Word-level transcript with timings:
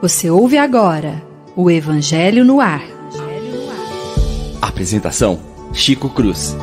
Você 0.00 0.30
ouve 0.30 0.56
agora 0.56 1.20
o 1.56 1.70
Evangelho 1.70 2.44
no 2.44 2.60
Ar. 2.60 2.82
Apresentação: 4.62 5.40
Chico 5.72 6.08
Cruz. 6.10 6.54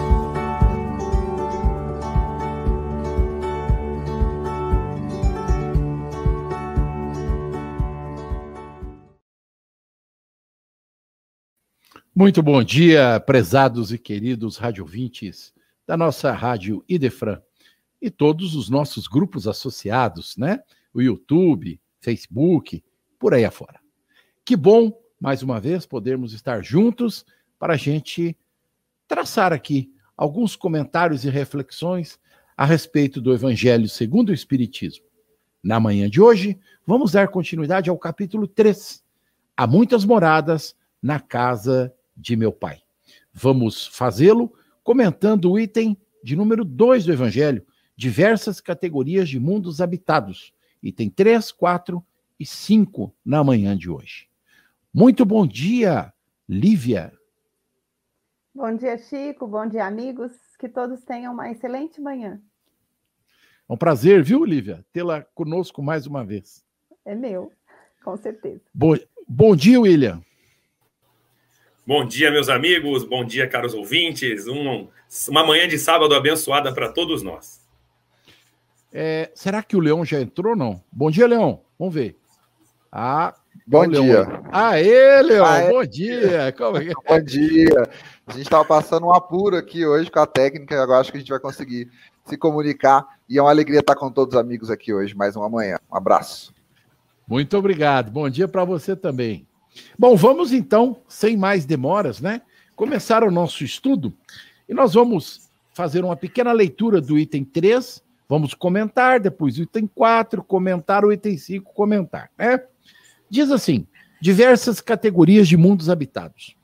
Muito 12.16 12.44
bom 12.44 12.64
dia, 12.64 13.20
prezados 13.20 13.92
e 13.92 13.98
queridos 13.98 14.56
radiovintes 14.58 15.52
da 15.86 15.98
nossa 15.98 16.32
rádio 16.32 16.86
Idefran 16.88 17.42
e 18.04 18.12
todos 18.12 18.54
os 18.54 18.70
nossos 18.70 19.08
grupos 19.08 19.48
associados, 19.48 20.36
né? 20.36 20.60
O 20.94 21.02
YouTube, 21.02 21.80
Facebook, 22.02 22.84
por 23.18 23.34
aí 23.34 23.46
afora. 23.46 23.80
Que 24.44 24.58
bom, 24.58 24.92
mais 25.18 25.42
uma 25.42 25.58
vez, 25.58 25.86
podermos 25.86 26.34
estar 26.34 26.62
juntos 26.62 27.26
para 27.58 27.76
a 27.76 27.78
gente 27.78 28.38
traçar 29.08 29.54
aqui 29.54 29.90
alguns 30.18 30.54
comentários 30.54 31.24
e 31.24 31.30
reflexões 31.30 32.20
a 32.58 32.66
respeito 32.66 33.22
do 33.22 33.34
Evangelho 33.34 33.88
segundo 33.88 34.30
o 34.30 34.34
Espiritismo. 34.34 35.06
Na 35.64 35.80
manhã 35.80 36.10
de 36.10 36.20
hoje, 36.20 36.60
vamos 36.86 37.14
dar 37.14 37.30
continuidade 37.30 37.90
ao 37.90 37.98
capítulo 37.98 38.50
3. 38.50 39.02
Há 39.56 39.66
muitas 39.66 40.04
moradas 40.04 40.76
na 41.02 41.22
casa 41.22 41.94
de 42.18 42.36
meu 42.36 42.52
Pai. 42.52 42.82
Vamos 43.34 43.88
fazê-lo 43.88 44.54
comentando 44.84 45.50
o 45.50 45.58
item 45.58 45.98
de 46.22 46.36
número 46.36 46.66
2 46.66 47.06
do 47.06 47.14
Evangelho, 47.14 47.66
diversas 47.96 48.60
categorias 48.60 49.30
de 49.30 49.40
mundos 49.40 49.82
habitados, 49.82 50.54
item 50.82 51.10
3, 51.10 51.52
4 51.52 52.04
e 52.40 52.46
5 52.46 53.14
na 53.26 53.44
manhã 53.44 53.78
de 53.78 53.90
hoje. 53.90 54.28
Muito 54.94 55.26
bom 55.26 55.48
dia, 55.48 56.14
Lívia. 56.48 57.14
Bom 58.54 58.76
dia, 58.76 58.98
Chico. 58.98 59.48
Bom 59.48 59.68
dia, 59.68 59.86
amigos. 59.86 60.32
Que 60.60 60.70
todos 60.70 61.02
tenham 61.02 61.34
uma 61.34 61.50
excelente 61.50 62.00
manhã. 62.00 62.40
É 63.68 63.74
um 63.74 63.78
prazer, 63.78 64.22
viu, 64.22 64.46
Lívia, 64.46 64.86
tê-la 64.94 65.22
conosco 65.34 65.82
mais 65.82 66.06
uma 66.06 66.24
vez. 66.24 66.64
É 67.04 67.16
meu, 67.16 67.52
com 68.04 68.16
certeza. 68.16 68.62
Bom, 68.74 68.96
bom 69.28 69.56
dia, 69.56 69.80
William. 69.80 70.22
Bom 71.86 72.06
dia, 72.06 72.30
meus 72.30 72.48
amigos, 72.48 73.04
bom 73.04 73.26
dia, 73.26 73.50
caros 73.50 73.74
ouvintes. 73.74 74.48
Um, 74.48 74.88
uma 75.28 75.46
manhã 75.46 75.68
de 75.68 75.78
sábado 75.80 76.14
abençoada 76.14 76.74
para 76.74 76.90
todos 76.90 77.24
nós. 77.24 77.63
É, 78.96 79.32
será 79.34 79.64
que 79.64 79.76
o 79.76 79.80
Leão 79.80 80.06
já 80.06 80.22
entrou 80.22 80.56
não? 80.56 80.80
Bom 80.92 81.10
dia, 81.10 81.26
Leão. 81.26 81.62
Vamos 81.80 81.96
ver. 81.96 82.16
Ah, 82.92 83.34
bom 83.66 83.88
dia. 83.88 84.28
Aê, 84.52 85.20
Leão, 85.24 85.46
Aê. 85.48 85.70
bom 85.72 85.84
dia. 85.84 86.54
Como 86.56 86.78
é 86.78 86.86
que... 86.86 86.94
Bom 86.94 87.20
dia. 87.24 87.90
A 88.28 88.34
gente 88.34 88.44
estava 88.44 88.64
passando 88.64 89.08
um 89.08 89.14
apuro 89.14 89.58
aqui 89.58 89.84
hoje 89.84 90.12
com 90.12 90.20
a 90.20 90.28
técnica, 90.28 90.80
agora 90.82 91.00
acho 91.00 91.12
que 91.12 91.18
a 91.18 91.20
gente 91.20 91.32
vai 91.32 91.40
conseguir 91.40 91.90
se 92.24 92.38
comunicar. 92.38 93.04
E 93.28 93.40
é 93.40 93.42
uma 93.42 93.50
alegria 93.50 93.80
estar 93.80 93.96
com 93.96 94.12
todos 94.12 94.36
os 94.36 94.40
amigos 94.40 94.70
aqui 94.70 94.94
hoje, 94.94 95.16
mais 95.16 95.36
uma 95.36 95.50
manhã. 95.50 95.78
Um 95.92 95.98
abraço. 95.98 96.54
Muito 97.28 97.58
obrigado. 97.58 98.12
Bom 98.12 98.30
dia 98.30 98.48
para 98.48 98.64
você 98.64 98.96
também. 98.96 99.48
Bom, 99.98 100.16
vamos 100.16 100.54
então, 100.54 100.98
sem 101.08 101.36
mais 101.36 101.66
demoras, 101.66 102.22
né? 102.22 102.44
Começar 102.76 103.24
o 103.24 103.32
nosso 103.32 103.64
estudo 103.64 104.14
e 104.70 104.74
nós 104.74 104.94
vamos 104.94 105.50
fazer 105.74 106.04
uma 106.04 106.16
pequena 106.16 106.52
leitura 106.52 107.02
do 107.02 107.18
item 107.18 107.44
3, 107.44 108.03
vamos 108.34 108.56
comentar, 108.56 109.20
depois 109.20 109.60
item 109.60 109.86
4, 109.86 110.44
comentar 110.44 111.06
o 111.06 111.14
item 111.14 111.38
5, 111.38 111.72
comentar, 111.72 112.32
né? 112.36 112.64
Diz 113.30 113.52
assim: 113.52 113.86
diversas 114.20 114.82
categorias 114.82 115.48
de 115.48 115.56
mundos 115.56 115.88
habitados. 115.88 116.58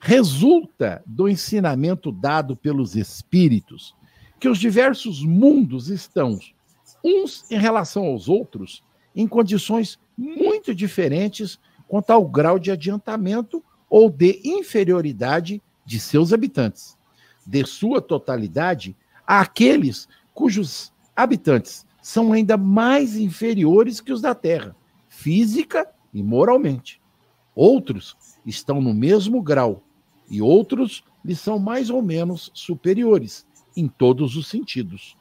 Resulta 0.00 1.02
do 1.04 1.28
ensinamento 1.28 2.10
dado 2.10 2.56
pelos 2.56 2.96
espíritos 2.96 3.94
que 4.40 4.48
os 4.48 4.58
diversos 4.58 5.22
mundos 5.22 5.90
estão 5.90 6.38
uns 7.04 7.44
em 7.50 7.58
relação 7.58 8.06
aos 8.06 8.26
outros 8.26 8.82
em 9.14 9.28
condições 9.28 9.98
muito 10.16 10.74
diferentes 10.74 11.60
quanto 11.86 12.10
ao 12.10 12.26
grau 12.26 12.58
de 12.58 12.70
adiantamento 12.70 13.62
ou 13.90 14.08
de 14.08 14.40
inferioridade 14.42 15.60
de 15.84 16.00
seus 16.00 16.32
habitantes, 16.32 16.96
de 17.46 17.66
sua 17.66 18.00
totalidade, 18.00 18.96
àqueles 19.26 20.08
cujos 20.32 20.90
habitantes 21.14 21.86
são 22.02 22.32
ainda 22.32 22.56
mais 22.56 23.16
inferiores 23.16 24.00
que 24.00 24.12
os 24.12 24.20
da 24.20 24.34
Terra, 24.34 24.74
física 25.08 25.88
e 26.12 26.22
moralmente. 26.22 27.00
Outros 27.54 28.16
estão 28.44 28.80
no 28.80 28.92
mesmo 28.92 29.42
grau 29.42 29.82
e 30.30 30.42
outros 30.42 31.04
lhes 31.24 31.40
são 31.40 31.58
mais 31.58 31.90
ou 31.90 32.02
menos 32.02 32.50
superiores 32.54 33.46
em 33.76 33.86
todos 33.86 34.36
os 34.36 34.48
sentidos. 34.48 35.16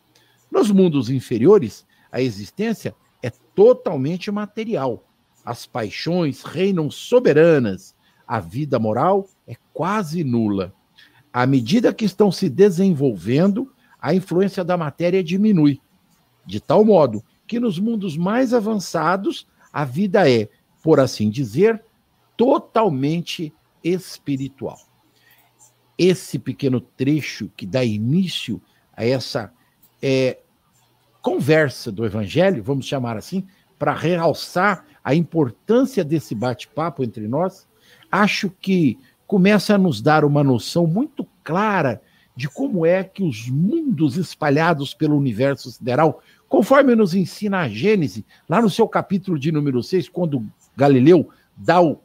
Nos 0.51 0.71
mundos 0.71 1.09
inferiores, 1.09 1.85
a 2.11 2.21
existência 2.21 2.95
é 3.21 3.29
totalmente 3.29 4.31
material 4.31 5.05
as 5.43 5.65
paixões 5.65 6.43
reinam 6.43 6.89
soberanas, 6.91 7.95
a 8.27 8.39
vida 8.39 8.79
moral 8.79 9.27
é 9.47 9.55
quase 9.73 10.23
nula. 10.23 10.73
À 11.33 11.45
medida 11.45 11.93
que 11.93 12.05
estão 12.05 12.31
se 12.31 12.49
desenvolvendo, 12.49 13.71
a 14.01 14.13
influência 14.13 14.63
da 14.63 14.75
matéria 14.75 15.23
diminui, 15.23 15.79
de 16.45 16.59
tal 16.59 16.83
modo 16.83 17.23
que 17.45 17.59
nos 17.59 17.77
mundos 17.77 18.17
mais 18.17 18.53
avançados 18.53 19.47
a 19.71 19.85
vida 19.85 20.29
é, 20.29 20.49
por 20.81 20.99
assim 20.99 21.29
dizer, 21.29 21.83
totalmente 22.35 23.53
espiritual. 23.83 24.79
Esse 25.97 26.39
pequeno 26.39 26.81
trecho 26.81 27.51
que 27.55 27.65
dá 27.65 27.83
início 27.85 28.59
a 28.95 29.05
essa 29.05 29.53
é, 30.01 30.39
conversa 31.21 31.91
do 31.91 32.05
Evangelho, 32.05 32.63
vamos 32.63 32.87
chamar 32.87 33.17
assim, 33.17 33.45
para 33.77 33.93
realçar 33.93 34.85
a 35.03 35.13
importância 35.13 36.03
desse 36.03 36.33
bate-papo 36.33 37.03
entre 37.03 37.27
nós, 37.27 37.67
acho 38.11 38.49
que 38.49 38.97
começa 39.27 39.75
a 39.75 39.77
nos 39.77 40.01
dar 40.01 40.25
uma 40.25 40.43
noção 40.43 40.87
muito 40.87 41.27
clara 41.43 42.01
de 42.35 42.47
como 42.47 42.85
é 42.85 43.03
que 43.03 43.23
os 43.23 43.49
mundos 43.49 44.17
espalhados 44.17 44.93
pelo 44.93 45.17
universo 45.17 45.71
sideral, 45.71 46.21
conforme 46.47 46.95
nos 46.95 47.13
ensina 47.13 47.59
a 47.59 47.69
Gênese, 47.69 48.25
lá 48.47 48.61
no 48.61 48.69
seu 48.69 48.87
capítulo 48.87 49.37
de 49.37 49.51
número 49.51 49.81
6, 49.83 50.09
quando 50.09 50.45
Galileu 50.75 51.29
dá 51.55 51.81
um, 51.81 51.97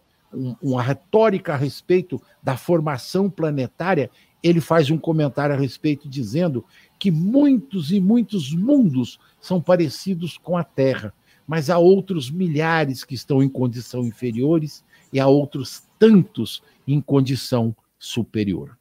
uma 0.61 0.83
retórica 0.83 1.55
a 1.55 1.57
respeito 1.57 2.21
da 2.43 2.57
formação 2.57 3.31
planetária, 3.31 4.11
ele 4.43 4.61
faz 4.61 4.91
um 4.91 4.99
comentário 4.99 5.55
a 5.55 5.59
respeito 5.59 6.09
dizendo 6.09 6.65
que 6.99 7.11
muitos 7.11 7.91
e 7.93 8.01
muitos 8.01 8.53
mundos 8.53 9.19
são 9.41 9.61
parecidos 9.61 10.37
com 10.39 10.57
a 10.57 10.65
Terra 10.65 11.13
mas 11.47 11.71
há 11.71 11.79
outros 11.79 12.31
milhares 12.31 13.05
que 13.05 13.15
estão 13.15 13.43
em 13.43 13.49
condição 13.49 14.05
inferiores 14.05 14.85
e 15.13 15.21
há 15.21 15.27
outros 15.27 15.85
tantos 15.99 16.63
em 16.87 17.01
condição 17.01 17.75
superior. 17.99 18.77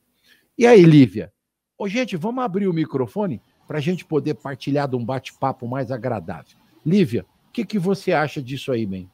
E 0.57 0.65
aí, 0.65 0.83
Lívia? 0.83 1.31
Ô, 1.77 1.89
gente, 1.89 2.15
vamos 2.15 2.41
abrir 2.41 2.67
o 2.67 2.73
microfone 2.73 3.41
para 3.67 3.79
a 3.79 3.81
gente 3.81 4.05
poder 4.05 4.35
partilhar 4.35 4.87
de 4.87 4.95
um 4.95 5.03
bate-papo 5.03 5.67
mais 5.67 5.91
agradável. 5.91 6.57
Lívia, 6.85 7.25
o 7.49 7.51
que, 7.51 7.65
que 7.65 7.77
você 7.77 8.13
acha 8.13 8.41
disso 8.41 8.71
aí, 8.71 8.85
bem? 8.85 9.11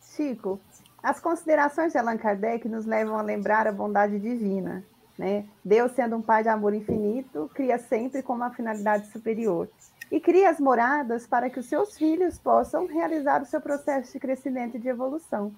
Chico, 0.00 0.60
as 1.02 1.18
considerações 1.18 1.90
de 1.90 1.98
Allan 1.98 2.16
Kardec 2.16 2.68
nos 2.68 2.86
levam 2.86 3.18
a 3.18 3.22
lembrar 3.22 3.66
a 3.66 3.72
bondade 3.72 4.20
divina. 4.20 4.84
Né? 5.18 5.44
Deus, 5.64 5.90
sendo 5.92 6.14
um 6.14 6.22
Pai 6.22 6.44
de 6.44 6.48
amor 6.48 6.74
infinito, 6.74 7.50
cria 7.52 7.76
sempre 7.76 8.22
com 8.22 8.34
uma 8.34 8.50
finalidade 8.50 9.08
superior 9.10 9.68
e 10.12 10.20
cria 10.20 10.48
as 10.48 10.60
moradas 10.60 11.26
para 11.26 11.50
que 11.50 11.58
os 11.58 11.66
seus 11.66 11.98
filhos 11.98 12.38
possam 12.38 12.86
realizar 12.86 13.42
o 13.42 13.46
seu 13.46 13.60
processo 13.60 14.12
de 14.12 14.20
crescimento 14.20 14.76
e 14.76 14.80
de 14.80 14.88
evolução. 14.88 15.52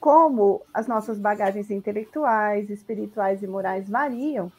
Como 0.00 0.62
as 0.72 0.86
nossas 0.86 1.18
bagagens 1.18 1.70
intelectuais, 1.70 2.70
espirituais 2.70 3.42
e 3.42 3.46
morais 3.46 3.90
variam, 3.90 4.50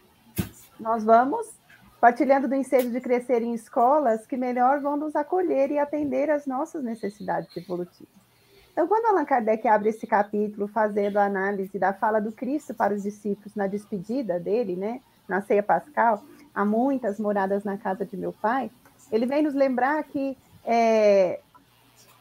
nós 0.79 1.03
vamos 1.03 1.47
partilhando 1.99 2.47
do 2.47 2.55
ensejo 2.55 2.89
de 2.89 3.01
crescer 3.01 3.41
em 3.41 3.53
escolas 3.53 4.25
que 4.25 4.37
melhor 4.37 4.79
vão 4.79 4.95
nos 4.95 5.15
acolher 5.15 5.69
e 5.69 5.77
atender 5.77 6.29
às 6.29 6.45
nossas 6.45 6.83
necessidades 6.83 7.55
evolutivas. 7.57 8.19
Então, 8.71 8.87
quando 8.87 9.07
Allan 9.07 9.25
Kardec 9.25 9.67
abre 9.67 9.89
esse 9.89 10.07
capítulo 10.07 10.67
fazendo 10.67 11.17
a 11.17 11.25
análise 11.25 11.77
da 11.77 11.91
fala 11.91 12.21
do 12.21 12.31
Cristo 12.31 12.73
para 12.73 12.93
os 12.93 13.03
discípulos 13.03 13.53
na 13.53 13.67
despedida 13.67 14.39
dele, 14.39 14.75
né, 14.75 15.01
na 15.27 15.41
ceia 15.41 15.61
pascal, 15.61 16.23
há 16.55 16.63
muitas 16.63 17.19
moradas 17.19 17.65
na 17.65 17.77
casa 17.77 18.05
de 18.05 18.15
meu 18.15 18.31
pai, 18.31 18.71
ele 19.11 19.25
vem 19.25 19.43
nos 19.43 19.53
lembrar 19.53 20.01
que 20.03 20.37
é, 20.63 21.41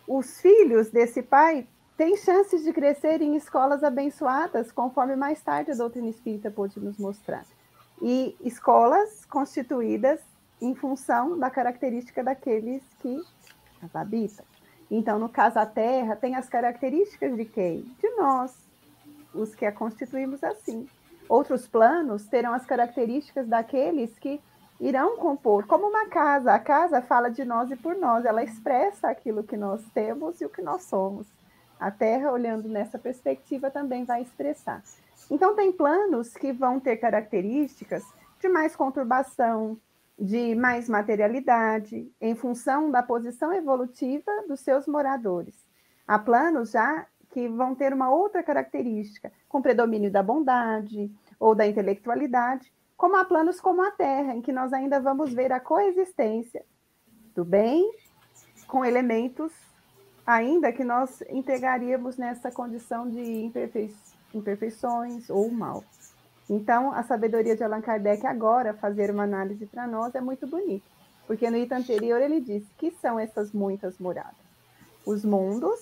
os 0.06 0.40
filhos 0.40 0.90
desse 0.90 1.22
pai 1.22 1.66
têm 1.96 2.16
chances 2.16 2.64
de 2.64 2.72
crescer 2.72 3.20
em 3.22 3.36
escolas 3.36 3.84
abençoadas, 3.84 4.72
conforme 4.72 5.14
mais 5.14 5.40
tarde 5.40 5.70
a 5.70 5.74
doutrina 5.74 6.08
espírita 6.08 6.50
pôde 6.50 6.80
nos 6.80 6.98
mostrar. 6.98 7.44
E 8.00 8.36
escolas 8.40 9.24
constituídas 9.24 10.20
em 10.60 10.74
função 10.74 11.38
da 11.38 11.50
característica 11.50 12.22
daqueles 12.22 12.82
que 13.00 13.20
as 13.82 13.94
habitam. 13.94 14.44
Então, 14.90 15.18
no 15.18 15.28
caso, 15.28 15.58
a 15.58 15.66
Terra 15.66 16.16
tem 16.16 16.34
as 16.34 16.48
características 16.48 17.36
de 17.36 17.44
quem? 17.44 17.82
De 18.00 18.10
nós, 18.16 18.54
os 19.34 19.54
que 19.54 19.66
a 19.66 19.72
constituímos 19.72 20.42
assim. 20.42 20.88
Outros 21.28 21.66
planos 21.66 22.26
terão 22.26 22.54
as 22.54 22.64
características 22.64 23.46
daqueles 23.46 24.18
que 24.18 24.40
irão 24.80 25.16
compor, 25.18 25.66
como 25.66 25.88
uma 25.88 26.06
casa. 26.06 26.54
A 26.54 26.58
casa 26.58 27.02
fala 27.02 27.28
de 27.28 27.44
nós 27.44 27.70
e 27.70 27.76
por 27.76 27.96
nós, 27.96 28.24
ela 28.24 28.42
expressa 28.42 29.08
aquilo 29.08 29.42
que 29.42 29.56
nós 29.56 29.82
temos 29.92 30.40
e 30.40 30.46
o 30.46 30.48
que 30.48 30.62
nós 30.62 30.84
somos. 30.84 31.26
A 31.78 31.90
Terra, 31.90 32.32
olhando 32.32 32.68
nessa 32.68 32.98
perspectiva, 32.98 33.70
também 33.70 34.04
vai 34.04 34.22
expressar. 34.22 34.82
Então, 35.30 35.54
tem 35.54 35.72
planos 35.72 36.34
que 36.34 36.52
vão 36.52 36.80
ter 36.80 36.96
características 36.96 38.02
de 38.40 38.48
mais 38.48 38.74
conturbação, 38.74 39.78
de 40.18 40.54
mais 40.54 40.88
materialidade, 40.88 42.10
em 42.20 42.34
função 42.34 42.90
da 42.90 43.02
posição 43.02 43.52
evolutiva 43.52 44.30
dos 44.48 44.60
seus 44.60 44.86
moradores. 44.86 45.54
Há 46.06 46.18
planos 46.18 46.72
já 46.72 47.06
que 47.30 47.46
vão 47.48 47.74
ter 47.74 47.92
uma 47.92 48.10
outra 48.10 48.42
característica, 48.42 49.30
com 49.48 49.60
predomínio 49.60 50.10
da 50.10 50.22
bondade 50.22 51.12
ou 51.38 51.54
da 51.54 51.66
intelectualidade, 51.66 52.72
como 52.96 53.16
há 53.16 53.24
planos 53.24 53.60
como 53.60 53.82
a 53.82 53.90
Terra, 53.90 54.34
em 54.34 54.40
que 54.40 54.52
nós 54.52 54.72
ainda 54.72 54.98
vamos 54.98 55.32
ver 55.32 55.52
a 55.52 55.60
coexistência 55.60 56.64
do 57.34 57.44
bem 57.44 57.88
com 58.66 58.84
elementos 58.84 59.52
ainda 60.26 60.72
que 60.72 60.84
nós 60.84 61.22
integraríamos 61.30 62.16
nessa 62.16 62.50
condição 62.50 63.08
de 63.08 63.22
imperfei 63.22 63.88
imperfeições 64.34 65.28
ou 65.30 65.50
mal. 65.50 65.84
Então, 66.48 66.92
a 66.92 67.02
sabedoria 67.02 67.54
de 67.54 67.62
Allan 67.62 67.80
Kardec 67.80 68.26
agora, 68.26 68.72
fazer 68.74 69.10
uma 69.10 69.24
análise 69.24 69.66
para 69.66 69.86
nós, 69.86 70.14
é 70.14 70.20
muito 70.20 70.46
bonita, 70.46 70.86
porque 71.26 71.50
no 71.50 71.58
item 71.58 71.78
anterior 71.78 72.20
ele 72.20 72.40
disse 72.40 72.66
que 72.78 72.90
são 72.90 73.18
essas 73.18 73.52
muitas 73.52 73.98
moradas. 73.98 74.48
Os 75.04 75.24
mundos 75.24 75.78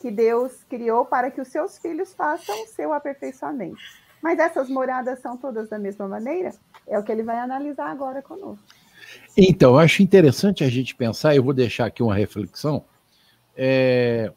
que 0.00 0.10
Deus 0.10 0.62
criou 0.68 1.04
para 1.04 1.30
que 1.30 1.40
os 1.40 1.48
seus 1.48 1.78
filhos 1.78 2.12
façam 2.14 2.62
o 2.62 2.66
seu 2.68 2.92
aperfeiçoamento. 2.92 3.80
Mas 4.22 4.38
essas 4.38 4.68
moradas 4.68 5.20
são 5.20 5.36
todas 5.36 5.68
da 5.68 5.78
mesma 5.78 6.06
maneira? 6.06 6.52
É 6.86 6.98
o 6.98 7.02
que 7.02 7.10
ele 7.10 7.22
vai 7.22 7.38
analisar 7.38 7.90
agora 7.90 8.22
conosco. 8.22 8.64
Então, 9.36 9.78
acho 9.78 10.02
interessante 10.02 10.64
a 10.64 10.68
gente 10.68 10.94
pensar, 10.94 11.34
eu 11.34 11.42
vou 11.42 11.52
deixar 11.52 11.86
aqui 11.86 12.02
uma 12.02 12.14
reflexão. 12.14 12.84
É... 13.56 14.32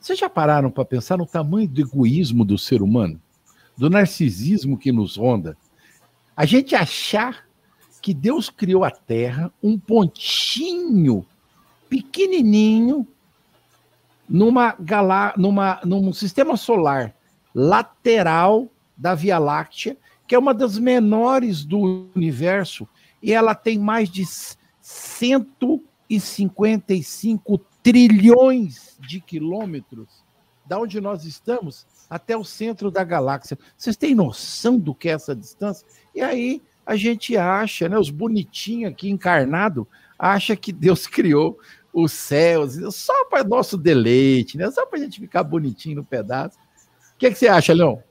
Vocês 0.00 0.18
já 0.18 0.28
pararam 0.28 0.70
para 0.70 0.84
pensar 0.84 1.18
no 1.18 1.26
tamanho 1.26 1.68
do 1.68 1.80
egoísmo 1.80 2.44
do 2.44 2.56
ser 2.56 2.82
humano? 2.82 3.20
Do 3.76 3.90
narcisismo 3.90 4.78
que 4.78 4.92
nos 4.92 5.16
ronda? 5.16 5.56
A 6.36 6.46
gente 6.46 6.74
achar 6.74 7.44
que 8.00 8.14
Deus 8.14 8.48
criou 8.48 8.84
a 8.84 8.90
Terra, 8.90 9.52
um 9.62 9.78
pontinho 9.78 11.26
pequenininho, 11.88 13.06
numa 14.28 14.74
galá, 14.78 15.32
numa, 15.36 15.80
num 15.84 16.12
sistema 16.12 16.56
solar 16.56 17.14
lateral 17.54 18.68
da 18.96 19.14
Via 19.14 19.38
Láctea, 19.38 19.96
que 20.26 20.34
é 20.34 20.38
uma 20.38 20.52
das 20.52 20.76
menores 20.78 21.64
do 21.64 22.10
universo, 22.14 22.86
e 23.22 23.32
ela 23.32 23.54
tem 23.54 23.78
mais 23.78 24.10
de 24.10 24.24
155 24.80 27.58
trilhões 27.82 28.96
de 29.00 29.20
quilômetros 29.20 30.24
da 30.66 30.78
onde 30.78 31.00
nós 31.00 31.24
estamos 31.24 31.86
até 32.10 32.36
o 32.36 32.44
centro 32.44 32.90
da 32.90 33.02
galáxia. 33.02 33.58
Vocês 33.76 33.96
têm 33.96 34.14
noção 34.14 34.78
do 34.78 34.94
que 34.94 35.08
é 35.08 35.12
essa 35.12 35.34
distância? 35.34 35.86
E 36.14 36.20
aí 36.20 36.62
a 36.84 36.96
gente 36.96 37.36
acha, 37.36 37.88
né, 37.88 37.98
os 37.98 38.10
bonitinhos 38.10 38.90
aqui 38.90 39.10
encarnado, 39.10 39.86
acha 40.18 40.56
que 40.56 40.72
Deus 40.72 41.06
criou 41.08 41.58
os 41.92 42.12
céus 42.12 42.78
só 42.94 43.24
para 43.24 43.42
nosso 43.42 43.76
deleite, 43.76 44.58
né? 44.58 44.70
Só 44.70 44.84
para 44.86 44.98
a 44.98 45.02
gente 45.02 45.20
ficar 45.20 45.42
bonitinho 45.42 45.96
no 45.96 46.04
pedaço. 46.04 46.58
O 47.14 47.18
que, 47.18 47.26
é 47.26 47.30
que 47.30 47.38
você 47.38 47.48
acha, 47.48 47.72
Leão? 47.72 48.02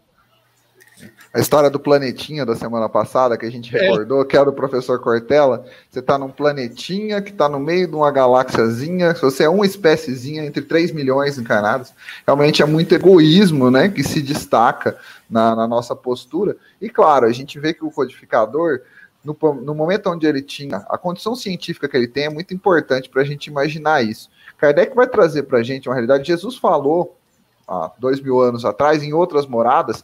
A 1.33 1.39
história 1.39 1.69
do 1.69 1.79
planetinha 1.79 2.45
da 2.45 2.55
semana 2.55 2.89
passada, 2.89 3.37
que 3.37 3.45
a 3.45 3.51
gente 3.51 3.75
é. 3.75 3.79
recordou, 3.79 4.21
é. 4.21 4.25
que 4.25 4.37
é 4.37 4.43
do 4.43 4.53
professor 4.53 4.99
Cortella. 4.99 5.65
Você 5.89 5.99
está 5.99 6.17
num 6.17 6.29
planetinha 6.29 7.21
que 7.21 7.31
está 7.31 7.47
no 7.47 7.59
meio 7.59 7.87
de 7.87 7.95
uma 7.95 8.09
galáxiazinha. 8.11 9.13
Se 9.13 9.21
você 9.21 9.43
é 9.43 9.49
uma 9.49 9.65
espéciezinha 9.65 10.43
entre 10.45 10.61
3 10.61 10.91
milhões 10.91 11.37
encarnados, 11.37 11.93
realmente 12.25 12.61
é 12.61 12.65
muito 12.65 12.95
egoísmo 12.95 13.69
né, 13.69 13.89
que 13.89 14.03
se 14.03 14.21
destaca 14.21 14.97
na, 15.29 15.55
na 15.55 15.67
nossa 15.67 15.95
postura. 15.95 16.57
E 16.81 16.89
claro, 16.89 17.25
a 17.25 17.31
gente 17.31 17.59
vê 17.59 17.73
que 17.73 17.85
o 17.85 17.91
codificador, 17.91 18.81
no, 19.23 19.37
no 19.61 19.75
momento 19.75 20.09
onde 20.09 20.25
ele 20.25 20.41
tinha 20.41 20.77
a 20.89 20.97
condição 20.97 21.35
científica 21.35 21.87
que 21.87 21.97
ele 21.97 22.07
tem, 22.07 22.25
é 22.25 22.29
muito 22.29 22.53
importante 22.53 23.09
para 23.09 23.21
a 23.21 23.25
gente 23.25 23.47
imaginar 23.47 24.03
isso. 24.03 24.29
Kardec 24.57 24.95
vai 24.95 25.07
trazer 25.07 25.43
para 25.43 25.59
a 25.59 25.63
gente 25.63 25.87
uma 25.87 25.93
realidade. 25.93 26.27
Jesus 26.27 26.57
falou 26.57 27.15
há 27.67 27.91
dois 27.99 28.19
mil 28.19 28.39
anos 28.39 28.65
atrás, 28.65 29.03
em 29.03 29.13
outras 29.13 29.45
moradas, 29.45 30.03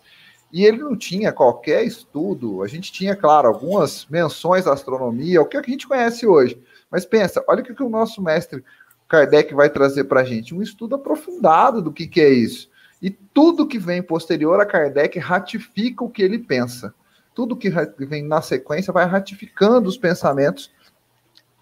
e 0.54 0.64
ele 0.64 0.78
não 0.78 0.96
tinha 0.96 1.34
qualquer 1.34 1.84
estudo. 1.84 2.62
A 2.62 2.68
gente 2.68 2.92
tinha, 2.92 3.16
claro, 3.16 3.48
algumas 3.48 4.06
menções 4.08 4.66
da 4.66 4.74
astronomia, 4.74 5.42
o 5.42 5.48
que 5.48 5.58
a 5.58 5.64
gente 5.64 5.88
conhece 5.88 6.28
hoje. 6.28 6.62
Mas 6.92 7.08
pensa, 7.08 7.44
olha 7.48 7.64
o 7.64 7.66
que 7.66 7.82
o 7.82 7.90
nosso 7.90 8.22
mestre 8.22 8.64
Kardec 9.10 9.52
vai 9.56 9.68
trazer 9.68 10.04
para 10.04 10.22
a 10.22 10.24
gente: 10.24 10.54
um 10.54 10.62
estudo 10.62 10.94
aprofundado 10.94 11.82
do 11.82 11.92
que, 11.92 12.06
que 12.06 12.22
é 12.22 12.30
isso. 12.30 12.70
E 13.02 13.10
tudo 13.10 13.68
que 13.68 13.80
vem 13.80 14.04
posterior 14.04 14.62
a 14.62 14.66
Kardec 14.66 15.18
ratifica 15.18 16.04
o 16.04 16.10
que 16.10 16.22
ele 16.22 16.38
pensa. 16.38 16.94
Tudo 17.34 17.58
que 17.58 17.72
vem 17.98 18.24
na 18.24 18.44
sequência 18.44 18.94
vai 18.94 19.06
ratificando 19.06 19.90
os 19.90 19.98
pensamentos 19.98 20.72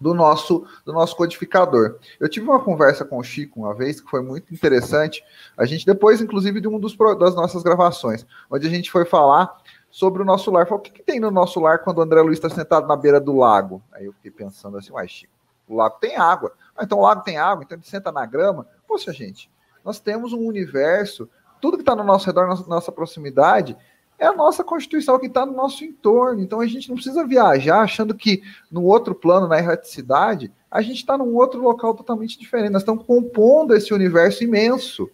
do 0.02 0.12
nosso, 0.12 0.66
do 0.84 0.92
nosso 0.92 1.16
codificador. 1.16 1.96
Eu 2.18 2.28
tive 2.28 2.44
uma 2.44 2.58
conversa 2.58 3.04
com 3.04 3.18
o 3.18 3.22
Chico 3.22 3.60
uma 3.60 3.72
vez 3.72 4.00
que 4.00 4.10
foi 4.10 4.20
muito 4.20 4.52
interessante. 4.52 5.22
A 5.56 5.64
gente, 5.64 5.86
depois, 5.86 6.20
inclusive, 6.20 6.60
de 6.60 6.66
um 6.66 6.78
dos 6.78 6.96
das 7.18 7.36
nossas 7.36 7.62
gravações, 7.62 8.26
onde 8.50 8.66
a 8.66 8.70
gente 8.70 8.90
foi 8.90 9.04
falar 9.04 9.56
sobre 9.88 10.20
o 10.20 10.24
nosso 10.24 10.50
lar. 10.50 10.66
Falei, 10.66 10.80
o 10.80 10.82
que, 10.82 10.90
que 10.90 11.04
tem 11.04 11.20
no 11.20 11.30
nosso 11.30 11.60
lar 11.60 11.78
quando 11.78 11.98
o 11.98 12.02
André 12.02 12.20
Luiz 12.20 12.38
está 12.38 12.50
sentado 12.50 12.88
na 12.88 12.96
beira 12.96 13.20
do 13.20 13.36
lago? 13.36 13.80
Aí 13.92 14.06
eu 14.06 14.12
fiquei 14.14 14.32
pensando 14.32 14.76
assim, 14.76 14.92
uai, 14.92 15.06
Chico, 15.06 15.32
o 15.68 15.76
lago 15.76 15.98
tem 16.00 16.16
água. 16.16 16.52
Ah, 16.76 16.82
então 16.82 16.98
o 16.98 17.02
lago 17.02 17.22
tem 17.22 17.38
água, 17.38 17.62
então 17.62 17.78
ele 17.78 17.86
senta 17.86 18.10
na 18.10 18.26
grama. 18.26 18.66
Poxa, 18.88 19.12
gente, 19.12 19.48
nós 19.84 20.00
temos 20.00 20.32
um 20.32 20.40
universo, 20.40 21.30
tudo 21.60 21.76
que 21.76 21.82
está 21.82 21.94
no 21.94 22.02
nosso 22.02 22.26
redor, 22.26 22.48
na 22.48 22.56
nossa 22.66 22.90
proximidade, 22.90 23.76
é 24.18 24.26
a 24.26 24.32
nossa 24.32 24.62
Constituição 24.62 25.18
que 25.18 25.26
está 25.26 25.44
no 25.44 25.52
nosso 25.52 25.84
entorno. 25.84 26.40
Então 26.40 26.60
a 26.60 26.66
gente 26.66 26.88
não 26.88 26.96
precisa 26.96 27.26
viajar 27.26 27.80
achando 27.80 28.14
que 28.14 28.42
no 28.70 28.84
outro 28.84 29.14
plano, 29.14 29.48
na 29.48 29.58
erraticidade, 29.58 30.52
a 30.70 30.80
gente 30.80 30.96
está 30.96 31.18
num 31.18 31.34
outro 31.34 31.60
local 31.60 31.94
totalmente 31.94 32.38
diferente. 32.38 32.70
Nós 32.70 32.82
estamos 32.82 33.04
compondo 33.04 33.74
esse 33.74 33.92
universo 33.92 34.44
imenso. 34.44 35.10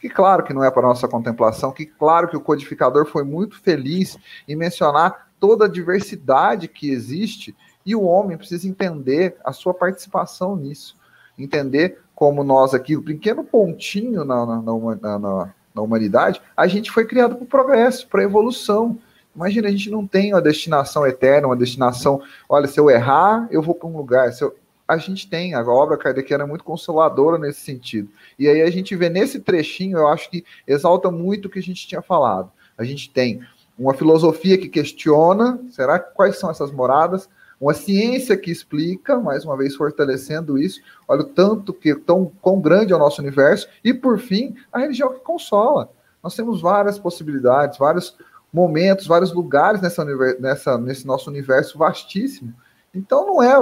Que 0.00 0.08
claro 0.08 0.42
que 0.42 0.52
não 0.52 0.64
é 0.64 0.70
para 0.70 0.82
nossa 0.82 1.06
contemplação, 1.06 1.70
que 1.70 1.86
claro 1.86 2.26
que 2.26 2.36
o 2.36 2.40
codificador 2.40 3.06
foi 3.06 3.22
muito 3.22 3.60
feliz 3.60 4.18
em 4.48 4.56
mencionar 4.56 5.28
toda 5.38 5.66
a 5.66 5.68
diversidade 5.68 6.66
que 6.66 6.90
existe 6.90 7.54
e 7.84 7.94
o 7.94 8.02
homem 8.02 8.36
precisa 8.36 8.68
entender 8.68 9.36
a 9.44 9.52
sua 9.52 9.72
participação 9.74 10.56
nisso. 10.56 10.96
Entender 11.38 12.00
como 12.14 12.44
nós 12.44 12.74
aqui, 12.74 12.96
o 12.96 13.02
pequeno 13.02 13.44
pontinho 13.44 14.24
na, 14.24 14.46
na, 14.46 14.62
na, 14.62 15.18
na 15.18 15.54
na 15.74 15.82
humanidade, 15.82 16.40
a 16.56 16.66
gente 16.66 16.90
foi 16.90 17.04
criado 17.04 17.34
para 17.34 17.44
o 17.44 17.46
progresso, 17.46 18.06
para 18.06 18.20
a 18.20 18.24
evolução. 18.24 18.98
Imagina, 19.34 19.68
a 19.68 19.70
gente 19.70 19.90
não 19.90 20.06
tem 20.06 20.34
uma 20.34 20.42
destinação 20.42 21.06
eterna, 21.06 21.48
uma 21.48 21.56
destinação, 21.56 22.20
olha, 22.48 22.66
se 22.66 22.78
eu 22.78 22.90
errar, 22.90 23.48
eu 23.50 23.62
vou 23.62 23.74
para 23.74 23.88
um 23.88 23.96
lugar. 23.96 24.32
Se 24.32 24.42
eu... 24.42 24.54
A 24.86 24.98
gente 24.98 25.28
tem, 25.28 25.54
a 25.54 25.62
obra 25.62 25.96
kardeciana 25.96 26.44
é 26.44 26.46
muito 26.46 26.64
consoladora 26.64 27.38
nesse 27.38 27.60
sentido. 27.60 28.10
E 28.38 28.46
aí 28.46 28.60
a 28.60 28.70
gente 28.70 28.94
vê 28.94 29.08
nesse 29.08 29.40
trechinho, 29.40 29.96
eu 29.96 30.08
acho 30.08 30.28
que 30.28 30.44
exalta 30.66 31.10
muito 31.10 31.46
o 31.46 31.48
que 31.48 31.58
a 31.58 31.62
gente 31.62 31.86
tinha 31.86 32.02
falado. 32.02 32.50
A 32.76 32.84
gente 32.84 33.08
tem 33.08 33.40
uma 33.78 33.94
filosofia 33.94 34.58
que 34.58 34.68
questiona, 34.68 35.58
será 35.70 35.98
quais 35.98 36.38
são 36.38 36.50
essas 36.50 36.70
moradas? 36.70 37.28
Uma 37.62 37.74
ciência 37.74 38.36
que 38.36 38.50
explica, 38.50 39.20
mais 39.20 39.44
uma 39.44 39.56
vez 39.56 39.76
fortalecendo 39.76 40.58
isso, 40.58 40.80
olha 41.06 41.20
o 41.20 41.26
tanto 41.28 41.72
que 41.72 41.94
tão 41.94 42.32
quão 42.40 42.60
grande 42.60 42.92
é 42.92 42.96
o 42.96 42.98
nosso 42.98 43.22
universo, 43.22 43.68
e 43.84 43.94
por 43.94 44.18
fim, 44.18 44.56
a 44.72 44.80
religião 44.80 45.12
que 45.12 45.20
consola. 45.20 45.88
Nós 46.20 46.34
temos 46.34 46.60
várias 46.60 46.98
possibilidades, 46.98 47.78
vários 47.78 48.16
momentos, 48.52 49.06
vários 49.06 49.32
lugares 49.32 49.80
nessa, 49.80 50.04
nessa, 50.40 50.76
nesse 50.76 51.06
nosso 51.06 51.30
universo 51.30 51.78
vastíssimo. 51.78 52.52
Então 52.92 53.24
não 53.24 53.40
é 53.40 53.54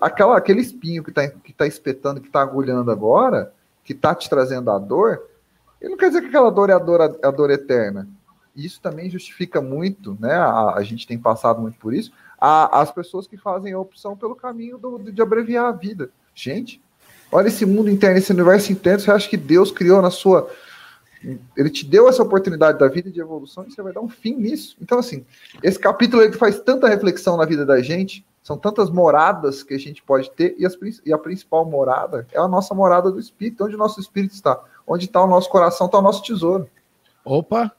aquela, 0.00 0.36
aquele 0.36 0.60
espinho 0.60 1.02
que 1.02 1.10
está 1.10 1.26
que 1.28 1.52
tá 1.52 1.66
espetando, 1.66 2.20
que 2.20 2.28
está 2.28 2.42
agulhando 2.42 2.92
agora, 2.92 3.52
que 3.84 3.92
está 3.92 4.14
te 4.14 4.30
trazendo 4.30 4.70
a 4.70 4.78
dor, 4.78 5.20
ele 5.80 5.90
não 5.90 5.98
quer 5.98 6.06
dizer 6.08 6.20
que 6.20 6.28
aquela 6.28 6.48
dor 6.48 6.70
é 6.70 6.74
a 6.74 6.78
dor, 6.78 7.00
a 7.00 7.30
dor 7.32 7.50
eterna. 7.50 8.08
Isso 8.54 8.80
também 8.80 9.10
justifica 9.10 9.60
muito, 9.60 10.16
né? 10.20 10.32
A, 10.32 10.74
a 10.76 10.82
gente 10.84 11.08
tem 11.08 11.18
passado 11.18 11.60
muito 11.60 11.76
por 11.78 11.92
isso, 11.92 12.12
a, 12.44 12.80
as 12.80 12.90
pessoas 12.90 13.28
que 13.28 13.36
fazem 13.36 13.72
a 13.72 13.78
opção 13.78 14.16
pelo 14.16 14.34
caminho 14.34 14.76
do, 14.76 14.98
de 14.98 15.22
abreviar 15.22 15.66
a 15.66 15.70
vida. 15.70 16.10
Gente, 16.34 16.82
olha 17.30 17.46
esse 17.46 17.64
mundo 17.64 17.88
interno, 17.88 18.18
esse 18.18 18.32
universo 18.32 18.72
interno, 18.72 18.98
você 18.98 19.12
acha 19.12 19.28
que 19.28 19.36
Deus 19.36 19.70
criou 19.70 20.02
na 20.02 20.10
sua. 20.10 20.50
Ele 21.56 21.70
te 21.70 21.86
deu 21.86 22.08
essa 22.08 22.20
oportunidade 22.20 22.80
da 22.80 22.88
vida 22.88 23.12
de 23.12 23.20
evolução 23.20 23.64
e 23.64 23.70
você 23.70 23.80
vai 23.80 23.92
dar 23.92 24.00
um 24.00 24.08
fim 24.08 24.34
nisso. 24.34 24.76
Então, 24.82 24.98
assim, 24.98 25.24
esse 25.62 25.78
capítulo 25.78 26.20
ele 26.20 26.32
faz 26.32 26.58
tanta 26.58 26.88
reflexão 26.88 27.36
na 27.36 27.44
vida 27.44 27.64
da 27.64 27.80
gente, 27.80 28.26
São 28.42 28.58
tantas 28.58 28.90
moradas 28.90 29.62
que 29.62 29.72
a 29.72 29.78
gente 29.78 30.02
pode 30.02 30.28
ter, 30.32 30.56
e, 30.58 30.66
as, 30.66 30.76
e 31.06 31.12
a 31.12 31.18
principal 31.18 31.64
morada 31.64 32.26
é 32.32 32.40
a 32.40 32.48
nossa 32.48 32.74
morada 32.74 33.08
do 33.08 33.20
espírito, 33.20 33.64
onde 33.64 33.76
o 33.76 33.78
nosso 33.78 34.00
espírito 34.00 34.34
está. 34.34 34.60
Onde 34.84 35.04
está 35.04 35.22
o 35.22 35.28
nosso 35.28 35.48
coração, 35.48 35.86
está 35.86 35.98
o 35.98 36.02
nosso 36.02 36.24
tesouro. 36.24 36.68
Opa, 37.24 37.70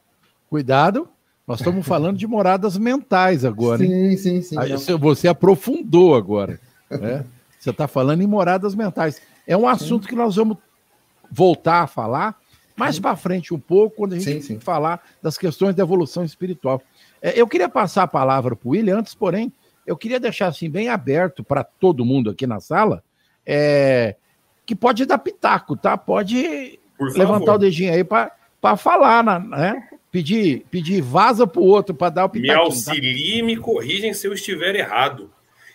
cuidado. 0.49 1.09
Nós 1.47 1.59
estamos 1.59 1.85
falando 1.85 2.17
de 2.17 2.25
moradas 2.25 2.77
mentais 2.77 3.43
agora. 3.43 3.79
Sim, 3.79 3.93
hein? 3.93 4.17
sim, 4.17 4.41
sim. 4.41 4.57
Aí, 4.57 4.71
você 4.97 5.27
aprofundou 5.27 6.15
agora. 6.15 6.59
Né? 6.89 7.25
Você 7.59 7.69
está 7.69 7.87
falando 7.87 8.21
em 8.21 8.27
moradas 8.27 8.75
mentais. 8.75 9.21
É 9.45 9.55
um 9.55 9.67
assunto 9.67 10.03
sim. 10.03 10.09
que 10.09 10.15
nós 10.15 10.35
vamos 10.35 10.57
voltar 11.29 11.81
a 11.81 11.87
falar 11.87 12.37
mais 12.75 12.99
para 12.99 13.15
frente 13.15 13.53
um 13.53 13.59
pouco, 13.59 13.97
quando 13.97 14.13
a 14.13 14.19
gente 14.19 14.41
sim, 14.41 14.55
sim. 14.55 14.59
falar 14.59 15.01
das 15.21 15.37
questões 15.37 15.75
da 15.75 15.83
evolução 15.83 16.23
espiritual. 16.23 16.81
É, 17.21 17.39
eu 17.39 17.47
queria 17.47 17.69
passar 17.69 18.03
a 18.03 18.07
palavra 18.07 18.55
para 18.55 18.67
o 18.67 18.71
William, 18.71 18.97
antes, 18.97 19.13
porém, 19.13 19.53
eu 19.85 19.95
queria 19.95 20.19
deixar 20.19 20.47
assim 20.47 20.69
bem 20.69 20.89
aberto 20.89 21.43
para 21.43 21.63
todo 21.63 22.05
mundo 22.05 22.29
aqui 22.29 22.47
na 22.47 22.59
sala, 22.59 23.03
é, 23.45 24.15
que 24.65 24.75
pode 24.75 25.05
dar 25.05 25.17
pitaco, 25.17 25.75
tá? 25.75 25.97
Pode 25.97 26.79
levantar 26.99 27.55
o 27.55 27.57
dedinho 27.57 27.93
aí 27.93 28.03
para 28.03 28.77
falar, 28.77 29.23
né? 29.23 29.89
Pedir, 30.13 30.63
pedir 30.69 31.01
vaza 31.01 31.47
para 31.47 31.59
o 31.59 31.65
outro 31.65 31.95
para 31.95 32.11
dar 32.11 32.25
o. 32.27 32.31
Me 32.31 32.45
tá? 32.45 32.59
auxilie 32.59 33.39
e 33.39 33.41
me 33.41 33.57
corrigem 33.57 34.13
se 34.13 34.27
eu 34.27 34.33
estiver 34.33 34.75
errado. 34.75 35.31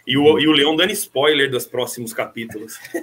E 0.06 0.16
o, 0.16 0.38
e 0.38 0.46
o 0.46 0.52
Leão 0.52 0.76
dando 0.76 0.92
spoiler 0.92 1.50
dos 1.50 1.66
próximos 1.66 2.12
capítulos. 2.12 2.78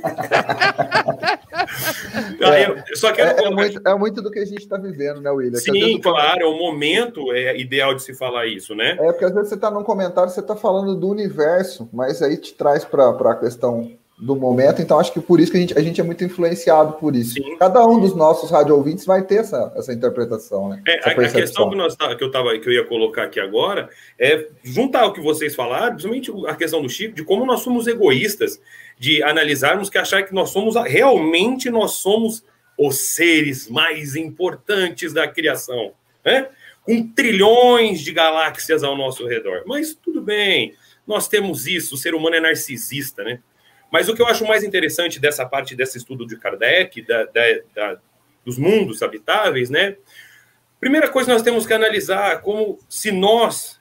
é, 2.39 2.95
só 2.95 3.11
quero 3.11 3.37
é, 3.37 3.43
é, 3.43 3.49
muito, 3.49 3.81
é, 3.85 3.95
muito, 3.95 4.21
do 4.21 4.31
que 4.31 4.39
a 4.39 4.45
gente 4.45 4.61
está 4.61 4.77
vivendo, 4.77 5.19
né, 5.19 5.29
William? 5.29 5.59
Sim, 5.59 5.99
claro, 5.99 6.41
é 6.41 6.45
o 6.45 6.57
momento 6.57 7.33
é 7.33 7.59
ideal 7.59 7.93
de 7.93 8.01
se 8.01 8.13
falar 8.15 8.47
isso, 8.47 8.73
né? 8.73 8.97
É, 8.97 9.11
porque 9.11 9.25
às 9.25 9.33
vezes 9.33 9.49
você 9.49 9.55
está 9.55 9.69
num 9.69 9.83
comentário, 9.83 10.31
você 10.31 10.39
está 10.39 10.55
falando 10.55 10.95
do 10.95 11.09
universo, 11.09 11.89
mas 11.91 12.21
aí 12.21 12.37
te 12.37 12.53
traz 12.53 12.85
para 12.85 13.09
a 13.09 13.35
questão 13.35 13.91
do 14.17 14.33
momento, 14.33 14.81
então 14.81 14.97
acho 14.97 15.11
que 15.11 15.19
por 15.19 15.41
isso 15.41 15.51
que 15.51 15.57
a 15.57 15.61
gente, 15.61 15.77
a 15.77 15.81
gente 15.81 15.99
é 15.99 16.03
muito 16.03 16.23
influenciado 16.23 16.93
por 16.93 17.15
isso. 17.15 17.33
Sim. 17.33 17.57
Cada 17.57 17.85
um 17.85 17.99
dos 17.99 18.15
nossos 18.15 18.49
rádio 18.49 18.73
ouvintes 18.73 19.05
vai 19.05 19.21
ter 19.21 19.39
essa, 19.39 19.73
essa 19.75 19.91
interpretação, 19.91 20.69
né? 20.69 20.81
É, 20.87 21.09
a, 21.09 21.11
a, 21.11 21.29
questão 21.29 21.69
que, 21.69 21.75
nós, 21.75 21.95
tá, 21.97 22.15
que, 22.15 22.23
eu 22.23 22.31
tava, 22.31 22.57
que 22.57 22.69
eu 22.69 22.71
ia 22.71 22.85
colocar 22.85 23.23
aqui 23.23 23.41
agora 23.41 23.89
é 24.17 24.47
juntar 24.63 25.05
o 25.05 25.11
que 25.11 25.19
vocês 25.19 25.53
falaram, 25.53 25.97
principalmente 25.97 26.31
a 26.47 26.55
questão 26.55 26.81
do 26.81 26.89
Chico, 26.89 27.13
de 27.13 27.25
como 27.25 27.45
nós 27.45 27.59
somos 27.59 27.87
egoístas, 27.87 28.61
de 28.97 29.21
analisarmos 29.21 29.89
que 29.89 29.97
achar 29.97 30.23
que 30.23 30.33
nós 30.33 30.49
somos, 30.49 30.75
realmente 30.75 31.69
nós 31.69 31.95
somos 31.95 32.41
os 32.79 32.97
seres 32.97 33.69
mais 33.69 34.15
importantes 34.15 35.11
da 35.11 35.27
criação, 35.27 35.91
né? 36.23 36.47
Com 36.85 37.05
trilhões 37.05 37.99
de 37.99 38.13
galáxias 38.13 38.81
ao 38.81 38.95
nosso 38.95 39.27
redor. 39.27 39.63
Mas 39.65 39.93
tudo 39.93 40.21
bem, 40.21 40.73
nós 41.05 41.27
temos 41.27 41.67
isso, 41.67 41.95
o 41.95 41.97
ser 41.97 42.15
humano 42.15 42.37
é 42.37 42.39
narcisista, 42.39 43.21
né? 43.21 43.39
Mas 43.95 44.09
o 44.09 44.13
que 44.13 44.21
eu 44.21 44.27
acho 44.27 44.45
mais 44.45 44.61
interessante 44.61 45.21
dessa 45.21 45.45
parte 45.45 45.73
desse 45.73 45.97
estudo 45.97 46.27
de 46.27 46.35
Kardec, 46.35 47.01
da, 47.01 47.23
da, 47.23 47.41
da, 47.73 47.97
dos 48.43 48.57
mundos 48.57 49.01
habitáveis, 49.01 49.69
né? 49.69 49.95
Primeira 50.81 51.07
coisa 51.07 51.31
nós 51.31 51.41
temos 51.41 51.65
que 51.65 51.73
analisar 51.73 52.41
como 52.41 52.77
se 52.89 53.09
nós, 53.09 53.79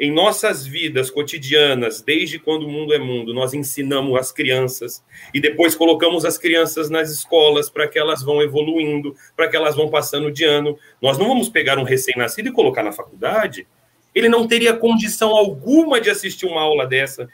em 0.00 0.10
nossas 0.10 0.66
vidas 0.66 1.12
cotidianas, 1.12 2.02
desde 2.02 2.40
quando 2.40 2.64
o 2.64 2.68
mundo 2.68 2.92
é 2.92 2.98
mundo, 2.98 3.32
nós 3.32 3.54
ensinamos 3.54 4.18
as 4.18 4.32
crianças 4.32 5.00
e 5.32 5.40
depois 5.40 5.76
colocamos 5.76 6.24
as 6.24 6.36
crianças 6.36 6.90
nas 6.90 7.12
escolas 7.12 7.70
para 7.70 7.86
que 7.86 8.00
elas 8.00 8.20
vão 8.20 8.42
evoluindo, 8.42 9.14
para 9.36 9.46
que 9.46 9.54
elas 9.54 9.76
vão 9.76 9.88
passando 9.88 10.32
de 10.32 10.42
ano. 10.42 10.76
Nós 11.00 11.18
não 11.18 11.28
vamos 11.28 11.48
pegar 11.48 11.78
um 11.78 11.84
recém-nascido 11.84 12.48
e 12.48 12.52
colocar 12.52 12.82
na 12.82 12.90
faculdade. 12.90 13.64
Ele 14.12 14.28
não 14.28 14.44
teria 14.44 14.76
condição 14.76 15.36
alguma 15.36 16.00
de 16.00 16.10
assistir 16.10 16.46
uma 16.46 16.62
aula 16.62 16.84
dessa 16.84 17.28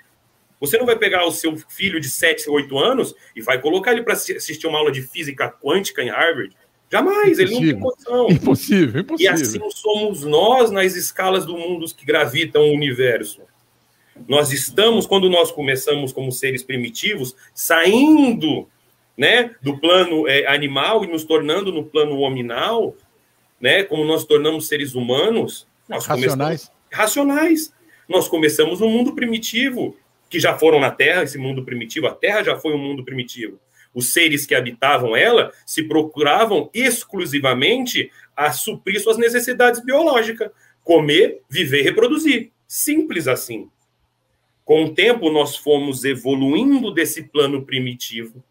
você 0.61 0.77
não 0.79 0.87
vai 0.87 0.97
pegar 0.97 1.27
o 1.27 1.31
seu 1.31 1.57
filho 1.69 2.01
de 2.01 2.09
7, 2.09 2.49
8 2.49 2.79
anos 2.79 3.15
e 3.35 3.41
vai 3.41 3.61
colocar 3.61 3.93
ele 3.93 4.03
para 4.03 4.15
assistir 4.15 4.67
uma 4.67 4.79
aula 4.79 4.91
de 4.91 5.03
física 5.03 5.49
quântica 5.49 6.03
em 6.03 6.09
Harvard. 6.09 6.57
Jamais, 6.91 7.39
impossível. 7.39 7.47
ele 7.47 7.55
não 7.55 7.61
tem 7.61 7.81
condição. 7.81 8.31
Impossível, 8.31 9.01
impossível. 9.03 9.33
E 9.33 9.35
assim 9.35 9.61
somos 9.71 10.25
nós 10.25 10.71
nas 10.71 10.95
escalas 10.95 11.45
do 11.45 11.57
mundo 11.57 11.87
que 11.95 12.05
gravitam 12.05 12.63
o 12.63 12.75
universo. 12.75 13.43
Nós 14.27 14.53
estamos, 14.53 15.07
quando 15.07 15.29
nós 15.29 15.53
começamos 15.53 16.13
como 16.13 16.33
seres 16.33 16.63
primitivos, 16.63 17.37
saindo 17.55 18.67
né, 19.17 19.55
do 19.63 19.79
plano 19.79 20.27
é, 20.27 20.47
animal 20.47 21.05
e 21.05 21.09
nos 21.09 21.25
tornando 21.25 21.73
no 21.73 21.85
plano 21.85 22.19
hominal, 22.21 22.97
né, 23.61 23.83
como 23.83 24.05
nós 24.05 24.25
tornamos 24.25 24.67
seres 24.67 24.95
humanos, 24.95 25.67
nós 25.89 26.07
racionais. 26.07 26.71
racionais. 26.91 27.73
Nós 28.09 28.27
começamos 28.27 28.81
no 28.81 28.89
mundo 28.89 29.15
primitivo, 29.15 29.95
que 30.29 30.39
já 30.39 30.57
foram 30.59 30.81
na 30.81 30.91
Terra, 30.91 31.23
esse 31.23 31.39
mundo 31.39 31.65
primitivo, 31.65 32.07
a 32.07 32.15
Terra 32.15 32.43
já 32.43 32.59
foi 32.59 32.73
um 32.75 32.79
mundo 32.79 33.05
primitivo. 33.05 33.59
Os 33.95 34.13
seres 34.13 34.47
que 34.47 34.55
habitavam 34.55 35.17
ela 35.17 35.53
se 35.65 35.83
procuravam 35.83 36.71
exclusivamente 36.75 38.11
a 38.37 38.53
suprir 38.53 39.01
suas 39.01 39.17
necessidades 39.17 39.83
biológicas: 39.83 40.51
comer, 40.85 41.43
viver, 41.49 41.83
reproduzir. 41.83 42.51
Simples 42.67 43.27
assim. 43.27 43.69
Com 44.65 44.85
o 44.85 44.95
tempo, 44.95 45.31
nós 45.31 45.57
fomos 45.57 46.05
evoluindo 46.05 46.93
desse 46.93 47.23
plano 47.23 47.65
primitivo, 47.65 48.45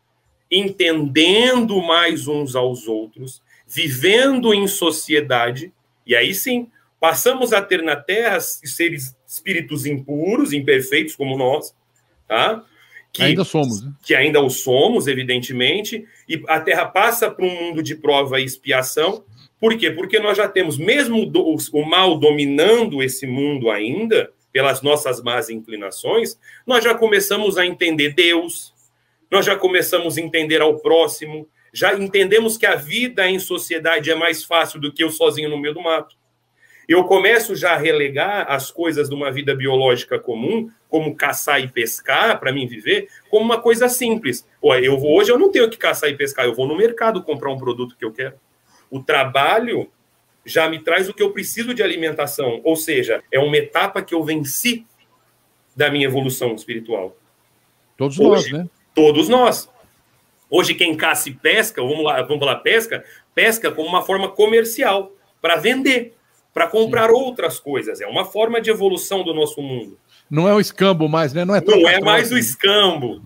entendendo 0.49 1.79
mais 1.81 2.27
uns 2.27 2.55
aos 2.55 2.87
outros, 2.87 3.41
vivendo 3.67 4.53
em 4.53 4.67
sociedade, 4.67 5.71
e 6.05 6.15
aí 6.15 6.33
sim, 6.33 6.71
passamos 6.99 7.53
a 7.53 7.61
ter 7.61 7.83
na 7.83 7.95
Terra 7.95 8.39
seres 8.39 9.16
espíritos 9.27 9.85
impuros, 9.85 10.53
imperfeitos 10.53 11.15
como 11.15 11.37
nós, 11.37 11.75
tá? 12.27 12.63
Que 13.11 13.23
ainda 13.23 13.43
somos, 13.43 13.83
né? 13.83 13.91
que 14.03 14.15
ainda 14.15 14.41
o 14.41 14.49
somos, 14.49 15.07
evidentemente, 15.07 16.05
e 16.29 16.41
a 16.47 16.59
Terra 16.61 16.85
passa 16.85 17.29
para 17.29 17.45
um 17.45 17.61
mundo 17.61 17.83
de 17.83 17.95
prova 17.95 18.39
e 18.39 18.45
expiação. 18.45 19.23
Por 19.59 19.75
quê? 19.77 19.91
Porque 19.91 20.19
nós 20.19 20.37
já 20.37 20.47
temos, 20.47 20.77
mesmo 20.77 21.25
do, 21.25 21.55
o 21.73 21.85
mal 21.85 22.17
dominando 22.17 23.01
esse 23.01 23.25
mundo 23.25 23.69
ainda, 23.71 24.31
pelas 24.53 24.81
nossas 24.81 25.21
más 25.21 25.49
inclinações, 25.49 26.39
nós 26.65 26.83
já 26.83 26.93
começamos 26.93 27.57
a 27.57 27.65
entender 27.65 28.13
Deus, 28.13 28.73
nós 29.31 29.45
já 29.45 29.55
começamos 29.55 30.17
a 30.17 30.21
entender 30.21 30.61
ao 30.61 30.79
próximo, 30.79 31.47
já 31.73 31.93
entendemos 31.95 32.57
que 32.57 32.65
a 32.65 32.75
vida 32.75 33.27
em 33.27 33.39
sociedade 33.39 34.09
é 34.09 34.15
mais 34.15 34.43
fácil 34.43 34.79
do 34.79 34.93
que 34.93 35.03
eu 35.03 35.09
sozinho 35.09 35.49
no 35.49 35.59
meio 35.59 35.73
do 35.73 35.81
mato 35.81 36.15
eu 36.87 37.03
começo 37.03 37.55
já 37.55 37.73
a 37.73 37.77
relegar 37.77 38.49
as 38.49 38.71
coisas 38.71 39.09
de 39.09 39.15
uma 39.15 39.29
vida 39.29 39.53
biológica 39.53 40.17
comum, 40.17 40.71
como 40.87 41.15
caçar 41.15 41.61
e 41.61 41.67
pescar, 41.67 42.39
para 42.39 42.53
mim 42.53 42.65
viver, 42.65 43.09
como 43.29 43.43
uma 43.43 43.59
coisa 43.59 43.89
simples. 43.89 44.47
Eu 44.81 44.97
vou, 44.97 45.17
hoje 45.17 45.29
eu 45.29 45.37
não 45.37 45.51
tenho 45.51 45.69
que 45.69 45.77
caçar 45.77 46.09
e 46.09 46.15
pescar, 46.15 46.45
eu 46.45 46.55
vou 46.55 46.65
no 46.65 46.77
mercado 46.77 47.21
comprar 47.21 47.51
um 47.51 47.57
produto 47.57 47.95
que 47.97 48.05
eu 48.05 48.13
quero. 48.13 48.35
O 48.89 49.03
trabalho 49.03 49.91
já 50.45 50.69
me 50.69 50.79
traz 50.79 51.09
o 51.09 51.13
que 51.13 51.21
eu 51.21 51.31
preciso 51.31 51.73
de 51.73 51.83
alimentação, 51.83 52.61
ou 52.63 52.77
seja, 52.77 53.21
é 53.29 53.37
uma 53.37 53.57
etapa 53.57 54.01
que 54.01 54.15
eu 54.15 54.23
venci 54.23 54.85
da 55.75 55.91
minha 55.91 56.05
evolução 56.05 56.55
espiritual. 56.55 57.17
Todos 57.97 58.17
hoje, 58.17 58.51
nós, 58.51 58.63
né? 58.63 58.69
Todos 58.95 59.27
nós. 59.27 59.69
Hoje 60.49 60.73
quem 60.73 60.95
caça 60.95 61.27
e 61.27 61.33
pesca, 61.33 61.81
vamos 61.81 62.05
lá, 62.05 62.21
vamos 62.21 62.45
lá, 62.45 62.55
pesca, 62.55 63.03
pesca 63.35 63.69
como 63.69 63.89
uma 63.89 64.01
forma 64.03 64.29
comercial 64.29 65.11
para 65.41 65.57
vender 65.57 66.16
para 66.57 66.65
comprar 66.65 67.09
Sim. 67.09 67.13
outras 67.13 67.59
coisas. 67.59 68.01
É 68.01 68.07
uma 68.07 68.25
forma 68.25 68.59
de 68.59 68.71
evolução 68.71 69.23
do 69.23 69.31
nosso 69.31 69.61
mundo. 69.61 69.95
Não 70.27 70.49
é 70.49 70.55
o 70.55 70.59
escambo 70.59 71.07
mais, 71.07 71.31
né? 71.31 71.45
Não 71.45 71.55
é, 71.55 71.61
Não 71.61 71.87
é 71.87 72.01
mais 72.01 72.31
o 72.31 72.37
escambo. 72.37 73.21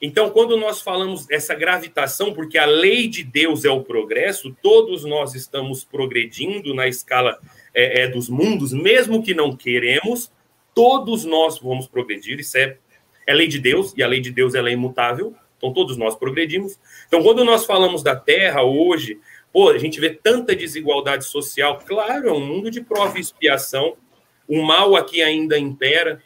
Então, 0.00 0.30
quando 0.30 0.56
nós 0.56 0.80
falamos 0.80 1.26
dessa 1.26 1.54
gravitação, 1.54 2.32
porque 2.32 2.56
a 2.56 2.64
lei 2.64 3.06
de 3.06 3.22
Deus 3.22 3.66
é 3.66 3.70
o 3.70 3.82
progresso, 3.82 4.56
todos 4.62 5.04
nós 5.04 5.34
estamos 5.34 5.84
progredindo 5.84 6.72
na 6.72 6.88
escala 6.88 7.38
é, 7.74 8.04
é, 8.04 8.08
dos 8.08 8.30
mundos, 8.30 8.72
mesmo 8.72 9.22
que 9.22 9.34
não 9.34 9.54
queremos, 9.54 10.32
todos 10.74 11.26
nós 11.26 11.58
vamos 11.58 11.86
progredir. 11.86 12.40
Isso 12.40 12.56
é, 12.56 12.78
é 13.26 13.34
lei 13.34 13.46
de 13.46 13.58
Deus, 13.58 13.92
e 13.94 14.02
a 14.02 14.08
lei 14.08 14.22
de 14.22 14.30
Deus 14.30 14.54
ela 14.54 14.70
é 14.70 14.72
imutável. 14.72 15.34
Então, 15.58 15.70
todos 15.70 15.98
nós 15.98 16.16
progredimos. 16.16 16.78
Então, 17.06 17.22
quando 17.22 17.44
nós 17.44 17.66
falamos 17.66 18.02
da 18.02 18.16
Terra 18.16 18.62
hoje, 18.62 19.20
Pô, 19.52 19.70
a 19.70 19.78
gente 19.78 19.98
vê 20.00 20.10
tanta 20.10 20.54
desigualdade 20.54 21.24
social. 21.24 21.78
Claro, 21.86 22.28
é 22.28 22.32
um 22.32 22.44
mundo 22.44 22.70
de 22.70 22.80
prova 22.80 23.18
e 23.18 23.20
expiação. 23.20 23.96
O 24.46 24.62
mal 24.62 24.96
aqui 24.96 25.22
ainda 25.22 25.58
impera. 25.58 26.22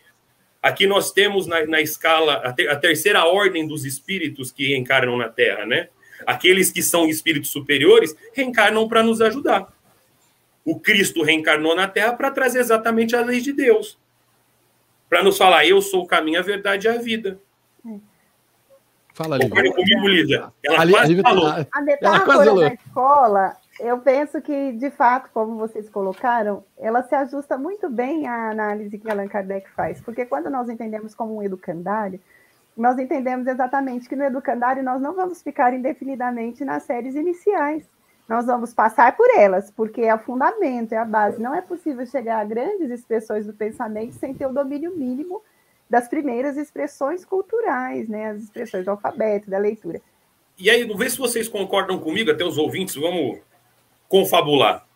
Aqui 0.63 0.87
nós 0.87 1.13
temos 1.13 1.47
na, 1.47 1.67
na 1.67 1.81
escala 1.81 2.35
a, 2.37 2.53
ter, 2.53 2.69
a, 2.71 2.77
terceira 2.77 3.25
ordem 3.27 3.67
dos 3.67 3.85
espíritos 3.85 4.51
que 4.51 4.69
reencarnam 4.69 5.17
na 5.17 5.29
Terra, 5.29 5.67
né? 5.67 5.89
Aqueles 6.27 6.71
que 6.71 6.83
são 6.83 7.07
espíritos 7.09 7.51
superiores 7.51 8.17
reencarnam 8.33 8.89
para 8.89 9.03
nos 9.03 9.21
ajudar. 9.21 9.73
O 10.65 10.81
Cristo 10.81 11.23
reencarnou 11.23 11.75
na 11.75 11.87
Terra 11.87 12.15
para 12.15 12.31
trazer 12.31 12.61
exatamente 12.61 13.15
a 13.15 13.21
lei 13.21 13.41
de 13.41 13.53
Deus. 13.53 13.99
Para 15.09 15.23
nos 15.23 15.37
falar, 15.37 15.67
eu 15.67 15.83
sou 15.83 16.05
o 16.05 16.07
caminho, 16.07 16.39
a 16.39 16.43
verdade 16.43 16.87
e 16.87 16.91
a 16.91 16.97
vida. 16.97 17.39
Fala, 19.15 19.39
Lívia. 19.39 19.51
Concorda 19.51 19.75
comigo, 19.75 20.09
Lívia? 20.09 20.53
Ela 20.63 20.83
a, 20.83 20.91
quase 20.91 21.23
falou. 21.23 21.67
A 21.73 21.81
metáfora 21.83 22.55
da 22.55 22.75
escola 22.75 23.57
eu 23.81 23.99
penso 23.99 24.41
que, 24.41 24.73
de 24.73 24.91
fato, 24.91 25.31
como 25.33 25.57
vocês 25.57 25.89
colocaram, 25.89 26.65
ela 26.79 27.03
se 27.03 27.15
ajusta 27.15 27.59
muito 27.59 27.91
bem 27.91 28.27
à 28.27 28.51
análise 28.51 28.99
que 28.99 29.11
Allan 29.11 29.27
Kardec 29.27 29.69
faz, 29.71 30.01
porque 30.01 30.25
quando 30.25 30.49
nós 30.49 30.69
entendemos 30.69 31.15
como 31.15 31.37
um 31.37 31.43
educandário, 31.43 32.21
nós 32.77 32.99
entendemos 32.99 33.47
exatamente 33.47 34.09
que 34.09 34.17
no 34.17 34.25
educandário 34.25 34.83
nós 34.83 35.01
não 35.01 35.15
vamos 35.15 35.43
ficar 35.43 35.75
indefinidamente 35.75 36.65
nas 36.65 36.85
séries 36.85 37.15
iniciais. 37.15 37.85
Nós 38.29 38.47
vamos 38.47 38.73
passar 38.73 39.17
por 39.17 39.27
elas, 39.37 39.71
porque 39.71 40.01
é 40.03 40.15
o 40.15 40.19
fundamento, 40.19 40.93
é 40.93 40.97
a 40.97 41.05
base. 41.05 41.41
Não 41.41 41.55
é 41.55 41.61
possível 41.61 42.07
chegar 42.07 42.41
a 42.41 42.45
grandes 42.45 42.91
expressões 42.91 43.47
do 43.47 43.53
pensamento 43.53 44.13
sem 44.15 44.33
ter 44.35 44.47
o 44.47 44.53
domínio 44.53 44.97
mínimo 44.97 45.43
das 45.89 46.09
primeiras 46.09 46.57
expressões 46.57 47.25
culturais, 47.25 48.09
né? 48.09 48.31
as 48.31 48.43
expressões 48.43 48.85
do 48.85 48.91
alfabeto, 48.91 49.51
da 49.51 49.59
leitura. 49.59 50.01
E 50.59 50.71
aí, 50.71 50.83
vamos 50.83 50.99
ver 50.99 51.11
se 51.11 51.19
vocês 51.19 51.49
concordam 51.49 51.99
comigo, 51.99 52.31
até 52.31 52.45
os 52.45 52.59
ouvintes, 52.59 52.95
vamos 52.95 53.39
confabular. 54.09 54.87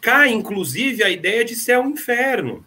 Cai, 0.00 0.30
inclusive, 0.30 1.02
a 1.02 1.10
ideia 1.10 1.44
de 1.44 1.54
céu 1.54 1.84
e 1.84 1.92
inferno. 1.92 2.64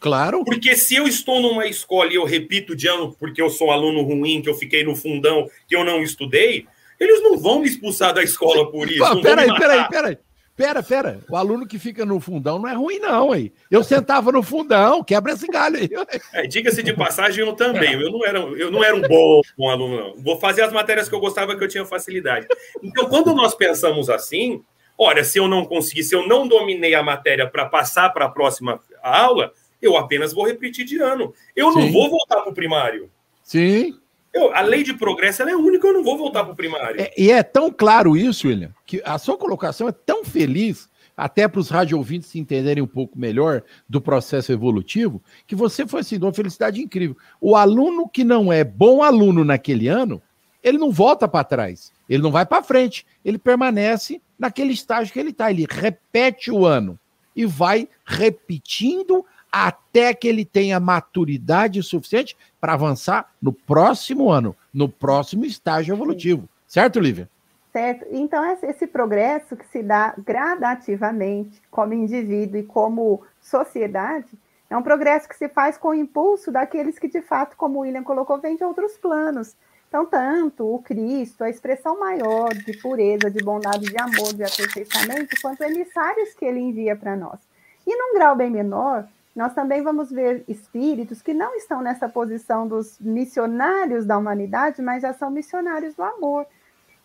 Claro. 0.00 0.44
Porque 0.44 0.76
se 0.76 0.94
eu 0.94 1.06
estou 1.06 1.40
numa 1.40 1.66
escola 1.66 2.10
e 2.12 2.16
eu 2.16 2.24
repito 2.24 2.74
de 2.74 2.86
ano 2.86 3.14
porque 3.18 3.42
eu 3.42 3.50
sou 3.50 3.70
aluno 3.70 4.02
ruim, 4.02 4.40
que 4.40 4.48
eu 4.48 4.54
fiquei 4.54 4.84
no 4.84 4.94
fundão, 4.94 5.48
que 5.66 5.74
eu 5.74 5.84
não 5.84 6.02
estudei, 6.02 6.66
eles 6.98 7.22
não 7.22 7.38
vão 7.38 7.60
me 7.60 7.68
expulsar 7.68 8.14
da 8.14 8.22
escola 8.22 8.70
por 8.70 8.88
isso. 8.90 8.98
Pô, 8.98 9.20
peraí, 9.20 9.48
peraí, 9.58 9.88
peraí. 9.88 10.18
Pera, 10.58 10.82
pera. 10.82 11.20
O 11.30 11.36
aluno 11.36 11.68
que 11.68 11.78
fica 11.78 12.04
no 12.04 12.18
fundão 12.18 12.58
não 12.58 12.68
é 12.68 12.74
ruim, 12.74 12.98
não, 12.98 13.30
aí. 13.30 13.52
Eu 13.70 13.84
sentava 13.84 14.32
no 14.32 14.42
fundão, 14.42 15.04
quebra 15.04 15.32
esse 15.32 15.46
galho 15.46 15.76
aí. 15.76 15.88
É, 16.32 16.48
Diga-se 16.48 16.82
de 16.82 16.92
passagem, 16.92 17.46
eu 17.46 17.52
também. 17.54 17.92
Eu 17.92 18.10
não 18.10 18.26
era, 18.26 18.40
eu 18.40 18.68
não 18.68 18.82
era 18.82 18.96
um 18.96 19.02
bom, 19.02 19.40
bom 19.56 19.70
aluno, 19.70 19.96
não. 19.96 20.16
Vou 20.16 20.40
fazer 20.40 20.62
as 20.62 20.72
matérias 20.72 21.08
que 21.08 21.14
eu 21.14 21.20
gostava, 21.20 21.56
que 21.56 21.62
eu 21.62 21.68
tinha 21.68 21.86
facilidade. 21.86 22.48
Então, 22.82 23.08
quando 23.08 23.32
nós 23.32 23.54
pensamos 23.54 24.10
assim, 24.10 24.60
olha, 24.98 25.22
se 25.22 25.38
eu 25.38 25.46
não 25.46 25.64
conseguir, 25.64 26.02
se 26.02 26.16
eu 26.16 26.26
não 26.26 26.48
dominei 26.48 26.92
a 26.92 27.04
matéria 27.04 27.48
para 27.48 27.66
passar 27.66 28.12
para 28.12 28.24
a 28.24 28.28
próxima 28.28 28.80
aula, 29.00 29.52
eu 29.80 29.96
apenas 29.96 30.32
vou 30.32 30.44
repetir 30.44 30.84
de 30.84 31.00
ano. 31.00 31.32
Eu 31.54 31.70
Sim. 31.70 31.78
não 31.78 31.92
vou 31.92 32.10
voltar 32.10 32.40
para 32.40 32.50
o 32.50 32.54
primário. 32.54 33.08
Sim. 33.44 33.96
Eu, 34.38 34.54
a 34.54 34.60
lei 34.60 34.82
de 34.82 34.94
progresso 34.94 35.42
é 35.42 35.56
única, 35.56 35.86
eu 35.86 35.92
não 35.92 36.04
vou 36.04 36.16
voltar 36.16 36.44
para 36.44 36.52
o 36.52 36.56
primário. 36.56 37.00
É, 37.00 37.12
e 37.16 37.30
é 37.30 37.42
tão 37.42 37.70
claro 37.70 38.16
isso, 38.16 38.46
William, 38.46 38.72
que 38.86 39.02
a 39.04 39.18
sua 39.18 39.36
colocação 39.36 39.88
é 39.88 39.92
tão 39.92 40.24
feliz, 40.24 40.88
até 41.16 41.48
para 41.48 41.58
os 41.58 41.68
rádio 41.68 41.98
ouvintes 41.98 42.28
se 42.28 42.38
entenderem 42.38 42.82
um 42.82 42.86
pouco 42.86 43.18
melhor 43.18 43.62
do 43.88 44.00
processo 44.00 44.52
evolutivo, 44.52 45.20
que 45.46 45.56
você 45.56 45.86
foi 45.86 46.00
assim, 46.00 46.18
de 46.18 46.24
uma 46.24 46.32
felicidade 46.32 46.80
incrível. 46.80 47.16
O 47.40 47.56
aluno 47.56 48.08
que 48.08 48.22
não 48.22 48.52
é 48.52 48.62
bom 48.62 49.02
aluno 49.02 49.44
naquele 49.44 49.88
ano, 49.88 50.22
ele 50.62 50.78
não 50.78 50.92
volta 50.92 51.26
para 51.26 51.42
trás, 51.42 51.92
ele 52.08 52.22
não 52.22 52.30
vai 52.30 52.46
para 52.46 52.62
frente, 52.62 53.04
ele 53.24 53.38
permanece 53.38 54.22
naquele 54.38 54.72
estágio 54.72 55.12
que 55.12 55.18
ele 55.18 55.30
está, 55.30 55.50
ele 55.50 55.66
repete 55.68 56.50
o 56.50 56.64
ano 56.64 56.98
e 57.34 57.44
vai 57.44 57.88
repetindo 58.04 59.24
até 59.66 60.14
que 60.14 60.28
ele 60.28 60.44
tenha 60.44 60.78
maturidade 60.78 61.82
suficiente 61.82 62.36
para 62.60 62.74
avançar 62.74 63.32
no 63.40 63.52
próximo 63.52 64.30
ano, 64.30 64.54
no 64.72 64.88
próximo 64.88 65.44
estágio 65.44 65.94
evolutivo. 65.94 66.48
Certo, 66.66 67.00
Lívia? 67.00 67.28
Certo. 67.72 68.06
Então, 68.10 68.44
esse 68.62 68.86
progresso 68.86 69.56
que 69.56 69.66
se 69.66 69.82
dá 69.82 70.14
gradativamente 70.18 71.60
como 71.70 71.94
indivíduo 71.94 72.58
e 72.58 72.62
como 72.62 73.22
sociedade, 73.40 74.28
é 74.70 74.76
um 74.76 74.82
progresso 74.82 75.28
que 75.28 75.36
se 75.36 75.48
faz 75.48 75.78
com 75.78 75.88
o 75.88 75.94
impulso 75.94 76.52
daqueles 76.52 76.98
que, 76.98 77.08
de 77.08 77.22
fato, 77.22 77.56
como 77.56 77.78
o 77.78 77.82
William 77.82 78.02
colocou, 78.02 78.38
vêm 78.38 78.56
de 78.56 78.64
outros 78.64 78.98
planos. 78.98 79.56
Então, 79.88 80.04
tanto 80.04 80.74
o 80.74 80.82
Cristo, 80.82 81.42
a 81.42 81.48
expressão 81.48 81.98
maior 81.98 82.52
de 82.52 82.76
pureza, 82.76 83.30
de 83.30 83.42
bondade, 83.42 83.86
de 83.86 83.98
amor, 83.98 84.34
de 84.34 84.44
aperfeiçoamento, 84.44 85.36
quanto 85.40 85.62
emissários 85.62 86.34
que 86.34 86.44
ele 86.44 86.60
envia 86.60 86.94
para 86.94 87.16
nós. 87.16 87.40
E 87.86 87.96
num 87.96 88.14
grau 88.14 88.36
bem 88.36 88.50
menor, 88.50 89.08
nós 89.38 89.54
também 89.54 89.84
vamos 89.84 90.10
ver 90.10 90.42
espíritos 90.48 91.22
que 91.22 91.32
não 91.32 91.54
estão 91.54 91.80
nessa 91.80 92.08
posição 92.08 92.66
dos 92.66 92.98
missionários 92.98 94.04
da 94.04 94.18
humanidade, 94.18 94.82
mas 94.82 95.02
já 95.02 95.12
são 95.12 95.30
missionários 95.30 95.94
do 95.94 96.02
amor. 96.02 96.44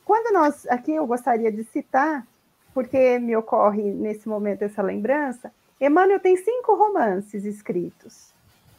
Quando 0.03 0.33
nós, 0.33 0.65
aqui 0.65 0.95
eu 0.95 1.05
gostaria 1.05 1.51
de 1.51 1.63
citar, 1.63 2.25
porque 2.73 3.19
me 3.19 3.35
ocorre 3.35 3.83
nesse 3.83 4.27
momento 4.27 4.63
essa 4.63 4.81
lembrança, 4.81 5.51
Emmanuel 5.79 6.19
tem 6.19 6.35
cinco 6.35 6.73
romances 6.73 7.45
escritos, 7.45 8.33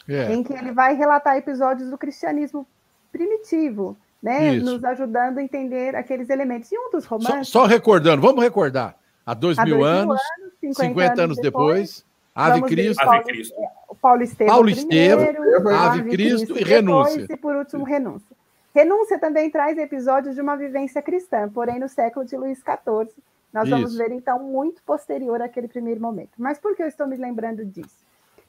é. 0.08 0.34
em 0.34 0.42
que 0.42 0.52
ele 0.52 0.72
vai 0.72 0.96
relatar 0.96 1.36
episódios 1.36 1.88
do 1.88 1.96
cristianismo 1.96 2.66
primitivo, 3.12 3.96
né, 4.20 4.54
nos 4.54 4.82
ajudando 4.82 5.38
a 5.38 5.42
entender 5.44 5.94
aqueles 5.94 6.28
elementos. 6.28 6.72
E 6.72 6.76
um 6.76 6.90
dos 6.90 7.04
romances. 7.04 7.50
Só, 7.50 7.60
só 7.60 7.66
recordando, 7.66 8.20
vamos 8.20 8.42
recordar. 8.42 8.96
Há 9.24 9.32
dois, 9.32 9.56
há 9.56 9.64
mil, 9.64 9.78
dois 9.78 9.88
anos, 9.88 10.20
anos 10.40 10.52
50, 10.60 10.88
50 10.88 11.22
anos 11.22 11.36
depois, 11.36 12.04
depois 12.04 12.13
Ave 12.34 12.62
Cristo. 12.62 13.08
Ave 13.08 13.24
Cristo. 13.24 13.54
O 13.88 13.94
Paulo 13.94 14.22
Estevam. 14.22 14.52
Paulo 14.54 14.68
Estevam, 14.68 15.26
primeiro, 15.26 15.68
Ave, 15.68 16.00
Ave 16.00 16.10
Cristo, 16.10 16.46
Cristo, 16.46 16.58
e 16.58 16.64
Renúncia. 16.64 17.26
e 17.30 17.36
por 17.36 17.54
último, 17.54 17.84
Renúncia. 17.84 18.36
Renúncia 18.74 19.18
também 19.20 19.48
traz 19.50 19.78
episódios 19.78 20.34
de 20.34 20.40
uma 20.40 20.56
vivência 20.56 21.00
cristã, 21.00 21.48
porém 21.48 21.78
no 21.78 21.88
século 21.88 22.26
de 22.26 22.36
Luís 22.36 22.58
XIV. 22.58 23.14
Nós 23.52 23.68
Isso. 23.68 23.70
vamos 23.70 23.96
ver, 23.96 24.10
então, 24.10 24.42
muito 24.42 24.82
posterior 24.82 25.40
àquele 25.40 25.68
primeiro 25.68 26.00
momento. 26.00 26.32
Mas 26.36 26.58
por 26.58 26.74
que 26.74 26.82
eu 26.82 26.88
estou 26.88 27.06
me 27.06 27.16
lembrando 27.16 27.64
disso? 27.64 28.04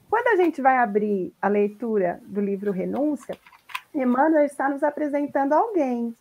Quando 0.10 0.28
a 0.30 0.36
gente 0.36 0.62
vai 0.62 0.78
abrir 0.78 1.32
a 1.40 1.48
leitura 1.48 2.20
do 2.26 2.42
livro 2.42 2.72
Renúncia, 2.72 3.38
Emmanuel 3.94 4.46
está 4.46 4.68
nos 4.68 4.82
apresentando 4.82 5.54
alguém. 5.54 6.16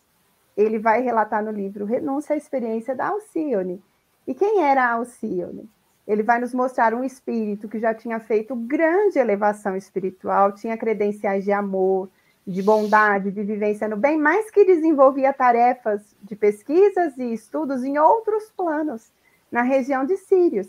Ele 0.55 0.77
vai 0.77 1.01
relatar 1.01 1.43
no 1.43 1.51
livro 1.51 1.83
Renúncia 1.83 2.35
a 2.35 2.37
experiência 2.37 2.95
da 2.95 3.07
Alcione. 3.07 3.81
E 4.27 4.35
quem 4.35 4.63
era 4.63 4.83
a 4.83 4.91
Alcione? 4.93 5.67
Ele 6.07 6.23
vai 6.23 6.39
nos 6.39 6.53
mostrar 6.53 6.93
um 6.93 7.03
espírito 7.03 7.67
que 7.67 7.79
já 7.79 7.93
tinha 7.93 8.19
feito 8.19 8.55
grande 8.55 9.17
elevação 9.17 9.75
espiritual, 9.75 10.51
tinha 10.51 10.77
credenciais 10.77 11.43
de 11.43 11.51
amor, 11.51 12.09
de 12.45 12.61
bondade, 12.61 13.31
de 13.31 13.43
vivência 13.43 13.87
no 13.87 13.97
bem, 13.97 14.17
mas 14.17 14.51
que 14.51 14.63
desenvolvia 14.63 15.33
tarefas 15.33 16.15
de 16.21 16.35
pesquisas 16.35 17.17
e 17.17 17.33
estudos 17.33 17.83
em 17.83 17.97
outros 17.97 18.51
planos, 18.55 19.11
na 19.51 19.63
região 19.63 20.05
de 20.05 20.15
Sírios. 20.17 20.67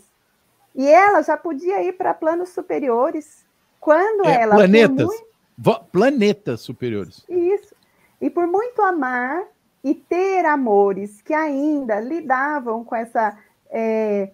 E 0.73 0.87
ela 0.87 1.21
já 1.21 1.37
podia 1.37 1.83
ir 1.83 1.93
para 1.93 2.13
planos 2.13 2.49
superiores 2.49 3.45
quando 3.79 4.25
é, 4.25 4.41
ela. 4.41 4.55
Planetas. 4.55 5.05
Muito... 5.05 5.27
Planetas 5.91 6.61
superiores. 6.61 7.25
Isso. 7.27 7.75
E 8.21 8.29
por 8.29 8.45
muito 8.47 8.81
amar 8.81 9.43
e 9.83 9.95
ter 9.95 10.45
amores 10.45 11.21
que 11.21 11.33
ainda 11.33 11.99
lidavam 11.99 12.83
com 12.83 12.95
essa. 12.95 13.37
É, 13.69 14.29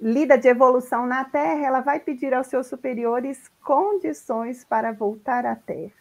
lida 0.00 0.38
de 0.38 0.48
evolução 0.48 1.06
na 1.06 1.24
Terra, 1.24 1.66
ela 1.66 1.80
vai 1.80 2.00
pedir 2.00 2.32
aos 2.32 2.46
seus 2.46 2.66
superiores 2.66 3.50
condições 3.62 4.64
para 4.64 4.92
voltar 4.92 5.44
à 5.44 5.54
Terra. 5.56 5.92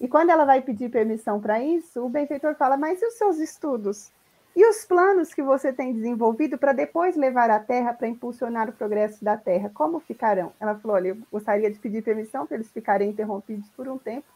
E 0.00 0.08
quando 0.08 0.30
ela 0.30 0.44
vai 0.44 0.62
pedir 0.62 0.90
permissão 0.90 1.40
para 1.40 1.62
isso, 1.62 2.04
o 2.04 2.08
benfeitor 2.08 2.54
fala: 2.54 2.76
Mas 2.76 3.02
e 3.02 3.06
os 3.06 3.14
seus 3.14 3.38
estudos? 3.38 4.10
E 4.56 4.68
os 4.68 4.84
planos 4.84 5.32
que 5.32 5.42
você 5.42 5.72
tem 5.72 5.92
desenvolvido 5.92 6.58
para 6.58 6.72
depois 6.72 7.16
levar 7.16 7.50
a 7.50 7.60
Terra 7.60 7.92
para 7.92 8.08
impulsionar 8.08 8.68
o 8.68 8.72
progresso 8.72 9.22
da 9.24 9.36
Terra, 9.36 9.70
como 9.72 10.00
ficarão? 10.00 10.52
Ela 10.58 10.74
falou: 10.76 10.96
Olha, 10.96 11.08
eu 11.08 11.18
gostaria 11.30 11.70
de 11.70 11.78
pedir 11.78 12.02
permissão 12.02 12.46
para 12.46 12.56
eles 12.56 12.70
ficarem 12.70 13.10
interrompidos 13.10 13.68
por 13.70 13.88
um 13.88 13.98
tempo, 13.98 14.26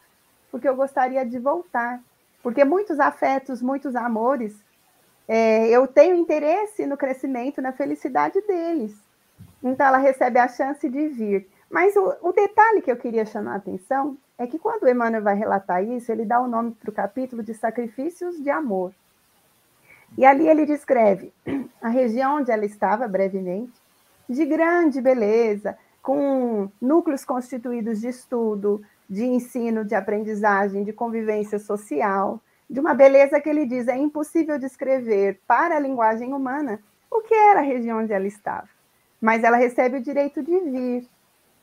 porque 0.51 0.69
eu 0.69 0.75
gostaria 0.75 1.25
de 1.25 1.39
voltar. 1.39 2.01
Porque 2.43 2.63
muitos 2.63 2.99
afetos, 2.99 3.59
muitos 3.59 3.95
amores, 3.95 4.55
é, 5.27 5.67
eu 5.67 5.87
tenho 5.87 6.15
interesse 6.15 6.85
no 6.85 6.95
crescimento, 6.95 7.59
na 7.59 7.71
felicidade 7.71 8.39
deles. 8.41 9.04
Então, 9.65 9.87
ela 9.87 9.97
recebe 9.97 10.37
a 10.37 10.47
chance 10.47 10.87
de 10.87 11.07
vir. 11.07 11.49
Mas 11.71 11.95
o, 11.95 12.15
o 12.21 12.31
detalhe 12.31 12.83
que 12.83 12.91
eu 12.91 12.95
queria 12.95 13.25
chamar 13.25 13.53
a 13.53 13.55
atenção 13.55 14.15
é 14.37 14.45
que 14.45 14.59
quando 14.59 14.87
Emmanuel 14.87 15.23
vai 15.23 15.35
relatar 15.35 15.83
isso, 15.83 16.11
ele 16.11 16.23
dá 16.23 16.39
o 16.39 16.47
nome 16.47 16.71
para 16.71 16.91
o 16.91 16.93
capítulo 16.93 17.41
de 17.41 17.55
Sacrifícios 17.55 18.41
de 18.41 18.51
Amor. 18.51 18.93
E 20.15 20.23
ali 20.23 20.47
ele 20.47 20.67
descreve 20.67 21.33
a 21.81 21.89
região 21.89 22.37
onde 22.37 22.51
ela 22.51 22.63
estava, 22.63 23.07
brevemente, 23.07 23.73
de 24.29 24.45
grande 24.45 25.01
beleza, 25.01 25.75
com 25.99 26.69
núcleos 26.79 27.25
constituídos 27.25 28.01
de 28.01 28.09
estudo, 28.09 28.83
de 29.09 29.25
ensino, 29.25 29.83
de 29.83 29.95
aprendizagem, 29.95 30.83
de 30.83 30.93
convivência 30.93 31.57
social, 31.57 32.39
de 32.69 32.79
uma 32.79 32.93
beleza 32.93 33.41
que 33.41 33.49
ele 33.49 33.65
diz 33.65 33.87
é 33.87 33.97
impossível 33.97 34.59
descrever 34.59 35.39
para 35.47 35.77
a 35.77 35.79
linguagem 35.79 36.33
humana 36.33 36.79
o 37.09 37.21
que 37.21 37.33
era 37.33 37.61
a 37.61 37.63
região 37.63 37.99
onde 37.99 38.13
ela 38.13 38.27
estava 38.27 38.74
mas 39.25 39.43
ela 39.43 39.57
recebe 39.57 39.97
o 39.97 40.01
direito 40.01 40.43
de 40.43 40.59
vir. 40.59 41.09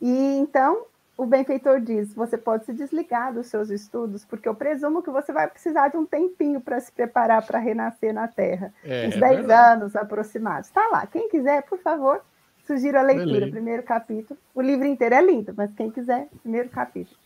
E 0.01 0.37
então 0.37 0.85
o 1.17 1.25
benfeitor 1.25 1.79
diz: 1.79 2.13
você 2.13 2.37
pode 2.37 2.65
se 2.65 2.73
desligar 2.73 3.33
dos 3.33 3.47
seus 3.47 3.69
estudos, 3.69 4.25
porque 4.25 4.49
eu 4.49 4.53
presumo 4.53 5.01
que 5.01 5.09
você 5.09 5.31
vai 5.31 5.47
precisar 5.47 5.87
de 5.87 5.95
um 5.95 6.05
tempinho 6.05 6.59
para 6.59 6.77
se 6.81 6.91
preparar 6.91 7.45
para 7.45 7.59
renascer 7.59 8.13
na 8.13 8.27
Terra. 8.27 8.73
É, 8.83 9.07
uns 9.07 9.15
10 9.15 9.47
é 9.49 9.53
anos 9.53 9.95
aproximados. 9.95 10.67
Está 10.67 10.85
lá. 10.89 11.07
Quem 11.07 11.29
quiser, 11.29 11.63
por 11.63 11.79
favor, 11.79 12.21
sugiro 12.67 12.99
a 12.99 13.01
leitura, 13.01 13.49
primeiro 13.49 13.83
capítulo. 13.83 14.37
O 14.53 14.61
livro 14.61 14.85
inteiro 14.85 15.15
é 15.15 15.21
lindo, 15.21 15.53
mas 15.55 15.73
quem 15.73 15.89
quiser, 15.89 16.27
primeiro 16.41 16.67
capítulo 16.67 17.17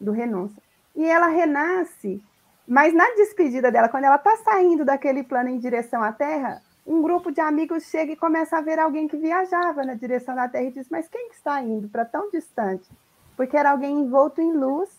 do 0.00 0.10
Renúncia. 0.10 0.62
E 0.96 1.04
ela 1.04 1.26
renasce, 1.26 2.22
mas 2.66 2.94
na 2.94 3.04
despedida 3.10 3.70
dela, 3.70 3.90
quando 3.90 4.04
ela 4.04 4.16
está 4.16 4.38
saindo 4.38 4.86
daquele 4.86 5.22
plano 5.22 5.50
em 5.50 5.58
direção 5.58 6.02
à 6.02 6.12
Terra, 6.12 6.62
um 6.86 7.00
grupo 7.00 7.30
de 7.30 7.40
amigos 7.40 7.84
chega 7.84 8.12
e 8.12 8.16
começa 8.16 8.58
a 8.58 8.60
ver 8.60 8.78
alguém 8.78 9.06
que 9.06 9.16
viajava 9.16 9.84
na 9.84 9.94
direção 9.94 10.34
da 10.34 10.48
Terra 10.48 10.64
e 10.64 10.72
diz: 10.72 10.88
Mas 10.90 11.08
quem 11.08 11.28
que 11.28 11.36
está 11.36 11.62
indo 11.62 11.88
para 11.88 12.04
tão 12.04 12.30
distante? 12.30 12.88
Porque 13.36 13.56
era 13.56 13.70
alguém 13.70 14.00
envolto 14.00 14.40
em 14.40 14.52
luz, 14.52 14.90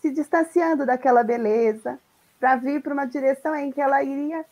se 0.00 0.10
distanciando 0.10 0.84
daquela 0.84 1.22
beleza, 1.22 1.98
para 2.38 2.56
vir 2.56 2.82
para 2.82 2.92
uma 2.92 3.06
direção 3.06 3.54
em 3.54 3.72
que 3.72 3.80
ela 3.80 4.02
iria 4.02 4.44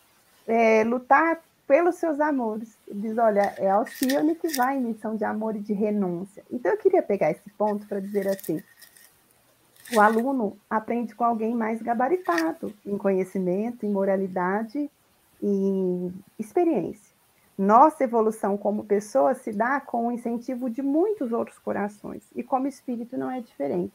é, 0.46 0.82
lutar 0.84 1.40
pelos 1.66 1.96
seus 1.96 2.20
amores. 2.20 2.76
Ele 2.88 3.00
diz: 3.00 3.18
Olha, 3.18 3.54
é 3.58 3.70
Alcione 3.70 4.34
que 4.34 4.48
vai 4.56 4.78
em 4.78 4.82
missão 4.82 5.14
de 5.14 5.24
amor 5.24 5.56
e 5.56 5.60
de 5.60 5.74
renúncia. 5.74 6.42
Então 6.50 6.72
eu 6.72 6.78
queria 6.78 7.02
pegar 7.02 7.30
esse 7.30 7.50
ponto 7.50 7.86
para 7.86 8.00
dizer 8.00 8.26
assim: 8.28 8.62
o 9.94 10.00
aluno 10.00 10.56
aprende 10.70 11.14
com 11.14 11.22
alguém 11.22 11.54
mais 11.54 11.82
gabaritado 11.82 12.72
em 12.84 12.96
conhecimento, 12.96 13.84
em 13.84 13.90
moralidade 13.90 14.90
e 15.42 16.12
experiência. 16.38 17.14
Nossa 17.58 18.04
evolução 18.04 18.56
como 18.56 18.84
pessoa 18.84 19.34
se 19.34 19.52
dá 19.52 19.80
com 19.80 20.08
o 20.08 20.12
incentivo 20.12 20.68
de 20.68 20.82
muitos 20.82 21.32
outros 21.32 21.58
corações, 21.58 22.22
e 22.34 22.42
como 22.42 22.66
espírito 22.66 23.16
não 23.16 23.30
é 23.30 23.40
diferente. 23.40 23.94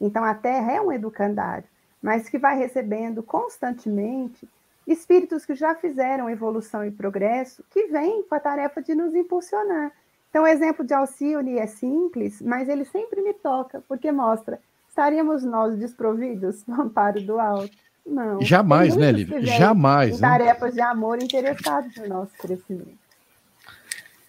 Então, 0.00 0.24
a 0.24 0.34
Terra 0.34 0.72
é 0.72 0.80
um 0.80 0.92
educandário, 0.92 1.68
mas 2.02 2.28
que 2.28 2.38
vai 2.38 2.56
recebendo 2.56 3.22
constantemente 3.22 4.48
espíritos 4.86 5.44
que 5.44 5.54
já 5.54 5.74
fizeram 5.74 6.30
evolução 6.30 6.84
e 6.84 6.90
progresso, 6.90 7.64
que 7.70 7.86
vêm 7.86 8.22
com 8.22 8.34
a 8.34 8.40
tarefa 8.40 8.82
de 8.82 8.94
nos 8.94 9.14
impulsionar. 9.14 9.92
Então, 10.30 10.44
o 10.44 10.46
exemplo 10.46 10.84
de 10.84 10.92
Alcione 10.92 11.58
é 11.58 11.66
simples, 11.66 12.42
mas 12.42 12.68
ele 12.68 12.84
sempre 12.84 13.22
me 13.22 13.32
toca, 13.32 13.82
porque 13.88 14.12
mostra, 14.12 14.60
estaríamos 14.88 15.44
nós 15.44 15.76
desprovidos 15.76 16.62
do 16.64 16.80
amparo 16.80 17.20
do 17.22 17.40
alto? 17.40 17.85
Não. 18.06 18.40
Jamais, 18.40 18.94
né, 18.94 19.10
Lívia? 19.10 19.44
Jamais. 19.44 20.20
Né? 20.20 20.28
Tarefas 20.28 20.74
de 20.74 20.80
amor 20.80 21.20
interessados 21.20 21.96
no 21.96 22.08
nosso 22.08 22.32
crescimento. 22.38 22.96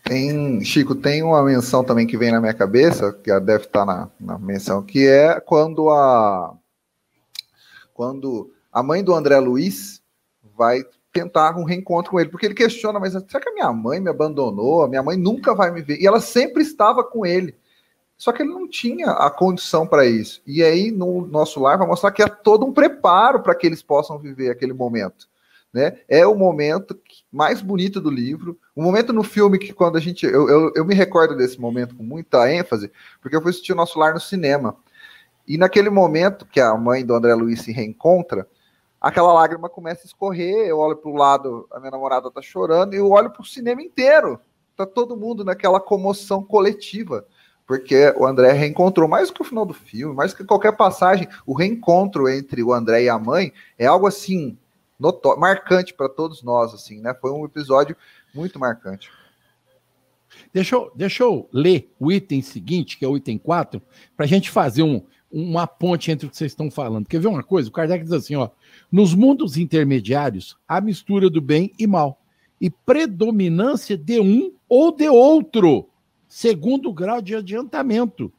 Tem, 0.04 0.64
Chico, 0.64 0.96
tem 0.96 1.22
uma 1.22 1.44
menção 1.44 1.84
também 1.84 2.08
que 2.08 2.18
vem 2.18 2.32
na 2.32 2.40
minha 2.40 2.54
cabeça, 2.54 3.12
que 3.12 3.30
deve 3.42 3.66
estar 3.66 3.86
na, 3.86 4.10
na 4.20 4.40
menção, 4.40 4.82
que 4.82 5.06
é 5.06 5.40
quando 5.40 5.90
a 5.90 6.56
quando 7.94 8.52
a 8.72 8.82
mãe 8.82 9.04
do 9.04 9.14
André 9.14 9.38
Luiz 9.40 10.02
vai 10.56 10.84
tentar 11.12 11.58
um 11.58 11.64
reencontro 11.64 12.12
com 12.12 12.20
ele, 12.20 12.30
porque 12.30 12.46
ele 12.46 12.54
questiona, 12.54 13.00
mas 13.00 13.14
será 13.14 13.40
que 13.42 13.50
a 13.50 13.54
minha 13.54 13.74
mãe 13.74 14.00
me 14.00 14.10
abandonou? 14.10 14.84
A 14.84 14.88
minha 14.88 15.04
mãe 15.04 15.18
nunca 15.18 15.54
vai 15.56 15.72
me 15.72 15.82
ver. 15.82 16.00
E 16.00 16.06
ela 16.06 16.20
sempre 16.20 16.62
estava 16.62 17.04
com 17.04 17.26
ele. 17.26 17.56
Só 18.18 18.32
que 18.32 18.42
ele 18.42 18.50
não 18.50 18.68
tinha 18.68 19.12
a 19.12 19.30
condição 19.30 19.86
para 19.86 20.06
isso. 20.06 20.42
E 20.46 20.64
aí, 20.64 20.90
no 20.90 21.28
nosso 21.28 21.60
lar, 21.60 21.78
vai 21.78 21.88
mostrar 21.88 22.12
que 22.12 22.24
é 22.24 22.28
todo 22.28 22.66
um 22.66 22.74
preparo 22.74 23.44
para 23.44 23.54
que 23.54 23.68
eles 23.68 23.84
possam 23.84 24.18
viver 24.18 24.50
aquele 24.50 24.74
momento. 24.74 25.30
Né? 25.72 26.00
É 26.10 26.26
o 26.26 26.34
momento 26.34 27.00
mais 27.32 27.62
bonito 27.62 28.02
do 28.02 28.10
livro. 28.10 28.58
O 28.76 28.82
momento 28.82 29.14
no 29.14 29.22
filme 29.22 29.60
que, 29.60 29.72
quando 29.72 29.98
a 29.98 30.02
gente. 30.02 30.26
Eu, 30.26 30.50
eu, 30.50 30.72
eu 30.76 30.84
me 30.84 30.96
recordo 30.96 31.38
desse 31.38 31.62
momento 31.62 31.96
com 31.96 32.02
muita 32.02 32.52
ênfase, 32.52 32.92
porque 33.22 33.36
eu 33.36 33.42
fui 33.42 33.52
assistir 33.52 33.74
o 33.74 33.76
nosso 33.76 34.00
lar 34.00 34.16
no 34.16 34.20
cinema. 34.20 34.76
E 35.48 35.56
naquele 35.56 35.92
momento 35.92 36.46
que 36.46 36.60
a 36.60 36.76
mãe 36.76 37.06
do 37.06 37.14
André 37.14 37.36
Luiz 37.36 37.62
se 37.62 37.72
reencontra, 37.72 38.48
aquela 39.00 39.32
lágrima 39.32 39.70
começa 39.70 40.02
a 40.04 40.08
escorrer. 40.08 40.68
Eu 40.68 40.80
olho 40.80 40.98
para 40.98 41.12
o 41.12 41.16
lado, 41.16 41.68
a 41.72 41.80
minha 41.80 41.92
namorada 41.92 42.30
está 42.30 42.42
chorando, 42.42 42.96
e 42.96 42.98
eu 42.98 43.12
olho 43.12 43.30
para 43.30 43.44
o 43.44 43.46
cinema 43.46 43.82
inteiro. 43.84 44.40
Está 44.72 44.88
todo 44.88 45.16
mundo 45.16 45.46
naquela 45.46 45.80
comoção 45.80 46.44
coletiva 46.44 47.24
porque 47.68 48.14
o 48.18 48.26
André 48.26 48.54
reencontrou 48.54 49.10
mais 49.10 49.30
que 49.30 49.42
o 49.42 49.46
final 49.46 49.66
do 49.66 49.74
filme, 49.74 50.16
mais 50.16 50.34
que 50.34 50.46
qualquer 50.46 50.72
passagem, 50.72 51.28
o 51.46 51.54
reencontro 51.54 52.30
entre 52.30 52.64
o 52.64 52.74
André 52.74 53.04
e 53.04 53.10
a 53.10 53.20
mãe 53.20 53.52
é 53.78 53.86
algo 53.86 54.08
assim 54.08 54.58
notório, 54.98 55.40
marcante 55.40 55.94
para 55.94 56.08
todos 56.08 56.42
nós, 56.42 56.74
assim, 56.74 57.02
né? 57.02 57.14
Foi 57.14 57.30
um 57.30 57.44
episódio 57.44 57.96
muito 58.34 58.58
marcante. 58.58 59.12
Deixa 60.54 60.76
eu, 60.76 60.92
deixa 60.96 61.24
eu 61.24 61.50
ler 61.52 61.94
o 62.00 62.12
item 62.12 62.42
seguinte, 62.42 62.98
que 62.98 63.04
é 63.04 63.08
o 63.08 63.18
item 63.18 63.38
4, 63.38 63.82
para 64.16 64.26
a 64.26 64.28
gente 64.28 64.50
fazer 64.50 64.84
um, 64.84 65.02
uma 65.30 65.68
ponte 65.68 66.10
entre 66.10 66.26
o 66.26 66.30
que 66.30 66.38
vocês 66.38 66.52
estão 66.52 66.72
falando. 66.72 67.08
Quer 67.08 67.20
ver 67.20 67.28
uma 67.28 67.44
coisa? 67.44 67.68
O 67.68 67.72
Kardec 67.72 68.04
diz 68.04 68.14
assim: 68.14 68.36
ó, 68.36 68.50
nos 68.90 69.14
mundos 69.14 69.58
intermediários, 69.58 70.58
há 70.68 70.80
mistura 70.80 71.30
do 71.30 71.42
bem 71.42 71.74
e 71.78 71.86
mal, 71.86 72.22
e 72.62 72.70
predominância 72.70 73.98
de 73.98 74.22
um 74.22 74.54
ou 74.70 74.96
de 74.96 75.10
outro 75.10 75.90
segundo 76.28 76.92
grau 76.94 77.22
de 77.22 77.36
adiantamento. 77.36 78.32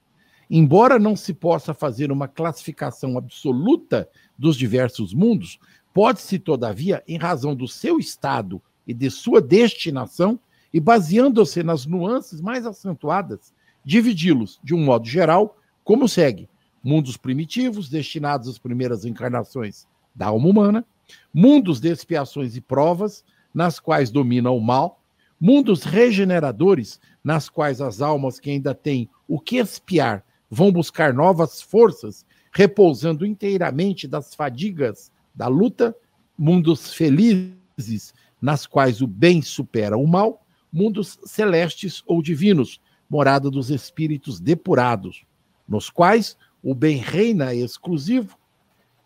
Embora 0.51 0.99
não 0.99 1.15
se 1.15 1.35
possa 1.35 1.75
fazer 1.75 2.11
uma 2.11 2.27
classificação 2.27 3.19
absoluta 3.19 4.09
dos 4.39 4.57
diversos 4.57 5.13
mundos, 5.13 5.59
pode-se, 5.93 6.39
todavia, 6.39 7.03
em 7.07 7.19
razão 7.19 7.55
do 7.55 7.69
seu 7.69 7.99
estado 7.99 8.63
e 8.87 8.95
de 8.95 9.11
sua 9.11 9.41
destinação, 9.41 10.39
e 10.73 10.81
baseando-se 10.81 11.63
nas 11.63 11.87
nuances 11.87 12.41
mais 12.41 12.67
acentuadas, 12.67 13.53
dividi-los, 13.85 14.61
de 14.63 14.75
um 14.75 14.85
modo 14.85 15.07
geral, 15.07 15.57
como 15.83 16.09
segue: 16.09 16.49
mundos 16.83 17.17
primitivos, 17.17 17.89
destinados 17.89 18.49
às 18.49 18.59
primeiras 18.59 19.05
encarnações 19.05 19.87
da 20.15 20.27
alma 20.27 20.49
humana, 20.49 20.85
mundos 21.33 21.81
de 21.81 21.91
expiações 21.91 22.57
e 22.57 22.61
provas, 22.61 23.25
nas 23.53 23.81
quais 23.81 24.11
domina 24.11 24.51
o 24.51 24.61
mal, 24.61 24.98
mundos 25.41 25.85
regeneradores, 25.85 27.01
nas 27.23 27.49
quais 27.49 27.81
as 27.81 28.01
almas 28.01 28.41
que 28.41 28.51
ainda 28.51 28.75
têm 28.75 29.09
o 29.27 29.39
que 29.39 29.57
espiar 29.57 30.25
vão 30.51 30.73
buscar 30.73 31.13
novas 31.13 31.61
forças, 31.61 32.25
repousando 32.53 33.27
inteiramente 33.27 34.09
das 34.09 34.35
fadigas 34.35 35.13
da 35.35 35.47
luta, 35.47 35.95
mundos 36.37 36.93
felizes, 36.93 38.15
nas 38.41 38.67
quais 38.67 39.01
o 39.01 39.07
bem 39.07 39.43
supera 39.43 39.97
o 39.97 40.07
mal, 40.07 40.45
mundos 40.73 41.19
celestes 41.25 42.03
ou 42.07 42.23
divinos, 42.23 42.81
morada 43.09 43.51
dos 43.51 43.71
espíritos 43.71 44.41
depurados, 44.41 45.25
nos 45.69 45.91
quais 45.91 46.37
o 46.63 46.75
bem 46.75 46.97
reina 46.97 47.55
exclusivo, 47.55 48.37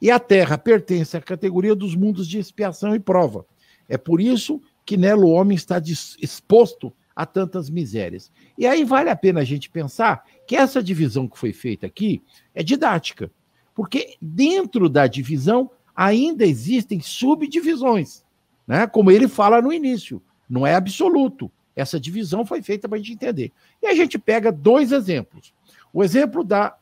e 0.01 0.11
a 0.11 0.18
terra 0.18 0.59
pertence 0.59 1.16
à 1.16 1.21
categoria 1.21 1.75
dos 1.75 1.95
mundos 1.95 2.27
de 2.27 2.38
expiação 2.38 2.95
e 2.95 2.99
prova. 2.99 3.47
É 3.88 3.97
por 3.97 4.21
isso 4.21 4.61
que 4.85 4.97
nela 4.97 5.25
o 5.25 5.31
homem 5.31 5.57
está 5.57 5.81
exposto 6.21 6.92
a 7.14 7.27
tantas 7.27 7.68
misérias. 7.68 8.33
E 8.57 8.66
aí 8.66 8.85
vale 8.85 9.11
a 9.11 9.16
pena 9.16 9.40
a 9.40 9.45
gente 9.45 9.71
pensar 9.71 10.25
que 10.47 10.57
essa 10.57 10.83
divisão 10.83 11.29
que 11.29 11.38
foi 11.38 11.53
feita 11.53 11.87
aqui 11.87 12.23
é 12.55 12.62
didática, 12.62 13.31
porque 13.75 14.16
dentro 14.21 14.88
da 14.88 15.07
divisão 15.07 15.71
ainda 15.95 16.45
existem 16.45 17.01
subdivisões, 17.01 18.25
né? 18.66 18.87
como 18.87 19.11
ele 19.11 19.29
fala 19.29 19.61
no 19.61 19.73
início, 19.73 20.23
não 20.49 20.66
é 20.66 20.75
absoluto. 20.75 21.51
Essa 21.75 21.99
divisão 21.99 22.45
foi 22.45 22.62
feita 22.62 22.88
para 22.88 22.97
a 22.97 23.01
gente 23.01 23.14
entender. 23.14 23.53
E 23.81 23.87
a 23.87 23.95
gente 23.95 24.18
pega 24.18 24.53
dois 24.53 24.92
exemplos. 24.92 25.55
O 25.92 26.05
exemplo 26.05 26.45
da. 26.45 26.77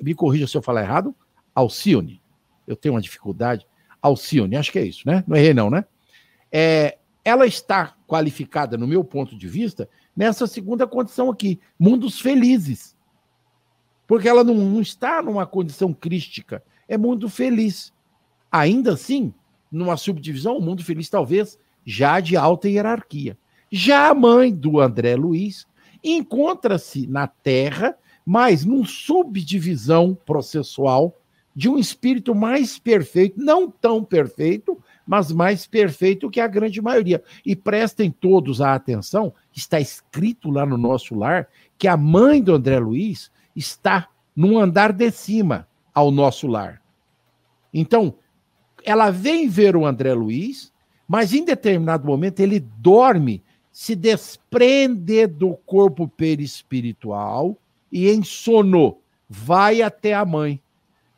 Me 0.00 0.14
corrija 0.14 0.46
se 0.46 0.56
eu 0.56 0.62
falar 0.62 0.82
errado, 0.82 1.14
Alcione. 1.52 2.22
Eu 2.66 2.76
tenho 2.76 2.94
uma 2.94 3.00
dificuldade. 3.00 3.66
Alcione, 4.00 4.56
acho 4.56 4.70
que 4.70 4.78
é 4.78 4.84
isso, 4.84 5.02
né? 5.04 5.24
Não 5.26 5.36
errei, 5.36 5.52
não, 5.52 5.68
né? 5.68 5.84
É, 6.52 6.96
ela 7.24 7.46
está 7.46 7.94
qualificada, 8.06 8.76
no 8.76 8.86
meu 8.86 9.04
ponto 9.04 9.36
de 9.36 9.48
vista, 9.48 9.88
nessa 10.16 10.46
segunda 10.46 10.86
condição 10.86 11.30
aqui, 11.30 11.60
mundos 11.78 12.20
felizes. 12.20 12.96
Porque 14.06 14.28
ela 14.28 14.42
não, 14.42 14.54
não 14.54 14.80
está 14.80 15.22
numa 15.22 15.46
condição 15.46 15.92
crística, 15.92 16.62
é 16.88 16.98
mundo 16.98 17.28
feliz. 17.28 17.92
Ainda 18.50 18.94
assim, 18.94 19.32
numa 19.70 19.96
subdivisão, 19.96 20.56
o 20.56 20.60
mundo 20.60 20.82
feliz 20.82 21.08
talvez 21.08 21.58
já 21.84 22.20
de 22.20 22.36
alta 22.36 22.68
hierarquia. 22.68 23.38
Já 23.70 24.08
a 24.08 24.14
mãe 24.14 24.52
do 24.52 24.80
André 24.80 25.14
Luiz 25.14 25.66
encontra-se 26.02 27.06
na 27.06 27.28
Terra, 27.28 27.96
mas 28.26 28.64
num 28.64 28.84
subdivisão 28.84 30.18
processual 30.26 31.16
de 31.54 31.68
um 31.68 31.78
espírito 31.78 32.34
mais 32.34 32.78
perfeito, 32.78 33.40
não 33.40 33.70
tão 33.70 34.04
perfeito, 34.04 34.82
mas 35.10 35.32
mais 35.32 35.66
perfeito 35.66 36.30
que 36.30 36.38
a 36.38 36.46
grande 36.46 36.80
maioria. 36.80 37.20
E 37.44 37.56
prestem 37.56 38.12
todos 38.12 38.60
a 38.60 38.74
atenção, 38.74 39.34
está 39.52 39.80
escrito 39.80 40.48
lá 40.52 40.64
no 40.64 40.78
nosso 40.78 41.16
lar 41.16 41.48
que 41.76 41.88
a 41.88 41.96
mãe 41.96 42.40
do 42.40 42.54
André 42.54 42.78
Luiz 42.78 43.28
está 43.56 44.08
num 44.36 44.56
andar 44.56 44.92
de 44.92 45.10
cima 45.10 45.66
ao 45.92 46.12
nosso 46.12 46.46
lar. 46.46 46.80
Então, 47.74 48.14
ela 48.84 49.10
vem 49.10 49.48
ver 49.48 49.74
o 49.74 49.84
André 49.84 50.14
Luiz, 50.14 50.72
mas 51.08 51.34
em 51.34 51.44
determinado 51.44 52.06
momento 52.06 52.38
ele 52.38 52.60
dorme, 52.60 53.42
se 53.72 53.96
desprende 53.96 55.26
do 55.26 55.56
corpo 55.66 56.06
perispiritual 56.06 57.58
e 57.90 58.08
em 58.08 58.22
sono 58.22 58.98
vai 59.28 59.82
até 59.82 60.14
a 60.14 60.24
mãe. 60.24 60.62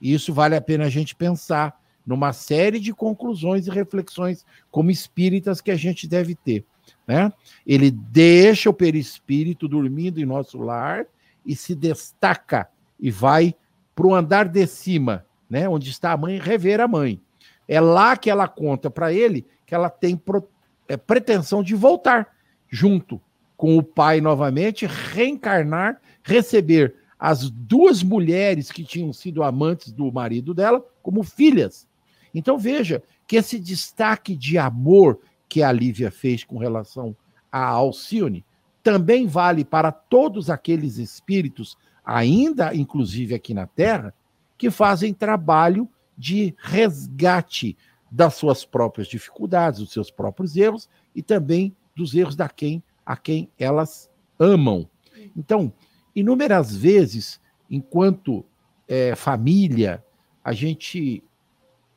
Isso 0.01 0.33
vale 0.33 0.57
a 0.57 0.63
pena 0.63 0.85
a 0.85 0.89
gente 0.89 1.15
pensar 1.15 1.79
numa 2.07 2.33
série 2.33 2.81
de 2.81 2.93
conclusões 2.93 3.67
e 3.67 3.71
reflexões 3.71 4.45
como 4.71 4.91
espíritas 4.91 5.61
que 5.61 5.71
a 5.71 5.77
gente 5.77 6.07
deve 6.07 6.35
ter. 6.35 6.65
Né? 7.07 7.33
Ele 7.67 7.91
deixa 7.91 8.71
o 8.71 8.75
perispírito 8.75 9.69
dormindo 9.69 10.21
em 10.21 10.25
nosso 10.25 10.59
lar 10.59 11.07
e 11.45 11.55
se 11.55 11.75
destaca 11.75 12.69
e 12.99 13.11
vai 13.11 13.55
para 13.95 14.07
o 14.07 14.15
andar 14.15 14.49
de 14.49 14.67
cima, 14.67 15.25
né? 15.49 15.69
onde 15.69 15.91
está 15.91 16.13
a 16.13 16.17
mãe, 16.17 16.39
rever 16.39 16.81
a 16.81 16.89
mãe. 16.89 17.21
É 17.69 17.81
lá 17.81 18.17
que 18.17 18.31
ela 18.31 18.49
conta 18.49 18.91
para 18.91 19.13
ele 19.13 19.47
que 19.67 19.75
ela 19.75 19.89
tem 19.89 20.17
pro, 20.17 20.47
é, 20.89 20.97
pretensão 20.97 21.63
de 21.63 21.75
voltar 21.75 22.29
junto 22.69 23.21
com 23.57 23.77
o 23.79 23.83
pai 23.83 24.21
novamente, 24.21 24.87
reencarnar, 24.87 26.01
receber 26.23 26.95
as 27.19 27.49
duas 27.49 28.03
mulheres 28.03 28.73
que 28.73 28.83
tinham 28.83 29.13
sido 29.13 29.43
amantes 29.43 29.93
do 29.93 30.11
marido 30.11 30.53
dela 30.53 30.85
como 31.03 31.23
filhas. 31.23 31.87
Então 32.35 32.59
veja 32.59 33.03
que 33.27 33.37
esse 33.37 33.59
destaque 33.59 34.35
de 34.35 34.59
amor 34.59 35.21
que 35.49 35.63
a 35.63 35.71
Lívia 35.71 36.11
fez 36.11 36.45
com 36.45 36.59
relação 36.59 37.15
a 37.51 37.65
Alcione 37.67 38.45
também 38.83 39.27
vale 39.27 39.65
para 39.65 39.93
todos 39.93 40.51
aqueles 40.51 40.97
espíritos, 40.97 41.77
ainda 42.05 42.75
inclusive 42.75 43.35
aqui 43.35 43.55
na 43.55 43.67
Terra, 43.67 44.15
que 44.59 44.71
fazem 44.71 45.15
trabalho 45.15 45.89
de 46.17 46.55
resgate 46.59 47.77
das 48.11 48.35
suas 48.35 48.65
próprias 48.65 49.09
dificuldades, 49.09 49.81
dos 49.81 49.93
seus 49.93 50.11
próprios 50.11 50.57
erros 50.57 50.89
e 51.15 51.23
também 51.23 51.75
dos 51.95 52.15
erros 52.15 52.37
da 52.37 52.49
quem, 52.49 52.83
a 53.05 53.17
quem 53.17 53.49
elas 53.59 54.11
amam. 54.39 54.89
Então, 55.37 55.73
inúmeras 56.15 56.75
vezes, 56.75 57.41
enquanto 57.71 58.45
é, 58.89 59.15
família, 59.15 60.05
a 60.45 60.53
gente 60.53 61.23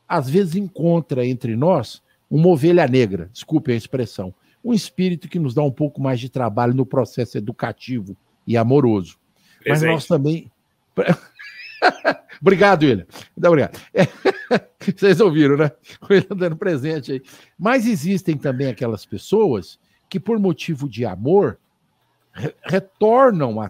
às 0.08 0.30
vezes 0.30 0.56
encontra 0.56 1.26
entre 1.26 1.56
nós 1.56 2.02
uma 2.30 2.48
ovelha 2.48 2.88
negra, 2.88 3.30
desculpe 3.32 3.72
a 3.72 3.76
expressão, 3.76 4.34
um 4.64 4.74
espírito 4.74 5.28
que 5.30 5.38
nos 5.38 5.54
dá 5.54 5.62
um 5.62 5.72
pouco 5.72 6.02
mais 6.02 6.20
de 6.20 6.30
trabalho 6.30 6.74
no 6.74 6.86
processo 6.86 7.38
educativo 7.38 8.18
e 8.48 8.58
amoroso. 8.58 9.18
Mas 9.68 9.82
nós 9.82 10.08
também. 10.08 10.52
obrigado, 12.42 12.84
William. 12.84 13.06
Muito 13.36 13.48
obrigado. 13.48 13.80
É... 13.94 14.08
Vocês 14.96 15.20
ouviram, 15.20 15.58
né? 15.58 15.72
O 16.02 16.14
William 16.14 16.36
dando 16.36 16.56
presente 16.56 17.12
aí. 17.12 17.22
Mas 17.58 17.88
existem 17.88 18.38
também 18.38 18.68
aquelas 18.68 19.06
pessoas 19.06 19.80
que, 20.10 20.20
por 20.20 20.40
motivo 20.40 20.88
de 20.88 21.06
amor, 21.06 21.60
re 22.34 22.54
retornam 22.64 23.62
a 23.62 23.70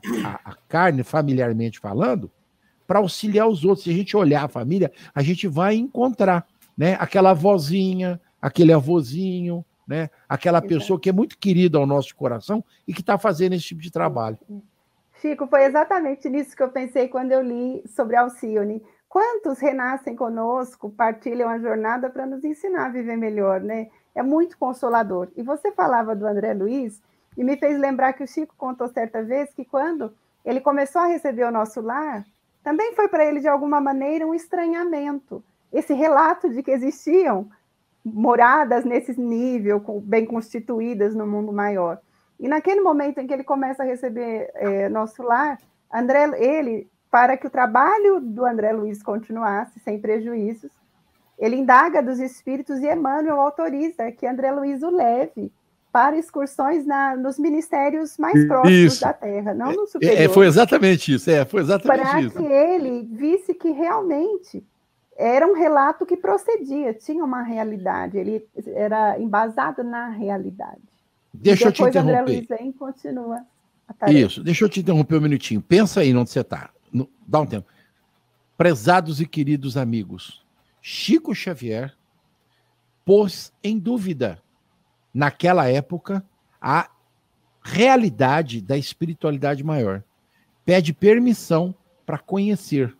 carne, 0.67 1.04
familiarmente 1.04 1.80
falando, 1.80 2.32
para 2.88 3.00
auxiliar 3.00 3.48
os 3.48 3.63
outros. 3.63 3.84
Se 3.84 3.89
a 3.89 3.93
gente 3.93 4.15
olhar 4.15 4.45
a 4.45 4.48
família, 4.48 4.91
a 5.13 5.21
gente 5.21 5.48
vai 5.48 5.76
encontrar 5.76 6.45
né? 6.78 6.98
aquela 7.00 7.32
avózinha, 7.32 8.19
aquele 8.41 8.74
avôzinho, 8.74 9.63
né? 9.88 10.10
aquela 10.28 10.62
pessoa 10.62 11.00
que 11.00 11.10
é 11.10 11.13
muito 11.13 11.38
querida 11.38 11.78
ao 11.78 11.86
nosso 11.86 12.15
coração 12.15 12.63
e 12.88 12.93
que 12.93 13.02
está 13.02 13.17
fazendo 13.17 13.54
esse 13.54 13.65
tipo 13.65 13.82
de 13.82 13.91
trabalho. 13.91 14.38
Chico, 15.21 15.48
foi 15.48 15.63
exatamente 15.63 16.30
nisso 16.30 16.56
que 16.56 16.63
eu 16.63 16.69
pensei 16.69 17.08
quando 17.08 17.32
eu 17.32 17.41
li 17.41 17.84
sobre 17.88 18.15
Alcione. 18.15 18.84
Quantos 19.08 19.60
renascem 19.60 20.15
conosco, 20.15 20.89
partilham 20.89 21.48
a 21.48 21.58
jornada 21.58 22.10
para 22.10 22.26
nos 22.26 22.43
ensinar 22.43 22.88
a 22.88 22.89
viver 22.89 23.15
melhor, 23.15 23.62
né? 23.62 23.88
É 24.13 24.21
muito 24.21 24.58
consolador. 24.58 25.30
E 25.38 25.41
você 25.41 25.71
falava 25.71 26.15
do 26.15 26.28
André 26.28 26.54
Luiz 26.54 27.02
e 27.38 27.43
me 27.43 27.56
fez 27.58 27.80
lembrar 27.80 28.13
que 28.13 28.24
o 28.24 28.28
Chico 28.28 28.54
contou 28.58 28.88
certa 28.89 29.24
vez 29.24 29.54
que 29.54 29.63
quando 29.63 30.13
ele 30.43 30.60
começou 30.60 31.02
a 31.02 31.08
receber 31.08 31.45
o 31.45 31.52
nosso 31.52 31.82
lar, 31.82 32.26
também 32.65 32.95
foi 32.95 33.08
para 33.08 33.23
ele 33.23 33.39
de 33.39 33.47
alguma 33.47 33.80
maneira 33.80 34.25
um 34.25 34.34
estranhamento. 34.34 35.43
Esse 35.71 35.93
relato 35.93 36.49
de 36.49 36.63
que 36.63 36.71
existiam 36.71 37.47
moradas 38.04 38.84
nesse 38.84 39.19
nível, 39.21 39.80
bem 40.04 40.25
constituídas 40.25 41.13
no 41.13 41.28
mundo 41.28 41.54
maior. 41.54 41.99
E 42.39 42.47
naquele 42.47 42.82
momento 42.82 43.19
em 43.19 43.28
que 43.28 43.34
ele 43.34 43.43
começa 43.43 43.84
a 43.84 43.86
receber 43.86 44.49
é, 44.56 44.89
nosso 44.89 45.21
lar, 45.21 45.60
André, 45.93 46.23
ele, 46.39 46.89
para 47.12 47.38
que 47.38 47.45
o 47.45 47.51
trabalho 47.51 48.19
do 48.19 48.43
André 48.43 48.73
Luiz 48.73 49.04
continuasse 49.04 49.80
sem 49.82 50.01
prejuízos, 50.01 50.71
ele 51.38 51.58
indaga 51.58 52.01
dos 52.01 52.19
espíritos 52.19 52.80
e 52.80 52.91
Emmanuel 52.91 53.39
autoriza 53.39 54.12
que 54.12 54.25
André 54.25 54.51
Luiz 54.51 54.82
o 54.82 54.89
leve 54.89 55.54
para 55.95 56.17
excursões 56.17 56.86
na, 56.86 57.15
nos 57.15 57.39
ministérios 57.39 58.17
mais 58.17 58.45
próximos 58.45 58.77
isso. 58.77 59.01
da 59.01 59.13
Terra, 59.13 59.53
não 59.53 59.71
no 59.71 59.88
superior. 59.88 60.19
É, 60.19 60.27
foi 60.27 60.45
exatamente 60.45 61.13
isso, 61.13 61.31
é, 61.31 61.45
foi 61.45 61.62
exatamente 61.62 62.01
para 62.05 62.21
isso. 62.21 62.31
Para 62.34 62.43
que 62.43 62.51
ele 62.51 63.08
visse 63.13 63.53
que 63.53 63.71
realmente 63.71 64.62
era 65.15 65.47
um 65.47 65.53
relato 65.53 66.05
que 66.05 66.17
procedia, 66.17 66.93
tinha 66.93 67.23
uma 67.23 67.41
realidade, 67.43 68.17
ele 68.17 68.45
era 68.73 69.17
embasado 69.17 69.86
na 69.86 70.10
realidade. 70.10 70.81
Deixa 71.34 71.69
eu 71.69 71.71
te 71.71 71.81
interromper. 71.81 72.19
André 72.19 72.34
Luiz 72.34 72.45
vem 72.45 72.73
continua 72.73 73.39
Isso, 74.10 74.43
deixa 74.43 74.65
eu 74.65 74.69
te 74.69 74.81
interromper 74.81 75.15
um 75.15 75.21
minutinho. 75.21 75.62
Pensa 75.62 76.01
aí 76.01 76.13
onde 76.13 76.29
você 76.29 76.41
está. 76.41 76.71
Dá 77.25 77.39
um 77.39 77.45
tempo. 77.45 77.67
Prezados 78.58 79.21
e 79.21 79.25
queridos 79.25 79.77
amigos, 79.77 80.45
Chico 80.81 81.34
Xavier 81.34 81.93
pôs 83.05 83.53
em 83.63 83.79
dúvida, 83.79 84.43
naquela 85.15 85.69
época, 85.69 86.21
a 86.62 86.89
realidade 87.63 88.62
da 88.62 88.78
espiritualidade 88.78 89.63
maior. 89.63 90.04
Pede 90.65 90.93
permissão 90.93 91.73
para 92.06 92.17
conhecer 92.17 92.95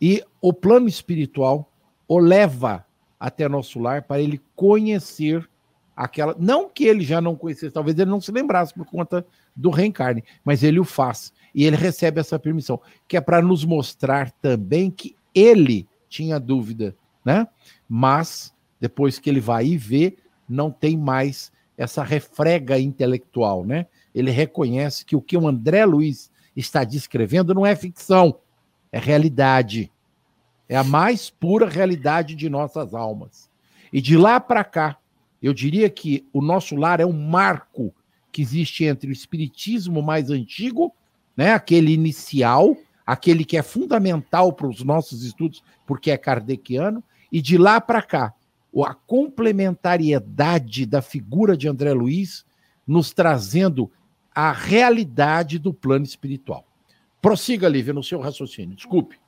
e 0.00 0.22
o 0.40 0.52
plano 0.52 0.88
espiritual 0.88 1.72
o 2.06 2.18
leva 2.18 2.84
até 3.18 3.48
nosso 3.48 3.78
lar 3.78 4.02
para 4.02 4.20
ele 4.20 4.42
conhecer 4.54 5.48
aquela. 5.96 6.34
Não 6.38 6.68
que 6.68 6.84
ele 6.84 7.02
já 7.02 7.20
não 7.20 7.36
conhecesse, 7.36 7.72
talvez 7.72 7.98
ele 7.98 8.10
não 8.10 8.20
se 8.20 8.32
lembrasse 8.32 8.74
por 8.74 8.84
conta 8.84 9.24
do 9.54 9.70
reencarne, 9.70 10.24
mas 10.44 10.62
ele 10.62 10.80
o 10.80 10.84
faz. 10.84 11.32
E 11.54 11.64
ele 11.64 11.76
recebe 11.76 12.20
essa 12.20 12.38
permissão, 12.38 12.80
que 13.06 13.16
é 13.16 13.20
para 13.20 13.40
nos 13.40 13.64
mostrar 13.64 14.30
também 14.32 14.90
que 14.90 15.16
ele 15.34 15.88
tinha 16.08 16.38
dúvida, 16.40 16.96
né? 17.24 17.46
Mas 17.88 18.52
depois 18.80 19.18
que 19.20 19.30
ele 19.30 19.40
vai 19.40 19.66
e 19.66 19.76
vê, 19.78 20.16
não 20.48 20.70
tem 20.70 20.96
mais 20.96 21.52
essa 21.76 22.02
refrega 22.02 22.78
intelectual, 22.78 23.64
né? 23.64 23.86
Ele 24.14 24.30
reconhece 24.30 25.04
que 25.04 25.16
o 25.16 25.22
que 25.22 25.36
o 25.36 25.48
André 25.48 25.84
Luiz 25.84 26.30
está 26.54 26.84
descrevendo 26.84 27.54
não 27.54 27.64
é 27.64 27.74
ficção, 27.74 28.38
é 28.90 28.98
realidade. 28.98 29.90
É 30.68 30.76
a 30.76 30.84
mais 30.84 31.30
pura 31.30 31.68
realidade 31.68 32.34
de 32.34 32.48
nossas 32.48 32.94
almas. 32.94 33.50
E 33.92 34.00
de 34.00 34.16
lá 34.16 34.38
para 34.40 34.64
cá, 34.64 34.98
eu 35.42 35.52
diria 35.52 35.90
que 35.90 36.26
o 36.32 36.40
nosso 36.40 36.76
lar 36.76 37.00
é 37.00 37.06
um 37.06 37.12
marco 37.12 37.92
que 38.30 38.40
existe 38.40 38.84
entre 38.84 39.10
o 39.10 39.12
espiritismo 39.12 40.02
mais 40.02 40.30
antigo, 40.30 40.94
né, 41.36 41.52
aquele 41.52 41.92
inicial, 41.92 42.76
aquele 43.04 43.44
que 43.44 43.56
é 43.56 43.62
fundamental 43.62 44.52
para 44.52 44.68
os 44.68 44.82
nossos 44.82 45.24
estudos, 45.24 45.62
porque 45.86 46.10
é 46.10 46.16
kardeciano, 46.16 47.02
e 47.30 47.42
de 47.42 47.58
lá 47.58 47.80
para 47.80 48.00
cá, 48.00 48.32
a 48.80 48.94
complementariedade 48.94 50.86
da 50.86 51.02
figura 51.02 51.56
de 51.56 51.68
André 51.68 51.92
Luiz 51.92 52.46
nos 52.86 53.12
trazendo 53.12 53.90
a 54.34 54.50
realidade 54.50 55.58
do 55.58 55.74
plano 55.74 56.04
espiritual. 56.04 56.64
Prossiga, 57.20 57.68
Lívia, 57.68 57.92
no 57.92 58.02
seu 58.02 58.18
raciocínio. 58.18 58.74
Desculpe. 58.74 59.20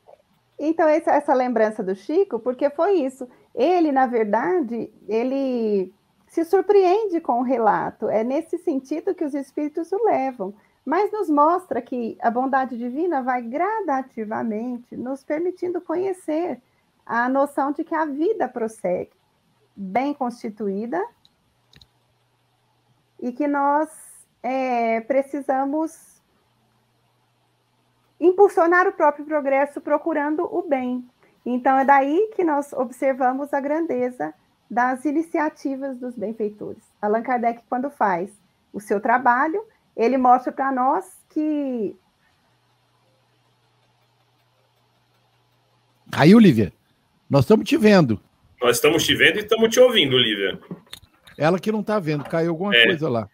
Então, 0.58 0.88
essa, 0.88 1.34
lembrança 1.34 1.82
do 1.82 1.94
Chico, 1.94 2.38
porque 2.38 2.70
foi 2.70 2.94
isso. 3.00 3.28
Ele, 3.54 3.92
na 3.92 4.06
verdade, 4.06 4.90
ele 5.06 5.92
se 6.26 6.44
surpreende 6.44 7.20
com 7.20 7.40
o 7.40 7.42
relato. 7.42 8.08
É 8.08 8.24
nesse 8.24 8.56
sentido 8.58 9.14
que 9.14 9.24
os 9.24 9.34
espíritos 9.34 9.92
o 9.92 10.04
levam. 10.04 10.54
Mas 10.84 11.12
nos 11.12 11.30
mostra 11.30 11.80
que 11.80 12.16
a 12.20 12.30
bondade 12.30 12.76
divina 12.76 13.22
vai 13.22 13.42
gradativamente 13.42 14.96
nos 14.96 15.22
permitindo 15.22 15.80
conhecer 15.80 16.60
a 17.06 17.28
noção 17.28 17.72
de 17.72 17.84
que 17.84 17.94
a 17.94 18.04
vida 18.04 18.48
prossegue 18.48 19.10
bem 19.76 20.14
constituída 20.14 21.04
e 23.20 23.32
que 23.32 23.46
nós 23.46 23.88
é, 24.42 25.00
precisamos 25.00 26.20
impulsionar 28.20 28.86
o 28.86 28.92
próprio 28.92 29.24
progresso 29.24 29.80
procurando 29.80 30.44
o 30.44 30.62
bem. 30.62 31.08
Então, 31.44 31.78
é 31.78 31.84
daí 31.84 32.30
que 32.34 32.44
nós 32.44 32.72
observamos 32.72 33.52
a 33.52 33.60
grandeza 33.60 34.32
das 34.70 35.04
iniciativas 35.04 35.98
dos 35.98 36.14
benfeitores. 36.14 36.82
Allan 37.00 37.22
Kardec, 37.22 37.62
quando 37.68 37.90
faz 37.90 38.30
o 38.72 38.80
seu 38.80 39.00
trabalho, 39.00 39.64
ele 39.96 40.16
mostra 40.16 40.52
para 40.52 40.72
nós 40.72 41.04
que. 41.28 41.96
Caiu, 46.10 46.38
Lívia. 46.38 46.72
Nós 47.28 47.44
estamos 47.44 47.68
te 47.68 47.76
vendo. 47.76 48.20
Nós 48.64 48.76
estamos 48.76 49.04
te 49.04 49.14
vendo 49.14 49.36
e 49.36 49.40
estamos 49.40 49.68
te 49.68 49.78
ouvindo, 49.78 50.16
Lívia. 50.16 50.58
Ela 51.36 51.58
que 51.58 51.70
não 51.70 51.80
está 51.80 52.00
vendo, 52.00 52.24
caiu 52.24 52.48
alguma 52.48 52.74
é. 52.74 52.86
coisa 52.86 53.10
lá. 53.10 53.28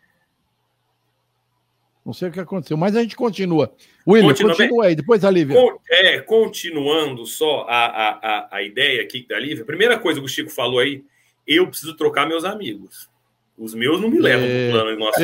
Não 2.05 2.13
sei 2.13 2.31
o 2.31 2.33
que 2.33 2.41
aconteceu, 2.41 2.77
mas 2.77 2.97
a 2.97 3.01
gente 3.01 3.15
continua. 3.15 3.73
William, 4.05 4.27
continua, 4.27 4.57
continua 4.57 4.87
aí, 4.87 4.97
depois 4.97 5.25
a 5.25 5.31
Lívia. 5.31 5.57
É, 5.89 6.19
continuando 6.19 7.25
só 7.27 7.65
a, 7.69 7.87
a, 7.87 8.49
a, 8.57 8.63
ideia 8.65 9.03
aqui 9.03 9.25
da 9.29 9.39
Lívia, 9.39 9.63
a 9.63 9.67
primeira 9.67 9.97
coisa 10.01 10.19
que 10.19 10.27
o 10.27 10.29
Chico 10.29 10.51
falou 10.51 10.81
aí, 10.81 11.05
eu 11.47 11.69
preciso 11.69 11.97
trocar 11.97 12.27
meus 12.27 12.45
amigos. 12.45 13.09
Os 13.57 13.73
meus 13.73 14.01
não 14.01 14.11
me 14.11 14.19
levam 14.19 14.49
para 14.49 14.67
o 14.67 14.71
plano 14.73 14.99
nosso 14.99 15.21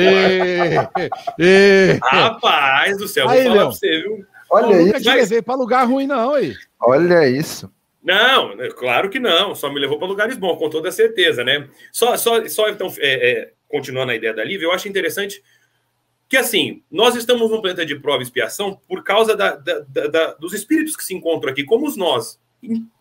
Rapaz 2.00 2.96
do 2.96 3.08
céu, 3.08 3.28
aí, 3.28 3.42
vou 3.42 3.52
falar 3.54 3.64
para 3.64 3.72
você, 3.72 4.02
viu? 4.02 4.24
Olha 4.52 4.76
isso. 4.76 4.86
Nunca 4.86 5.00
te 5.00 5.10
levei 5.10 5.42
para 5.42 5.56
lugar 5.56 5.84
ruim, 5.84 6.06
não, 6.06 6.34
aí. 6.34 6.54
Olha 6.80 7.28
isso. 7.28 7.68
Não, 8.06 8.56
claro 8.76 9.10
que 9.10 9.18
não. 9.18 9.52
Só 9.56 9.68
me 9.68 9.80
levou 9.80 9.98
para 9.98 10.06
lugares 10.06 10.36
bons, 10.36 10.56
com 10.56 10.70
toda 10.70 10.92
certeza, 10.92 11.42
né? 11.42 11.68
Só, 11.90 12.16
só, 12.16 12.46
só 12.46 12.68
então, 12.68 12.86
é, 12.98 13.30
é, 13.30 13.52
continuando 13.68 14.12
a 14.12 14.14
ideia 14.14 14.32
da 14.32 14.44
Lívia, 14.44 14.66
eu 14.66 14.72
acho 14.72 14.88
interessante 14.88 15.42
que, 16.28 16.36
assim, 16.36 16.84
nós 16.88 17.16
estamos 17.16 17.50
num 17.50 17.60
planeta 17.60 17.84
de 17.84 17.98
prova 17.98 18.20
e 18.20 18.22
expiação 18.22 18.80
por 18.86 19.02
causa 19.02 19.34
da, 19.34 19.56
da, 19.56 19.80
da, 19.80 20.34
dos 20.34 20.52
espíritos 20.52 20.94
que 20.96 21.02
se 21.02 21.14
encontram 21.14 21.50
aqui, 21.50 21.64
como 21.64 21.84
os 21.84 21.96
nós, 21.96 22.38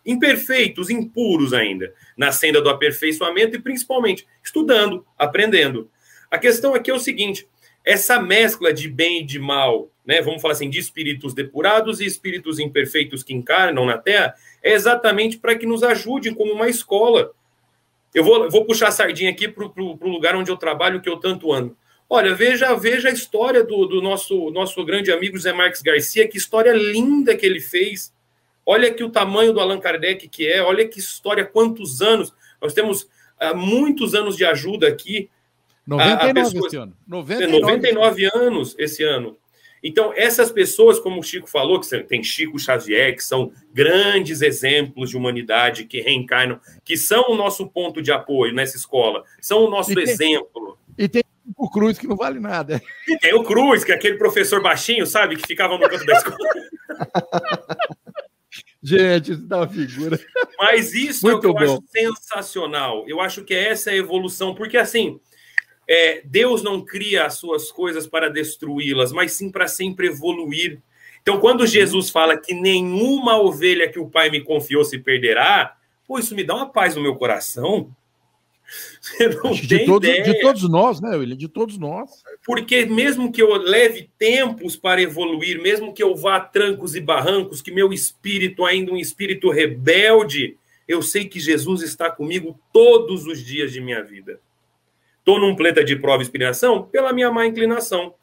imperfeitos, 0.03 0.89
impuros 0.89 1.53
ainda, 1.53 1.93
na 2.17 2.31
senda 2.31 2.59
do 2.59 2.69
aperfeiçoamento 2.69 3.55
e, 3.55 3.61
principalmente, 3.61 4.27
estudando, 4.43 5.05
aprendendo. 5.19 5.87
A 6.31 6.39
questão 6.39 6.73
aqui 6.73 6.89
é 6.89 6.93
o 6.95 6.99
seguinte: 6.99 7.47
essa 7.85 8.19
mescla 8.19 8.73
de 8.73 8.89
bem 8.89 9.21
e 9.21 9.23
de 9.23 9.37
mal, 9.39 9.89
né, 10.05 10.21
vamos 10.21 10.41
falar 10.41 10.53
assim, 10.53 10.69
de 10.69 10.79
espíritos 10.79 11.33
depurados 11.33 12.01
e 12.01 12.05
espíritos 12.05 12.59
imperfeitos 12.59 13.23
que 13.23 13.33
encarnam 13.33 13.85
na 13.85 13.97
Terra, 13.97 14.33
é 14.63 14.73
exatamente 14.73 15.37
para 15.37 15.55
que 15.55 15.65
nos 15.65 15.83
ajudem 15.83 16.33
como 16.33 16.51
uma 16.51 16.67
escola. 16.67 17.31
Eu 18.13 18.23
vou, 18.23 18.49
vou 18.49 18.65
puxar 18.65 18.87
a 18.87 18.91
sardinha 18.91 19.29
aqui 19.29 19.47
para 19.47 19.65
o 19.65 20.09
lugar 20.09 20.35
onde 20.35 20.49
eu 20.49 20.57
trabalho, 20.57 21.01
que 21.01 21.09
eu 21.09 21.17
tanto 21.17 21.53
ando. 21.53 21.77
Olha, 22.09 22.33
veja, 22.33 22.73
veja 22.75 23.09
a 23.09 23.11
história 23.11 23.63
do, 23.63 23.85
do 23.85 24.01
nosso, 24.01 24.51
nosso 24.51 24.83
grande 24.85 25.11
amigo 25.11 25.37
Zé 25.37 25.51
Marques 25.51 25.81
Garcia, 25.81 26.27
que 26.27 26.37
história 26.37 26.71
linda 26.71 27.35
que 27.35 27.45
ele 27.45 27.59
fez. 27.59 28.13
Olha 28.65 28.89
aqui 28.89 29.03
o 29.03 29.09
tamanho 29.09 29.53
do 29.53 29.59
Allan 29.59 29.79
Kardec 29.79 30.27
que 30.27 30.47
é, 30.47 30.61
olha 30.61 30.87
que 30.87 30.99
história, 30.99 31.45
quantos 31.45 32.01
anos. 32.01 32.33
Nós 32.61 32.73
temos 32.73 33.03
uh, 33.03 33.55
muitos 33.55 34.15
anos 34.15 34.37
de 34.37 34.45
ajuda 34.45 34.87
aqui. 34.87 35.29
99 35.85 36.23
a, 36.23 36.31
a 36.31 36.33
pessoas, 36.33 36.65
esse 36.65 36.75
ano. 36.77 36.97
99, 37.07 37.61
99 37.61 38.25
anos 38.33 38.75
esse 38.77 39.03
ano. 39.03 39.37
Então, 39.83 40.11
essas 40.15 40.51
pessoas, 40.51 40.99
como 40.99 41.19
o 41.19 41.23
Chico 41.23 41.47
falou, 41.47 41.79
que 41.79 42.03
tem 42.05 42.23
Chico 42.23 42.57
Xavier, 42.57 43.15
que 43.15 43.23
são 43.23 43.51
grandes 43.71 44.41
exemplos 44.41 45.11
de 45.11 45.17
humanidade 45.17 45.85
que 45.85 46.01
reencarnam, 46.01 46.59
que 46.83 46.97
são 46.97 47.29
o 47.29 47.35
nosso 47.35 47.67
ponto 47.67 48.01
de 48.01 48.11
apoio 48.11 48.51
nessa 48.51 48.77
escola, 48.77 49.23
são 49.39 49.63
o 49.63 49.69
nosso 49.69 49.91
e 49.97 50.01
exemplo. 50.01 50.79
e 50.97 51.07
tem 51.07 51.23
o 51.55 51.69
Cruz, 51.69 51.99
que 51.99 52.07
não 52.07 52.15
vale 52.15 52.39
nada. 52.39 52.81
E 53.07 53.15
tem 53.19 53.35
o 53.35 53.43
Cruz, 53.43 53.83
que 53.83 53.91
é 53.91 53.95
aquele 53.95 54.17
professor 54.17 54.59
baixinho, 54.59 55.05
sabe, 55.05 55.35
que 55.35 55.45
ficava 55.45 55.77
no 55.77 55.87
canto 55.87 56.03
da 56.03 56.13
escola. 56.13 56.37
Gente, 58.81 59.33
isso 59.33 59.41
dá 59.41 59.57
uma 59.57 59.67
figura. 59.67 60.19
Mas 60.59 60.93
isso 60.93 61.25
Muito 61.25 61.47
é 61.47 61.49
o 61.49 61.55
que 61.55 61.63
eu 61.63 61.67
bom. 61.67 61.73
acho 61.75 61.83
sensacional. 61.89 63.03
Eu 63.07 63.19
acho 63.19 63.43
que 63.43 63.53
essa 63.53 63.89
é 63.89 63.93
a 63.93 63.97
evolução, 63.97 64.53
porque 64.53 64.77
assim 64.77 65.19
é, 65.87 66.21
Deus 66.25 66.63
não 66.63 66.83
cria 66.83 67.25
as 67.25 67.35
suas 67.35 67.71
coisas 67.71 68.07
para 68.07 68.29
destruí-las, 68.29 69.11
mas 69.11 69.33
sim 69.33 69.51
para 69.51 69.67
sempre 69.67 70.07
evoluir. 70.07 70.81
Então, 71.21 71.39
quando 71.39 71.65
Jesus 71.65 72.09
fala 72.09 72.37
que 72.37 72.53
nenhuma 72.53 73.37
ovelha 73.37 73.89
que 73.89 73.99
o 73.99 74.09
Pai 74.09 74.29
me 74.29 74.41
confiou 74.41 74.83
se 74.83 74.99
perderá, 74.99 75.75
pô, 76.07 76.19
isso 76.19 76.35
me 76.35 76.43
dá 76.43 76.55
uma 76.55 76.69
paz 76.69 76.95
no 76.95 77.01
meu 77.01 77.15
coração. 77.15 77.89
Você 78.99 79.29
não 79.29 79.51
de, 79.51 79.67
tem 79.67 79.95
ideia. 79.95 80.23
de 80.23 80.41
todos 80.41 80.69
nós, 80.69 80.99
né, 80.99 81.15
William? 81.15 81.37
De 81.37 81.47
todos 81.47 81.77
nós. 81.77 82.09
Porque 82.45 82.85
mesmo 82.85 83.31
que 83.31 83.41
eu 83.41 83.55
leve 83.55 84.09
tempos 84.17 84.75
para 84.75 85.01
evoluir, 85.01 85.61
mesmo 85.61 85.93
que 85.93 86.01
eu 86.01 86.15
vá 86.15 86.37
a 86.37 86.39
trancos 86.39 86.95
e 86.95 87.01
barrancos, 87.01 87.61
que 87.61 87.71
meu 87.71 87.93
espírito 87.93 88.65
ainda 88.65 88.91
um 88.91 88.97
espírito 88.97 89.51
rebelde, 89.51 90.57
eu 90.87 91.01
sei 91.01 91.25
que 91.25 91.39
Jesus 91.39 91.81
está 91.81 92.09
comigo 92.09 92.59
todos 92.73 93.25
os 93.25 93.43
dias 93.43 93.71
de 93.71 93.81
minha 93.81 94.03
vida. 94.03 94.39
Estou 95.25 95.39
num 95.39 95.55
planeta 95.55 95.83
de 95.83 95.95
prova 95.95 96.21
e 96.21 96.25
inspiração 96.25 96.83
pela 96.83 97.11
minha 97.11 97.31
má 97.31 97.47
inclinação. 97.47 98.13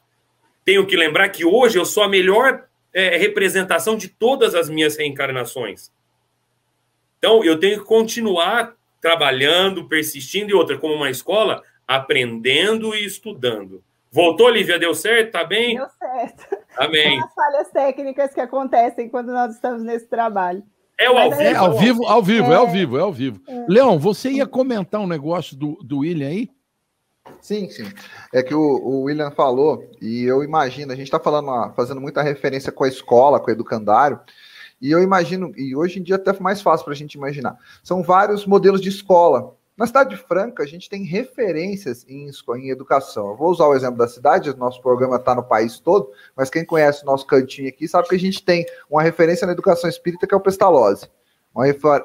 Tenho 0.63 0.87
que 0.87 0.95
lembrar 0.95 1.27
que 1.27 1.43
hoje 1.43 1.77
eu 1.77 1.83
sou 1.83 2.01
a 2.01 2.07
melhor 2.07 2.63
é, 2.93 3.17
representação 3.17 3.97
de 3.97 4.07
todas 4.07 4.55
as 4.55 4.69
minhas 4.69 4.95
reencarnações. 4.95 5.91
Então, 7.17 7.43
eu 7.43 7.59
tenho 7.59 7.79
que 7.79 7.85
continuar 7.85 8.73
trabalhando, 9.01 9.85
persistindo 9.89 10.51
e 10.51 10.53
outra, 10.53 10.77
como 10.77 10.93
uma 10.93 11.09
escola, 11.09 11.61
aprendendo 11.85 12.95
e 12.95 13.05
estudando. 13.05 13.83
Voltou, 14.09 14.49
Lívia? 14.49 14.79
Deu 14.79 14.95
certo? 14.95 15.33
Tá 15.33 15.43
bem? 15.43 15.75
Deu 15.75 15.89
certo. 15.99 16.57
Amém. 16.77 17.19
São 17.19 17.27
as 17.27 17.33
falhas 17.33 17.71
técnicas 17.71 18.33
que 18.33 18.39
acontecem 18.39 19.09
quando 19.09 19.33
nós 19.33 19.53
estamos 19.53 19.83
nesse 19.83 20.07
trabalho. 20.07 20.63
É 20.97 21.11
o 21.11 21.17
ao 21.17 21.31
vivo. 21.31 21.41
É 21.41 21.55
ao 21.55 21.77
vivo, 21.77 22.05
ao 22.05 22.23
vivo, 22.23 22.45
é, 22.45 22.53
é 22.53 22.55
ao 22.55 22.67
vivo, 22.69 22.97
é 22.97 23.01
ao 23.01 23.11
vivo. 23.11 23.41
É. 23.45 23.65
Leão, 23.67 23.99
você 23.99 24.29
ia 24.29 24.47
comentar 24.47 25.01
um 25.01 25.07
negócio 25.07 25.57
do, 25.57 25.77
do 25.83 25.99
William 25.99 26.29
aí? 26.29 26.49
Sim, 27.41 27.69
sim. 27.69 27.91
É 28.33 28.41
que 28.43 28.53
o, 28.53 28.61
o 28.61 29.01
William 29.03 29.31
falou, 29.31 29.89
e 30.01 30.23
eu 30.23 30.43
imagino, 30.43 30.91
a 30.91 30.95
gente 30.95 31.07
está 31.07 31.19
falando, 31.19 31.73
fazendo 31.73 32.01
muita 32.01 32.21
referência 32.21 32.71
com 32.71 32.83
a 32.83 32.87
escola, 32.87 33.39
com 33.39 33.49
o 33.49 33.53
educandário, 33.53 34.19
e 34.81 34.91
eu 34.91 35.01
imagino, 35.01 35.53
e 35.57 35.75
hoje 35.75 35.99
em 35.99 36.03
dia 36.03 36.15
até 36.15 36.37
mais 36.39 36.61
fácil 36.61 36.83
para 36.83 36.93
a 36.93 36.97
gente 36.97 37.13
imaginar, 37.13 37.57
são 37.83 38.03
vários 38.03 38.45
modelos 38.45 38.81
de 38.81 38.89
escola. 38.89 39.55
Na 39.75 39.87
cidade 39.87 40.15
franca, 40.15 40.61
a 40.61 40.65
gente 40.65 40.89
tem 40.89 41.03
referências 41.03 42.05
em, 42.07 42.29
em 42.57 42.69
educação. 42.69 43.29
Eu 43.29 43.35
vou 43.35 43.49
usar 43.49 43.65
o 43.65 43.73
exemplo 43.73 43.97
da 43.97 44.07
cidade, 44.07 44.55
nosso 44.55 44.81
programa 44.81 45.15
está 45.15 45.33
no 45.33 45.43
país 45.43 45.79
todo, 45.79 46.11
mas 46.35 46.49
quem 46.49 46.63
conhece 46.63 47.03
o 47.03 47.05
nosso 47.05 47.25
cantinho 47.25 47.69
aqui 47.69 47.87
sabe 47.87 48.07
que 48.07 48.15
a 48.15 48.19
gente 48.19 48.43
tem 48.43 48.65
uma 48.89 49.01
referência 49.01 49.47
na 49.47 49.53
educação 49.53 49.89
espírita 49.89 50.27
que 50.27 50.33
é 50.33 50.37
o 50.37 50.41
Pestalozzi, 50.41 51.09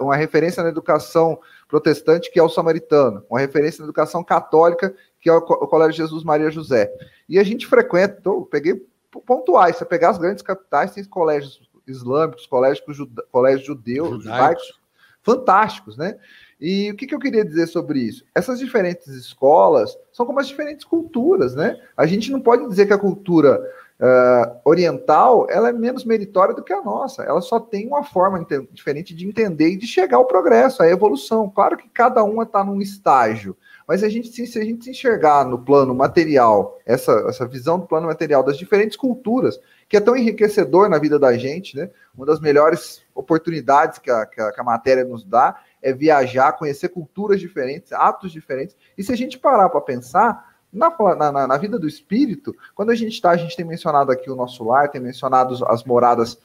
uma 0.00 0.16
referência 0.16 0.62
na 0.62 0.68
educação 0.68 1.38
protestante 1.68 2.30
que 2.30 2.38
é 2.38 2.42
o 2.42 2.48
Samaritano, 2.48 3.24
uma 3.28 3.40
referência 3.40 3.80
na 3.80 3.86
educação 3.86 4.22
católica 4.22 4.94
que 5.20 5.28
é 5.28 5.32
o, 5.32 5.40
Colégio 5.42 5.96
Jesus 5.96 6.24
Maria 6.24 6.50
José. 6.50 6.92
E 7.28 7.38
a 7.38 7.44
gente 7.44 7.66
frequenta, 7.66 8.18
então, 8.20 8.42
peguei 8.42 8.86
pontuais, 9.26 9.76
você 9.76 9.84
pegar 9.84 10.10
as 10.10 10.18
grandes 10.18 10.42
capitais, 10.42 10.92
tem 10.92 11.04
colégios 11.04 11.68
islâmicos, 11.86 12.46
colégios, 12.46 12.84
juda, 12.96 13.24
colégios 13.32 13.66
judeus, 13.66 14.22
judaicos. 14.22 14.24
judaicos, 14.24 14.80
fantásticos, 15.22 15.96
né? 15.96 16.18
E 16.60 16.90
o 16.90 16.96
que, 16.96 17.06
que, 17.06 17.14
eu 17.14 17.20
queria 17.20 17.44
dizer 17.44 17.66
sobre 17.68 18.00
isso? 18.00 18.24
Essas 18.34 18.58
diferentes 18.58 19.06
escolas 19.08 19.96
são 20.12 20.26
como 20.26 20.40
as 20.40 20.48
diferentes 20.48 20.84
culturas, 20.84 21.54
né? 21.54 21.80
A 21.96 22.04
gente 22.04 22.32
não 22.32 22.40
pode 22.40 22.68
dizer 22.68 22.86
que 22.86 22.92
a 22.92 22.98
cultura 22.98 23.60
uh, 24.00 24.60
oriental 24.64 25.46
ela 25.48 25.68
é 25.68 25.72
menos 25.72 26.04
meritória 26.04 26.54
do 26.54 26.62
que 26.62 26.72
a 26.72 26.82
nossa. 26.82 27.22
Ela 27.22 27.40
só 27.40 27.60
tem 27.60 27.86
uma 27.86 28.02
forma 28.02 28.44
diferente 28.72 29.14
de 29.14 29.26
entender 29.26 29.68
e 29.68 29.76
de 29.76 29.86
chegar 29.86 30.16
ao 30.16 30.26
progresso, 30.26 30.82
à 30.82 30.88
evolução. 30.88 31.48
Claro 31.48 31.76
que 31.76 31.88
cada 31.88 32.24
uma 32.24 32.42
está 32.42 32.64
num 32.64 32.80
estágio, 32.80 33.56
mas 33.88 34.04
a 34.04 34.08
gente, 34.10 34.46
se 34.46 34.58
a 34.58 34.64
gente 34.64 34.90
enxergar 34.90 35.46
no 35.46 35.58
plano 35.58 35.94
material, 35.94 36.78
essa, 36.84 37.10
essa 37.26 37.46
visão 37.46 37.78
do 37.78 37.86
plano 37.86 38.06
material 38.06 38.42
das 38.42 38.58
diferentes 38.58 38.98
culturas, 38.98 39.58
que 39.88 39.96
é 39.96 40.00
tão 40.00 40.14
enriquecedor 40.14 40.90
na 40.90 40.98
vida 40.98 41.18
da 41.18 41.34
gente, 41.38 41.74
né? 41.74 41.88
Uma 42.14 42.26
das 42.26 42.38
melhores 42.38 43.02
oportunidades 43.14 43.98
que 43.98 44.10
a, 44.10 44.26
que 44.26 44.38
a, 44.38 44.52
que 44.52 44.60
a 44.60 44.64
matéria 44.64 45.04
nos 45.04 45.24
dá 45.24 45.58
é 45.80 45.90
viajar, 45.90 46.52
conhecer 46.52 46.90
culturas 46.90 47.40
diferentes, 47.40 47.90
atos 47.90 48.30
diferentes. 48.30 48.76
E 48.96 49.02
se 49.02 49.10
a 49.10 49.16
gente 49.16 49.38
parar 49.38 49.70
para 49.70 49.80
pensar, 49.80 50.58
na, 50.70 50.94
na, 51.16 51.46
na, 51.46 51.56
vida 51.56 51.78
do 51.78 51.88
espírito, 51.88 52.54
quando 52.74 52.90
a 52.90 52.94
gente 52.94 53.14
está, 53.14 53.30
a 53.30 53.38
gente 53.38 53.56
tem 53.56 53.64
mencionado 53.64 54.12
aqui 54.12 54.30
o 54.30 54.36
nosso 54.36 54.64
lar, 54.64 54.90
tem 54.90 55.00
mencionado 55.00 55.64
as 55.66 55.82
moradas 55.82 56.38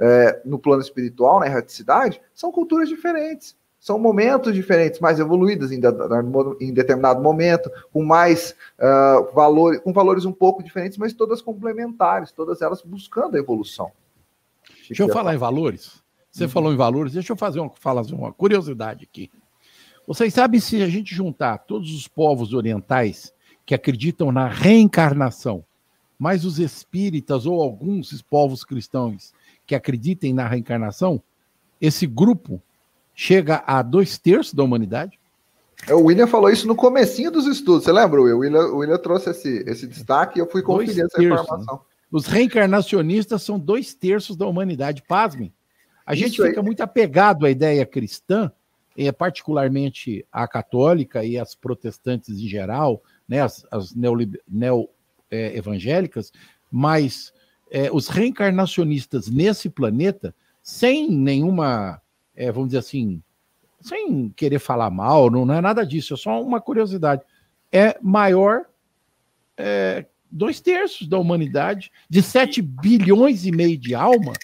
é, 0.00 0.40
no 0.44 0.58
plano 0.58 0.82
espiritual, 0.82 1.38
na 1.38 1.46
erraticidade, 1.46 2.20
são 2.34 2.50
culturas 2.50 2.88
diferentes 2.88 3.56
são 3.88 3.98
momentos 3.98 4.52
diferentes, 4.52 5.00
mais 5.00 5.18
evoluídos 5.18 5.72
em, 5.72 5.80
em 6.60 6.74
determinado 6.74 7.22
momento, 7.22 7.70
com 7.90 8.04
mais 8.04 8.54
uh, 8.78 9.34
valor, 9.34 9.80
com 9.80 9.94
valores 9.94 10.26
um 10.26 10.32
pouco 10.32 10.62
diferentes, 10.62 10.98
mas 10.98 11.14
todas 11.14 11.40
complementares, 11.40 12.30
todas 12.30 12.60
elas 12.60 12.82
buscando 12.82 13.36
a 13.36 13.38
evolução. 13.38 13.90
Deixa 14.86 15.02
eu 15.02 15.08
falar 15.08 15.34
em 15.34 15.38
valores. 15.38 16.02
Você 16.30 16.44
uhum. 16.44 16.50
falou 16.50 16.70
em 16.70 16.76
valores, 16.76 17.14
deixa 17.14 17.32
eu 17.32 17.36
fazer 17.36 17.60
uma, 17.60 17.70
falar 17.70 18.02
uma 18.12 18.30
curiosidade 18.30 19.08
aqui. 19.10 19.30
Vocês 20.06 20.34
sabem 20.34 20.60
se 20.60 20.82
a 20.82 20.88
gente 20.88 21.14
juntar 21.14 21.56
todos 21.56 21.94
os 21.94 22.06
povos 22.06 22.52
orientais 22.52 23.32
que 23.64 23.74
acreditam 23.74 24.30
na 24.30 24.48
reencarnação, 24.48 25.64
mais 26.18 26.44
os 26.44 26.58
espíritas 26.58 27.46
ou 27.46 27.62
alguns 27.62 28.20
povos 28.20 28.64
cristãos 28.64 29.32
que 29.66 29.74
acreditem 29.74 30.34
na 30.34 30.46
reencarnação, 30.46 31.22
esse 31.80 32.06
grupo 32.06 32.62
chega 33.20 33.64
a 33.66 33.82
dois 33.82 34.16
terços 34.16 34.54
da 34.54 34.62
humanidade? 34.62 35.18
É, 35.88 35.94
o 35.94 36.04
William 36.04 36.28
falou 36.28 36.50
isso 36.50 36.68
no 36.68 36.76
comecinho 36.76 37.32
dos 37.32 37.48
estudos, 37.48 37.82
você 37.82 37.90
lembra, 37.90 38.22
Will? 38.22 38.36
O 38.36 38.40
William, 38.40 38.66
o 38.66 38.76
William 38.76 38.96
trouxe 38.96 39.30
esse, 39.30 39.64
esse 39.66 39.88
destaque 39.88 40.38
e 40.38 40.40
eu 40.40 40.48
fui 40.48 40.62
conferir 40.62 41.04
essa 41.04 41.18
terços, 41.18 41.40
informação. 41.40 41.74
Né? 41.74 41.80
Os 42.12 42.26
reencarnacionistas 42.26 43.42
são 43.42 43.58
dois 43.58 43.92
terços 43.92 44.36
da 44.36 44.46
humanidade, 44.46 45.02
pasmem. 45.02 45.52
A 46.06 46.14
gente 46.14 46.34
isso 46.34 46.44
fica 46.44 46.60
aí. 46.60 46.64
muito 46.64 46.80
apegado 46.80 47.44
à 47.44 47.50
ideia 47.50 47.84
cristã, 47.84 48.52
é, 48.96 49.10
particularmente 49.10 50.24
a 50.30 50.46
católica 50.46 51.24
e 51.24 51.36
as 51.36 51.56
protestantes 51.56 52.38
em 52.38 52.46
geral, 52.46 53.02
né, 53.28 53.40
as, 53.40 53.66
as 53.68 53.96
neo-evangélicas, 53.96 56.30
neo, 56.32 56.40
é, 56.40 56.44
mas 56.70 57.32
é, 57.68 57.90
os 57.92 58.06
reencarnacionistas 58.06 59.28
nesse 59.28 59.68
planeta, 59.68 60.32
sem 60.62 61.10
nenhuma 61.10 62.00
é, 62.38 62.52
vamos 62.52 62.68
dizer 62.68 62.78
assim, 62.78 63.20
sem 63.80 64.28
querer 64.30 64.60
falar 64.60 64.90
mal, 64.90 65.28
não, 65.28 65.44
não, 65.44 65.54
é 65.54 65.60
nada 65.60 65.84
disso, 65.84 66.14
é 66.14 66.16
só 66.16 66.40
uma 66.40 66.60
curiosidade. 66.60 67.20
É 67.72 67.98
maior 68.00 68.64
é, 69.56 70.06
dois 70.30 70.60
terços 70.60 71.08
da 71.08 71.18
humanidade, 71.18 71.90
de 72.08 72.22
7 72.22 72.62
bilhões 72.62 73.44
e 73.44 73.50
meio 73.50 73.76
de 73.76 73.92
alma, 73.92 74.34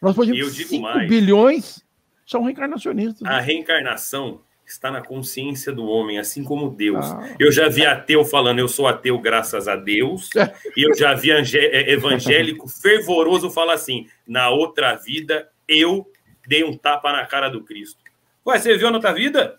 nós 0.00 0.16
podemos 0.16 0.50
5 0.56 0.82
bilhões 1.06 1.84
são 2.26 2.42
reencarnacionistas. 2.44 3.28
A 3.28 3.38
reencarnação 3.38 4.40
está 4.64 4.90
na 4.90 5.02
consciência 5.02 5.72
do 5.72 5.84
homem, 5.84 6.18
assim 6.18 6.42
como 6.42 6.70
Deus. 6.70 7.04
Ah. 7.04 7.34
Eu 7.38 7.52
já 7.52 7.68
vi 7.68 7.84
ateu 7.84 8.24
falando, 8.24 8.60
eu 8.60 8.68
sou 8.68 8.86
ateu 8.86 9.18
graças 9.18 9.68
a 9.68 9.76
Deus, 9.76 10.30
e 10.74 10.88
eu 10.88 10.96
já 10.96 11.12
vi 11.12 11.32
é, 11.32 11.92
evangélico 11.92 12.66
fervoroso 12.66 13.50
falar 13.50 13.74
assim, 13.74 14.06
na 14.26 14.48
outra 14.48 14.94
vida 14.94 15.50
eu 15.68 16.10
dei 16.50 16.64
um 16.64 16.76
tapa 16.76 17.12
na 17.12 17.24
cara 17.24 17.48
do 17.48 17.62
Cristo. 17.62 18.02
Ué, 18.44 18.58
você 18.58 18.76
viu 18.76 18.90
na 18.90 18.96
outra 18.96 19.14
vida? 19.14 19.56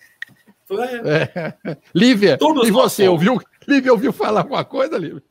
É. 1.06 1.78
Lívia, 1.96 2.38
Todos 2.38 2.68
e 2.68 2.72
você 2.72 3.08
ouviu? 3.08 3.40
Lívia 3.66 3.94
ouviu 3.94 4.12
falar 4.12 4.42
alguma 4.42 4.66
coisa, 4.66 4.98
Lívia? 4.98 5.24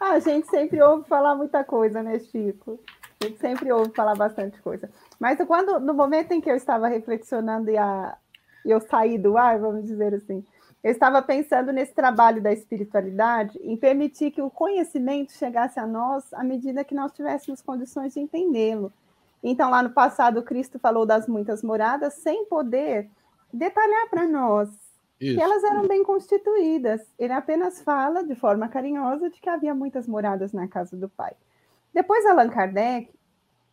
Ah, 0.00 0.12
a 0.12 0.18
gente 0.18 0.48
sempre 0.48 0.80
ouve 0.80 1.06
falar 1.06 1.34
muita 1.34 1.62
coisa, 1.62 2.02
né, 2.02 2.18
Chico? 2.18 2.80
A 3.20 3.26
gente 3.26 3.38
sempre 3.38 3.70
ouve 3.70 3.92
falar 3.94 4.14
bastante 4.14 4.58
coisa. 4.62 4.88
Mas 5.18 5.38
quando, 5.46 5.78
no 5.78 5.92
momento 5.92 6.32
em 6.32 6.40
que 6.40 6.50
eu 6.50 6.56
estava 6.56 6.88
reflexionando 6.88 7.70
e 7.70 7.76
a, 7.76 8.16
eu 8.64 8.80
saí 8.80 9.18
do 9.18 9.36
ar, 9.36 9.58
vamos 9.58 9.84
dizer 9.84 10.14
assim, 10.14 10.42
eu 10.82 10.90
estava 10.90 11.20
pensando 11.20 11.72
nesse 11.72 11.92
trabalho 11.92 12.40
da 12.40 12.50
espiritualidade, 12.50 13.58
em 13.62 13.76
permitir 13.76 14.30
que 14.30 14.40
o 14.40 14.48
conhecimento 14.48 15.32
chegasse 15.32 15.78
a 15.78 15.86
nós 15.86 16.32
à 16.32 16.42
medida 16.42 16.84
que 16.84 16.94
nós 16.94 17.12
tivéssemos 17.12 17.60
condições 17.60 18.14
de 18.14 18.20
entendê-lo. 18.20 18.90
Então, 19.42 19.70
lá 19.70 19.82
no 19.82 19.90
passado, 19.90 20.42
Cristo 20.42 20.78
falou 20.78 21.06
das 21.06 21.26
muitas 21.26 21.62
moradas 21.62 22.14
sem 22.14 22.44
poder 22.46 23.08
detalhar 23.52 24.08
para 24.08 24.26
nós 24.26 24.68
Isso. 25.20 25.36
que 25.36 25.42
elas 25.42 25.64
eram 25.64 25.86
bem 25.86 26.04
constituídas. 26.04 27.00
Ele 27.18 27.32
apenas 27.32 27.80
fala, 27.80 28.22
de 28.22 28.34
forma 28.34 28.68
carinhosa, 28.68 29.30
de 29.30 29.40
que 29.40 29.48
havia 29.48 29.74
muitas 29.74 30.06
moradas 30.06 30.52
na 30.52 30.68
casa 30.68 30.96
do 30.96 31.08
Pai. 31.08 31.32
Depois, 31.92 32.24
Allan 32.26 32.48
Kardec, 32.48 33.10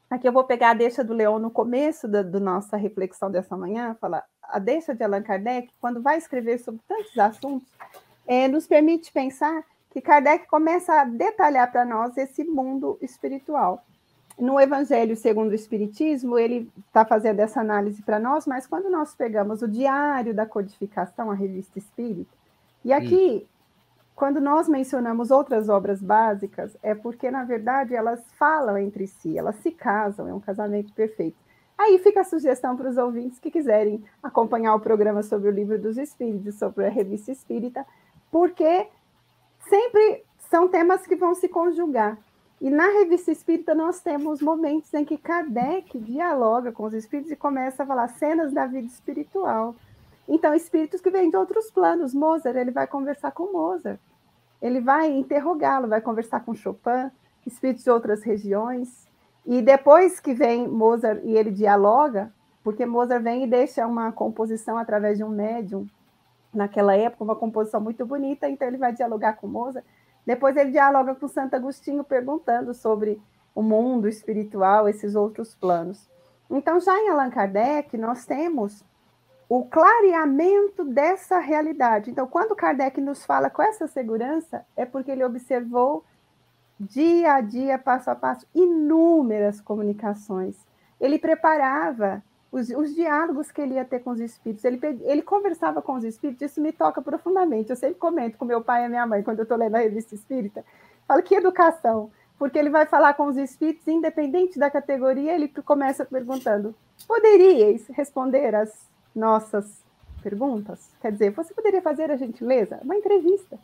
aqui 0.10 0.28
eu 0.28 0.32
vou 0.32 0.46
pegar 0.46 0.72
a 0.72 0.74
deixa 0.74 1.04
do 1.04 1.14
Leão 1.14 1.38
no 1.38 1.52
começo 1.52 2.08
da 2.08 2.24
do 2.24 2.40
nossa 2.40 2.78
reflexão 2.78 3.30
dessa 3.30 3.56
manhã, 3.56 3.96
falar 4.00 4.24
a 4.42 4.60
deixa 4.60 4.96
de 4.96 5.04
Allan 5.04 5.22
Kardec, 5.22 5.70
quando 5.80 6.02
vai 6.02 6.18
escrever 6.18 6.58
sobre 6.60 6.82
tantos 6.88 7.18
assuntos, 7.18 7.68
é, 8.26 8.48
nos 8.48 8.66
permite 8.66 9.12
pensar 9.12 9.64
que 9.92 10.02
Kardec 10.02 10.48
começa 10.48 11.02
a 11.02 11.06
detalhar 11.06 11.72
para 11.72 11.84
nós 11.86 12.18
esse 12.18 12.44
mundo 12.44 12.98
espiritual. 13.02 13.84
No 14.38 14.60
Evangelho 14.60 15.16
segundo 15.16 15.52
o 15.52 15.56
Espiritismo, 15.56 16.38
ele 16.38 16.72
está 16.88 17.04
fazendo 17.04 17.40
essa 17.40 17.60
análise 17.60 18.04
para 18.04 18.20
nós, 18.20 18.46
mas 18.46 18.68
quando 18.68 18.90
nós 18.90 19.16
pegamos 19.16 19.64
o 19.64 19.68
Diário 19.68 20.34
da 20.34 20.46
Codificação, 20.46 21.32
a 21.32 21.34
revista 21.34 21.80
Espírita, 21.80 22.32
e 22.86 22.94
aqui, 22.94 23.44
hum. 23.44 23.48
quando 24.16 24.40
nós 24.40 24.70
mencionamos 24.70 25.32
outras 25.32 25.70
obras 25.70 26.02
básicas, 26.02 26.78
é 26.84 26.94
porque, 26.94 27.32
na 27.32 27.44
verdade, 27.44 27.96
elas 27.96 28.24
falam 28.38 28.78
entre 28.78 29.08
si, 29.08 29.38
elas 29.38 29.56
se 29.58 29.72
casam, 29.72 30.28
é 30.28 30.34
um 30.34 30.40
casamento 30.40 30.94
perfeito. 30.94 31.36
Aí 31.78 32.00
fica 32.00 32.22
a 32.22 32.24
sugestão 32.24 32.76
para 32.76 32.90
os 32.90 32.98
ouvintes 32.98 33.40
que 33.40 33.52
quiserem 33.52 34.04
acompanhar 34.22 34.74
o 34.76 34.80
programa 34.80 35.22
sobre 35.22 35.50
o 35.50 35.52
Livro 35.52 35.80
dos 35.80 35.98
Espíritos, 35.98 36.56
sobre 36.56 36.86
a 36.86 36.90
Revista 36.90 37.32
Espírita, 37.32 37.86
porque 38.32 38.88
sempre 39.68 40.24
são 40.50 40.68
temas 40.68 41.06
que 41.06 41.16
vão 41.16 41.36
se 41.36 41.48
conjugar. 41.48 42.18
E 42.60 42.72
na 42.72 42.88
Revista 42.88 43.32
Espírita 43.32 43.76
nós 43.76 44.02
temos 44.02 44.42
momentos 44.42 44.92
em 44.94 45.06
que 45.06 45.18
Kardec 45.18 46.00
dialoga 46.00 46.72
com 46.72 46.84
os 46.84 46.94
espíritos 46.94 47.32
e 47.32 47.36
começa 47.36 47.84
a 47.84 47.86
falar 47.86 48.08
cenas 48.08 48.52
da 48.52 48.66
vida 48.66 48.88
espiritual. 48.88 49.76
Então, 50.28 50.54
espíritos 50.54 51.00
que 51.00 51.12
vêm 51.12 51.30
de 51.30 51.38
outros 51.38 51.70
planos. 51.72 52.14
Mozart, 52.14 52.58
ele 52.58 52.72
vai 52.72 52.88
conversar 52.88 53.32
com 53.32 53.52
Mozart. 53.52 54.00
Ele 54.62 54.82
vai 54.82 55.12
interrogá-lo, 55.12 55.88
vai 55.88 56.02
conversar 56.02 56.44
com 56.44 56.56
Chopin, 56.56 57.12
espíritos 57.46 57.84
de 57.84 57.92
outras 57.92 58.24
regiões. 58.24 59.08
E 59.46 59.62
depois 59.62 60.20
que 60.20 60.34
vem 60.34 60.68
Mozart 60.68 61.22
e 61.24 61.38
ele 61.38 61.52
dialoga, 61.52 62.34
porque 62.64 62.86
Mozart 62.86 63.24
vem 63.24 63.44
e 63.44 63.48
deixa 63.48 63.86
uma 63.86 64.12
composição 64.12 64.78
através 64.78 65.18
de 65.18 65.24
um 65.24 65.30
médium, 65.30 65.88
naquela 66.54 66.96
época, 66.96 67.24
uma 67.24 67.36
composição 67.36 67.80
muito 67.80 68.06
bonita, 68.06 68.50
então 68.50 68.68
ele 68.68 68.78
vai 68.78 68.92
dialogar 68.92 69.34
com 69.34 69.48
Mozart. 69.48 69.86
Depois 70.28 70.58
ele 70.58 70.72
dialoga 70.72 71.16
com 71.16 71.26
Santo 71.26 71.56
Agostinho, 71.56 72.04
perguntando 72.04 72.74
sobre 72.74 73.18
o 73.56 73.62
mundo 73.62 74.10
espiritual, 74.10 74.90
esses 74.90 75.16
outros 75.16 75.56
planos. 75.56 76.10
Então, 76.50 76.82
já 76.82 76.94
em 77.00 77.08
Allan 77.08 77.30
Kardec, 77.30 77.98
nós 77.98 78.26
temos 78.26 78.84
o 79.48 79.64
clareamento 79.64 80.84
dessa 80.84 81.40
realidade. 81.40 82.12
Então, 82.12 82.28
quando 82.28 82.58
Kardec 82.58 83.00
nos 83.00 83.24
fala 83.24 83.50
com 83.50 83.62
essa 83.62 83.88
segurança, 83.88 84.66
é 84.76 84.86
porque 84.86 85.12
ele 85.12 85.24
observou 85.24 86.04
dia 86.78 87.36
a 87.36 87.40
dia, 87.42 87.80
passo 87.80 88.12
a 88.12 88.16
passo, 88.16 88.46
inúmeras 88.54 89.62
comunicações. 89.62 90.58
Ele 91.00 91.18
preparava 91.18 92.22
os, 92.52 92.70
os, 92.70 92.96
diálogos 92.96 93.52
que 93.52 93.62
ele 93.62 93.76
ia 93.76 93.86
ter 93.86 94.00
com 94.00 94.12
os 94.12 94.20
espíritos. 94.20 94.64
Ele, 94.64 94.80
ele 95.04 95.22
conversava 95.22 95.82
com 95.82 95.94
os 95.94 96.04
espíritos, 96.04 96.42
isso 96.42 96.62
me 96.62 96.72
toca 96.72 97.02
profundamente. 97.02 97.70
Eu 97.70 97.76
sempre 97.76 97.96
comento 97.96 98.38
com 98.38 98.46
meu 98.46 98.62
pai 98.62 98.86
e 98.86 98.90
minha 98.90 99.06
mãe, 99.06 99.24
quando 99.24 99.40
eu 99.40 99.44
estou 99.44 99.58
lendo 99.58 99.76
a 99.76 99.80
revista 99.80 100.16
espírita, 100.16 100.64
falo 101.08 101.22
que 101.24 101.36
educação, 101.36 102.10
porque 102.38 102.58
ele 102.58 102.70
vai 102.70 102.86
falar 102.86 103.14
com 103.16 103.28
os 103.28 103.38
espíritos, 103.38 103.88
independente 103.88 104.60
da 104.60 104.70
categoria, 104.70 105.34
ele 105.34 105.48
começa 105.48 106.06
perguntando: 106.06 106.76
poderíeis 107.08 107.88
responder 107.88 108.56
as 108.56 108.88
nossas 109.16 109.84
perguntas? 110.22 110.92
Quer 111.02 111.12
dizer, 111.12 111.32
você 111.32 111.54
poderia 111.54 111.82
fazer 111.82 112.12
a 112.12 112.18
gentileza? 112.18 112.80
Uma 112.84 112.96
entrevista. 112.96 113.60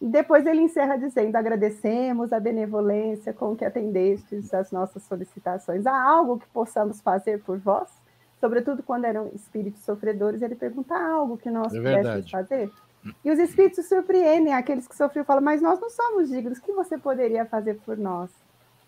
Depois 0.00 0.44
ele 0.44 0.60
encerra 0.60 0.96
dizendo: 0.96 1.36
agradecemos 1.36 2.32
a 2.32 2.40
benevolência 2.40 3.32
com 3.32 3.56
que 3.56 3.64
atendestes 3.64 4.52
às 4.52 4.70
nossas 4.70 5.02
solicitações. 5.04 5.86
Há 5.86 6.02
algo 6.02 6.38
que 6.38 6.46
possamos 6.48 7.00
fazer 7.00 7.42
por 7.42 7.58
vós? 7.58 7.88
Sobretudo 8.40 8.82
quando 8.82 9.04
eram 9.04 9.30
espíritos 9.34 9.82
sofredores, 9.82 10.42
ele 10.42 10.54
pergunta 10.54 10.94
algo 10.94 11.38
que 11.38 11.50
nós 11.50 11.72
é 11.72 11.78
pudéssemos 11.78 12.30
fazer. 12.30 12.70
E 13.24 13.30
os 13.30 13.38
espíritos 13.38 13.86
surpreendem 13.86 14.52
aqueles 14.52 14.86
que 14.86 14.96
sofreram 14.96 15.22
e 15.22 15.26
falam: 15.26 15.42
Mas 15.42 15.62
nós 15.62 15.80
não 15.80 15.88
somos 15.88 16.28
dignos, 16.28 16.58
o 16.58 16.62
que 16.62 16.72
você 16.72 16.98
poderia 16.98 17.46
fazer 17.46 17.74
por 17.84 17.96
nós? 17.96 18.30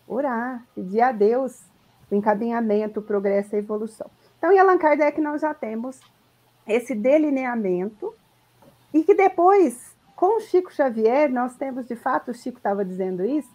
Orar, 0.07 0.63
pedir 0.75 1.01
a 1.01 1.11
Deus 1.11 1.61
o 2.11 2.15
encaminhamento, 2.15 2.99
o 2.99 3.03
progresso 3.03 3.55
a 3.55 3.59
evolução. 3.59 4.09
Então, 4.37 4.51
em 4.51 4.59
Allan 4.59 4.77
Kardec, 4.77 5.19
nós 5.21 5.41
já 5.41 5.53
temos 5.53 5.99
esse 6.67 6.93
delineamento, 6.93 8.13
e 8.93 9.03
que 9.03 9.13
depois 9.13 9.95
com 10.19 10.35
o 10.35 10.41
Chico 10.41 10.69
Xavier, 10.73 11.31
nós 11.31 11.55
temos, 11.55 11.87
de 11.87 11.95
fato, 11.95 12.31
o 12.31 12.33
Chico 12.33 12.57
estava 12.57 12.83
dizendo 12.83 13.23
isso, 13.23 13.49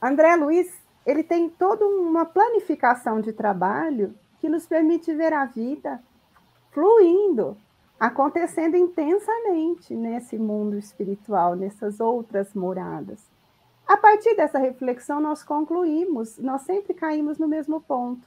André 0.00 0.36
Luiz, 0.36 0.72
ele 1.04 1.24
tem 1.24 1.50
toda 1.50 1.84
uma 1.84 2.24
planificação 2.24 3.20
de 3.20 3.32
trabalho 3.32 4.14
que 4.40 4.48
nos 4.48 4.66
permite 4.66 5.14
ver 5.14 5.32
a 5.32 5.44
vida 5.44 6.02
fluindo, 6.72 7.56
acontecendo 7.98 8.76
intensamente 8.76 9.94
nesse 9.94 10.38
mundo 10.38 10.78
espiritual, 10.78 11.54
nessas 11.54 12.00
outras 12.00 12.54
moradas. 12.54 13.20
A 13.86 13.96
partir 13.96 14.34
dessa 14.36 14.58
reflexão, 14.58 15.20
nós 15.20 15.42
concluímos, 15.42 16.38
nós 16.38 16.62
sempre 16.62 16.94
caímos 16.94 17.38
no 17.38 17.46
mesmo 17.46 17.80
ponto, 17.80 18.26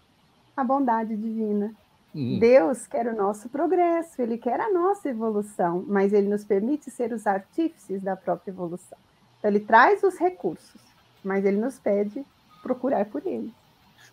a 0.55 0.63
bondade 0.63 1.15
divina. 1.15 1.73
Uhum. 2.13 2.37
Deus 2.37 2.85
quer 2.85 3.07
o 3.07 3.15
nosso 3.15 3.49
progresso, 3.49 4.21
Ele 4.21 4.37
quer 4.37 4.59
a 4.59 4.71
nossa 4.71 5.09
evolução, 5.09 5.83
mas 5.87 6.13
Ele 6.13 6.27
nos 6.27 6.43
permite 6.43 6.91
ser 6.91 7.11
os 7.11 7.25
artífices 7.25 8.03
da 8.03 8.15
própria 8.15 8.51
evolução. 8.51 8.97
Então, 9.39 9.49
Ele 9.49 9.61
traz 9.61 10.03
os 10.03 10.17
recursos, 10.17 10.81
mas 11.23 11.43
Ele 11.43 11.57
nos 11.57 11.79
pede 11.79 12.23
procurar 12.61 13.05
por 13.05 13.25
Ele. 13.25 13.51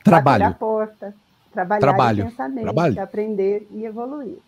Trabalho. 0.03 0.46
a 0.46 0.53
porta, 0.53 1.14
trabalhar 1.53 1.80
Trabalho. 1.80 2.24
intensamente, 2.24 2.62
Trabalho. 2.62 3.03
aprender 3.03 3.68
e 3.70 3.84
evoluir. 3.84 4.38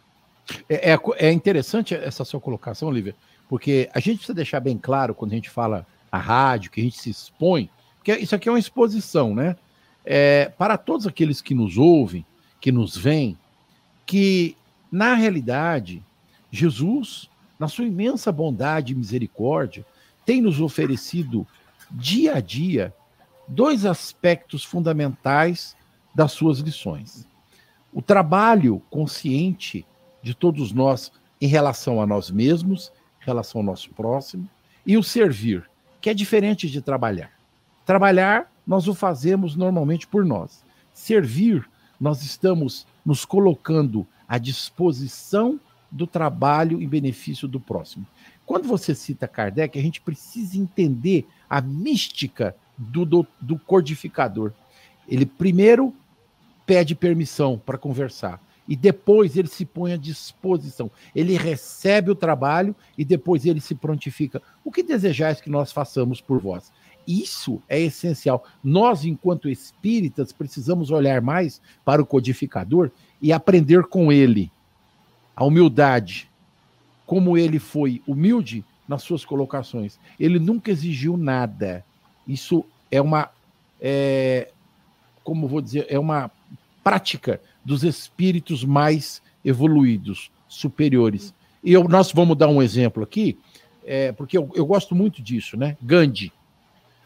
É, 0.68 0.92
é, 0.92 0.98
é, 1.16 1.32
interessante 1.32 1.94
essa 1.94 2.24
sua 2.24 2.40
colocação, 2.40 2.88
Olivia, 2.88 3.14
porque 3.48 3.88
a 3.92 4.00
gente 4.00 4.16
precisa 4.16 4.34
deixar 4.34 4.60
bem 4.60 4.78
claro 4.78 5.14
quando 5.14 5.32
a 5.32 5.34
gente 5.34 5.50
fala 5.50 5.86
a 6.10 6.18
rádio, 6.18 6.70
que 6.70 6.80
a 6.80 6.84
gente 6.84 6.98
se 6.98 7.10
expõe, 7.10 7.70
que 8.02 8.12
isso 8.14 8.34
aqui 8.34 8.48
é 8.48 8.52
uma 8.52 8.58
exposição, 8.58 9.34
né? 9.34 9.56
É, 10.04 10.50
para 10.58 10.76
todos 10.76 11.06
aqueles 11.06 11.40
que 11.40 11.54
nos 11.54 11.78
ouvem, 11.78 12.26
que 12.60 12.72
nos 12.72 12.96
veem, 12.96 13.38
que, 14.04 14.56
na 14.90 15.14
realidade, 15.14 16.02
Jesus, 16.50 17.30
na 17.58 17.68
sua 17.68 17.84
imensa 17.84 18.32
bondade 18.32 18.92
e 18.92 18.96
misericórdia, 18.96 19.86
tem 20.26 20.40
nos 20.40 20.60
oferecido 20.60 21.46
dia 21.90 22.34
a 22.34 22.40
dia 22.40 22.92
dois 23.46 23.86
aspectos 23.86 24.64
fundamentais 24.64 25.76
das 26.14 26.32
suas 26.32 26.58
lições. 26.58 27.26
O 27.92 28.00
trabalho 28.00 28.82
consciente 28.90 29.86
de 30.22 30.34
todos 30.34 30.72
nós 30.72 31.12
em 31.40 31.46
relação 31.46 32.00
a 32.00 32.06
nós 32.06 32.30
mesmos, 32.30 32.92
em 33.20 33.26
relação 33.26 33.60
ao 33.60 33.66
nosso 33.66 33.90
próximo, 33.90 34.48
e 34.86 34.96
o 34.96 35.02
servir, 35.02 35.68
que 36.00 36.08
é 36.08 36.14
diferente 36.14 36.70
de 36.70 36.80
trabalhar. 36.80 37.32
Trabalhar, 37.84 38.50
nós 38.66 38.86
o 38.86 38.94
fazemos 38.94 39.56
normalmente 39.56 40.06
por 40.06 40.24
nós. 40.24 40.64
Servir, 40.92 41.68
nós 42.00 42.22
estamos 42.22 42.86
nos 43.04 43.24
colocando 43.24 44.06
à 44.28 44.38
disposição 44.38 45.60
do 45.90 46.06
trabalho 46.06 46.80
em 46.80 46.88
benefício 46.88 47.46
do 47.46 47.60
próximo. 47.60 48.06
Quando 48.46 48.66
você 48.66 48.94
cita 48.94 49.28
Kardec, 49.28 49.78
a 49.78 49.82
gente 49.82 50.00
precisa 50.00 50.58
entender 50.58 51.26
a 51.48 51.60
mística 51.60 52.56
do, 52.76 53.04
do, 53.04 53.26
do 53.40 53.58
codificador. 53.58 54.52
Ele 55.06 55.26
primeiro 55.26 55.94
pede 56.66 56.94
permissão 56.94 57.60
para 57.64 57.78
conversar 57.78 58.40
e 58.66 58.76
depois 58.76 59.36
ele 59.36 59.48
se 59.48 59.64
põe 59.64 59.92
à 59.92 59.96
disposição. 59.96 60.90
Ele 61.14 61.36
recebe 61.36 62.10
o 62.10 62.14
trabalho 62.14 62.74
e 62.96 63.04
depois 63.04 63.44
ele 63.44 63.60
se 63.60 63.74
prontifica. 63.74 64.40
O 64.64 64.70
que 64.70 64.82
desejais 64.82 65.40
que 65.40 65.50
nós 65.50 65.72
façamos 65.72 66.20
por 66.20 66.40
vós? 66.40 66.72
Isso 67.06 67.60
é 67.68 67.80
essencial. 67.80 68.44
Nós, 68.62 69.04
enquanto 69.04 69.48
espíritas, 69.48 70.32
precisamos 70.32 70.90
olhar 70.90 71.20
mais 71.20 71.60
para 71.84 72.00
o 72.00 72.06
codificador 72.06 72.90
e 73.20 73.32
aprender 73.32 73.82
com 73.84 74.12
ele 74.12 74.50
a 75.34 75.44
humildade, 75.44 76.30
como 77.04 77.36
ele 77.36 77.58
foi 77.58 78.00
humilde 78.06 78.64
nas 78.86 79.02
suas 79.02 79.24
colocações. 79.24 79.98
Ele 80.18 80.38
nunca 80.38 80.70
exigiu 80.70 81.16
nada. 81.16 81.84
Isso 82.26 82.64
é 82.90 83.02
uma, 83.02 83.30
é, 83.80 84.50
como 85.24 85.48
vou 85.48 85.60
dizer, 85.60 85.86
é 85.88 85.98
uma 85.98 86.30
prática 86.82 87.40
dos 87.64 87.84
espíritos 87.84 88.64
mais 88.64 89.22
evoluídos, 89.44 90.30
superiores. 90.48 91.34
E 91.62 91.72
eu, 91.72 91.84
nós 91.84 92.12
vamos 92.12 92.36
dar 92.36 92.48
um 92.48 92.62
exemplo 92.62 93.02
aqui, 93.02 93.38
é, 93.84 94.12
porque 94.12 94.36
eu, 94.36 94.50
eu 94.54 94.66
gosto 94.66 94.94
muito 94.94 95.22
disso, 95.22 95.56
né? 95.56 95.76
Gandhi. 95.82 96.32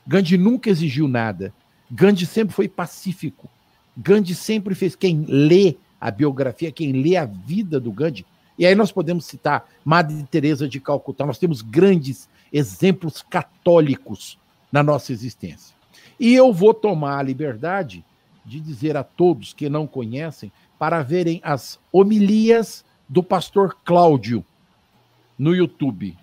Gandhi 0.06 0.36
nunca 0.36 0.70
exigiu 0.70 1.08
nada. 1.08 1.52
Gandhi 1.90 2.26
sempre 2.26 2.54
foi 2.54 2.68
pacífico. 2.68 3.48
Gandhi 3.96 4.34
sempre 4.34 4.74
fez. 4.74 4.94
Quem 4.94 5.24
lê 5.28 5.76
a 6.00 6.10
biografia, 6.10 6.70
quem 6.70 6.92
lê 6.92 7.16
a 7.16 7.24
vida 7.24 7.80
do 7.80 7.90
Gandhi, 7.90 8.26
e 8.58 8.64
aí 8.64 8.74
nós 8.74 8.90
podemos 8.90 9.26
citar 9.26 9.68
Madre 9.84 10.22
Teresa 10.30 10.68
de 10.68 10.80
Calcutá, 10.80 11.26
nós 11.26 11.38
temos 11.38 11.60
grandes 11.60 12.28
exemplos 12.52 13.22
católicos 13.22 14.38
na 14.72 14.82
nossa 14.82 15.12
existência. 15.12 15.74
E 16.18 16.34
eu 16.34 16.52
vou 16.52 16.72
tomar 16.72 17.18
a 17.18 17.22
liberdade 17.22 18.04
de 18.46 18.60
dizer 18.60 18.96
a 18.96 19.02
todos 19.02 19.52
que 19.52 19.68
não 19.68 19.86
conhecem 19.86 20.52
para 20.78 21.02
verem 21.02 21.40
as 21.42 21.78
homilias 21.92 22.84
do 23.08 23.22
pastor 23.22 23.76
Cláudio 23.84 24.44
no 25.38 25.54
YouTube, 25.54 26.16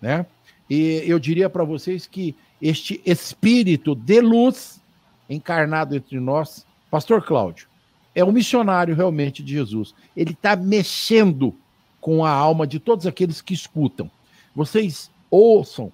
né? 0.00 0.26
E 0.68 1.02
eu 1.06 1.18
diria 1.18 1.50
para 1.50 1.64
vocês 1.64 2.06
que 2.06 2.34
este 2.60 3.00
espírito 3.04 3.94
de 3.94 4.20
luz 4.20 4.80
encarnado 5.28 5.94
entre 5.94 6.18
nós, 6.18 6.66
pastor 6.90 7.22
Cláudio, 7.22 7.68
é 8.14 8.24
um 8.24 8.32
missionário 8.32 8.94
realmente 8.94 9.42
de 9.42 9.52
Jesus. 9.52 9.94
Ele 10.16 10.32
está 10.32 10.56
mexendo 10.56 11.54
com 12.00 12.24
a 12.24 12.30
alma 12.30 12.66
de 12.66 12.78
todos 12.78 13.06
aqueles 13.06 13.40
que 13.40 13.52
escutam. 13.52 14.10
Vocês 14.54 15.10
ouçam 15.30 15.92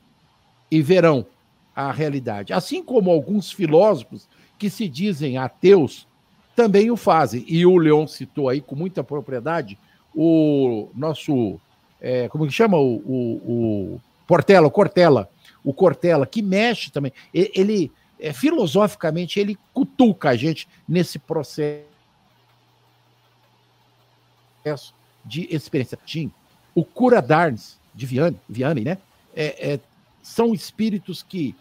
e 0.71 0.83
verão 0.83 1.27
a 1.75 1.91
realidade. 1.91 2.53
Assim 2.53 2.83
como 2.83 3.11
alguns 3.11 3.51
filósofos 3.51 4.29
que 4.61 4.69
se 4.69 4.87
dizem 4.87 5.39
ateus 5.39 6.07
também 6.55 6.91
o 6.91 6.97
fazem. 6.97 7.43
E 7.49 7.65
o 7.65 7.79
Leon 7.79 8.07
citou 8.07 8.51
aí 8.51 8.61
com 8.61 8.77
muita 8.77 9.03
propriedade 9.03 9.79
o 10.15 10.91
nosso. 10.95 11.59
É, 11.99 12.29
como 12.29 12.47
que 12.47 12.53
chama? 12.53 12.77
O, 12.77 12.97
o, 12.97 13.95
o 13.95 14.01
Portela, 14.27 14.67
o 14.67 14.71
Cortella. 14.71 15.31
O 15.65 15.73
Cortella, 15.73 16.27
que 16.27 16.43
mexe 16.43 16.91
também. 16.91 17.11
Ele, 17.33 17.91
é, 18.19 18.35
filosoficamente, 18.35 19.41
ele 19.41 19.59
cutuca 19.73 20.29
a 20.29 20.37
gente 20.37 20.69
nesse 20.87 21.19
processo 21.19 21.87
de 25.25 25.49
experiência. 25.51 25.99
Jim, 26.05 26.31
o 26.75 26.85
Cura 26.85 27.23
Darnes, 27.23 27.79
de 27.95 28.05
Vianney, 28.05 28.39
Vianney 28.47 28.85
né? 28.85 28.99
É, 29.35 29.73
é, 29.73 29.81
são 30.23 30.53
espíritos 30.53 31.23
que, 31.23 31.55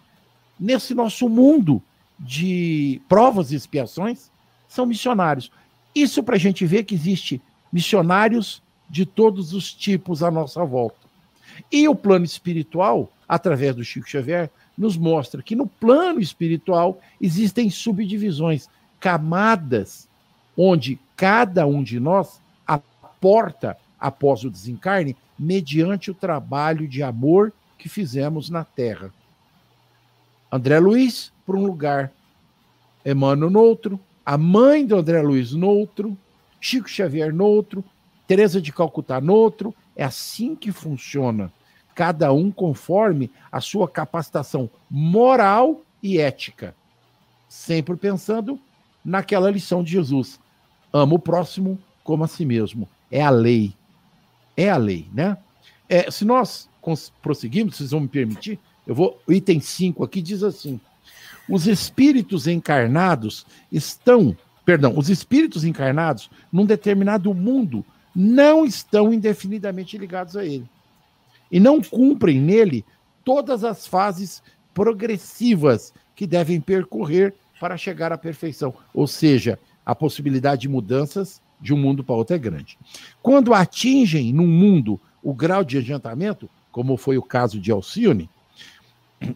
nesse 0.60 0.94
nosso 0.94 1.30
mundo 1.30 1.82
de 2.20 3.02
provas 3.08 3.52
e 3.52 3.56
expiações, 3.56 4.30
são 4.68 4.86
missionários. 4.86 5.52
Isso 5.96 6.22
para 6.22 6.36
a 6.36 6.40
gente 6.40 6.66
ver 6.66 6.84
que 6.84 6.96
existe 6.96 7.42
missionários 7.72 8.62
de 8.90 9.06
todos 9.06 9.54
os 9.54 9.74
tipos 9.74 10.24
à 10.24 10.30
nossa 10.30 10.64
volta. 10.64 10.98
E 11.72 11.88
o 11.88 11.96
plano 11.96 12.26
espiritual, 12.26 13.12
através 13.28 13.76
do 13.76 13.84
Chico 13.84 14.10
Xavier, 14.10 14.50
nos 14.78 14.98
mostra 14.98 15.42
que 15.42 15.56
no 15.56 15.68
plano 15.68 16.20
espiritual 16.20 17.00
existem 17.20 17.70
subdivisões, 17.70 18.68
camadas, 19.00 20.08
onde 20.58 21.00
cada 21.16 21.66
um 21.66 21.84
de 21.84 22.00
nós 22.00 22.42
aporta 22.66 23.78
após 24.00 24.44
o 24.44 24.50
desencarne 24.50 25.16
mediante 25.38 26.12
o 26.12 26.14
trabalho 26.14 26.88
de 26.88 27.04
amor 27.04 27.54
que 27.78 27.90
fizemos 27.90 28.50
na 28.50 28.64
Terra. 28.64 29.14
André 30.52 30.80
Luiz 30.80 31.32
para 31.50 31.58
um 31.58 31.66
lugar, 31.66 32.12
Emmanuel 33.04 33.50
no 33.50 33.60
outro, 33.60 34.00
a 34.24 34.38
mãe 34.38 34.86
do 34.86 34.96
André 34.96 35.20
Luiz 35.24 35.52
no 35.52 35.68
outro, 35.68 36.16
Chico 36.62 36.88
Xavier 36.88 37.34
no 37.34 37.44
outro, 37.44 37.84
Teresa 38.28 38.62
de 38.62 38.72
Calcutá 38.72 39.20
no 39.20 39.34
outro. 39.34 39.74
É 39.96 40.04
assim 40.04 40.56
que 40.56 40.72
funciona. 40.72 41.52
Cada 41.96 42.32
um 42.32 42.52
conforme 42.52 43.32
a 43.52 43.60
sua 43.60 43.88
capacitação 43.88 44.70
moral 44.88 45.82
e 46.04 46.20
ética. 46.20 46.76
Sempre 47.50 47.96
pensando 47.96 48.60
naquela 49.04 49.50
lição 49.50 49.84
de 49.84 49.94
Jesus: 49.94 50.40
ama 50.94 51.16
o 51.16 51.20
próximo 51.20 51.80
como 52.04 52.24
a 52.24 52.28
si 52.28 52.46
mesmo. 52.46 52.88
É 53.10 53.24
a 53.24 53.32
lei. 53.32 53.74
É 54.56 54.70
a 54.70 54.78
lei, 54.78 55.08
né? 55.12 55.36
É, 55.90 56.12
se 56.12 56.24
nós 56.24 56.70
prosseguirmos, 57.24 57.78
vocês 57.78 57.90
vão 57.90 58.02
me 58.02 58.08
permitir, 58.08 58.60
eu 58.86 58.94
vou. 58.94 59.20
Item 59.28 59.60
5 59.60 60.04
aqui 60.04 60.22
diz 60.22 60.44
assim: 60.44 60.80
os 61.50 61.68
espíritos 61.68 62.48
encarnados 62.48 63.46
estão, 63.72 64.36
perdão, 64.64 64.94
os 64.98 65.10
espíritos 65.10 65.64
encarnados 65.64 66.30
num 66.52 66.66
determinado 66.66 67.34
mundo 67.34 67.86
não 68.16 68.66
estão 68.66 69.14
indefinidamente 69.14 69.98
ligados 69.98 70.38
a 70.38 70.46
ele. 70.46 70.70
E 71.52 71.60
não 71.60 71.82
cumprem 71.82 72.40
nele 72.40 72.86
todas 73.24 73.64
as 73.64 73.88
fases 73.88 74.44
progressivas 74.74 75.94
que 76.16 76.28
devem 76.28 76.62
percorrer 76.62 77.34
para 77.60 77.78
chegar 77.78 78.12
à 78.12 78.18
perfeição. 78.18 78.74
Ou 78.94 79.08
seja, 79.08 79.60
a 79.86 79.96
possibilidade 79.96 80.62
de 80.62 80.70
mudanças 80.70 81.42
de 81.60 81.74
um 81.74 81.78
mundo 81.78 82.04
para 82.04 82.16
outro 82.16 82.36
é 82.36 82.40
grande. 82.40 82.78
Quando 83.22 83.54
atingem 83.54 84.32
num 84.32 84.48
mundo 84.48 85.00
o 85.22 85.34
grau 85.34 85.64
de 85.64 85.78
adiantamento, 85.78 86.50
como 86.72 86.96
foi 86.96 87.18
o 87.18 87.24
caso 87.24 87.60
de 87.60 87.72
Alcione, 87.72 88.30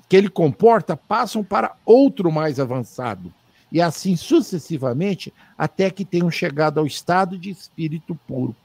que 0.08 0.16
ele 0.16 0.30
comporta 0.30 0.96
passam 0.96 1.44
para 1.44 1.76
outro 1.86 2.32
mais 2.32 2.60
avançado, 2.60 3.34
e 3.72 3.82
assim 3.82 4.16
sucessivamente, 4.16 5.34
até 5.58 5.90
que 5.90 6.06
tenham 6.06 6.32
chegado 6.32 6.80
ao 6.80 6.86
estado 6.86 7.38
de 7.38 7.50
espírito 7.50 8.18
puro. 8.28 8.56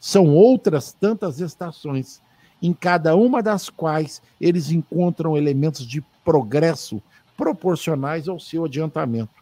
São 0.00 0.28
outras 0.34 0.92
tantas 0.92 1.40
estações, 1.40 2.20
em 2.62 2.72
cada 2.72 3.16
uma 3.16 3.42
das 3.42 3.70
quais 3.70 4.20
eles 4.40 4.70
encontram 4.70 5.36
elementos 5.36 5.86
de 5.86 6.02
progresso 6.24 7.02
proporcionais 7.36 8.28
ao 8.28 8.38
seu 8.38 8.64
adiantamento. 8.64 9.40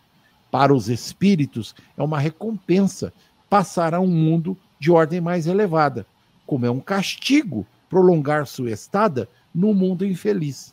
Para 0.51 0.73
os 0.73 0.89
espíritos, 0.89 1.75
é 1.97 2.03
uma 2.03 2.19
recompensa 2.19 3.13
passar 3.51 3.93
a 3.93 4.01
um 4.01 4.07
mundo 4.07 4.57
de 4.79 4.91
ordem 4.91 5.21
mais 5.21 5.47
elevada, 5.47 6.07
como 6.47 6.65
é 6.65 6.71
um 6.71 6.81
castigo 6.81 7.67
prolongar 7.91 8.47
sua 8.47 8.71
estada 8.71 9.29
no 9.53 9.75
mundo 9.75 10.07
infeliz 10.07 10.73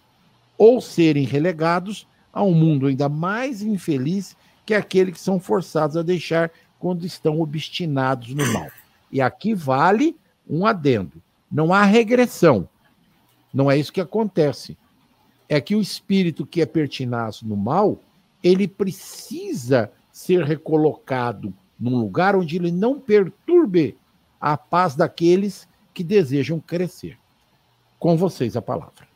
ou 0.57 0.79
serem 0.81 1.25
relegados 1.25 2.07
a 2.31 2.43
um 2.43 2.53
mundo 2.53 2.87
ainda 2.87 3.07
mais 3.07 3.61
infeliz 3.61 4.35
que 4.65 4.73
aquele 4.73 5.11
que 5.11 5.19
são 5.19 5.39
forçados 5.39 5.95
a 5.95 6.01
deixar 6.01 6.51
quando 6.79 7.05
estão 7.05 7.39
obstinados 7.39 8.33
no 8.33 8.51
mal. 8.51 8.67
E 9.11 9.21
aqui 9.21 9.53
vale 9.53 10.17
um 10.47 10.65
adendo: 10.65 11.21
não 11.51 11.73
há 11.73 11.83
regressão. 11.83 12.67
Não 13.53 13.71
é 13.71 13.77
isso 13.77 13.93
que 13.93 14.01
acontece. 14.01 14.77
É 15.47 15.61
que 15.61 15.75
o 15.75 15.81
espírito 15.81 16.45
que 16.45 16.61
é 16.61 16.65
pertinaz 16.65 17.41
no 17.41 17.55
mal, 17.55 17.99
ele 18.43 18.67
precisa 18.67 19.91
ser 20.11 20.43
recolocado 20.43 21.53
num 21.79 21.97
lugar 21.97 22.35
onde 22.35 22.57
ele 22.57 22.71
não 22.71 22.99
perturbe 22.99 23.97
a 24.41 24.57
paz 24.57 24.95
daqueles 24.95 25.67
que 25.93 26.03
desejam 26.03 26.59
crescer. 26.59 27.17
Com 27.97 28.17
vocês 28.17 28.57
a 28.57 28.61
palavra. 28.61 29.14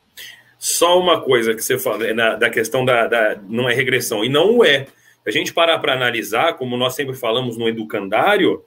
Só 0.59 0.99
uma 0.99 1.21
coisa 1.21 1.55
que 1.55 1.63
você 1.63 1.79
fala 1.79 2.05
é 2.05 2.13
na, 2.13 2.35
da 2.35 2.49
questão 2.49 2.83
da, 2.83 3.07
da, 3.07 3.39
não 3.47 3.69
é 3.69 3.73
regressão, 3.73 4.25
e 4.25 4.29
não 4.29 4.63
é. 4.63 4.87
A 5.25 5.31
gente 5.31 5.53
parar 5.53 5.79
para 5.79 5.93
analisar, 5.93 6.53
como 6.53 6.75
nós 6.75 6.95
sempre 6.95 7.15
falamos 7.15 7.57
no 7.57 7.67
educandário, 7.67 8.63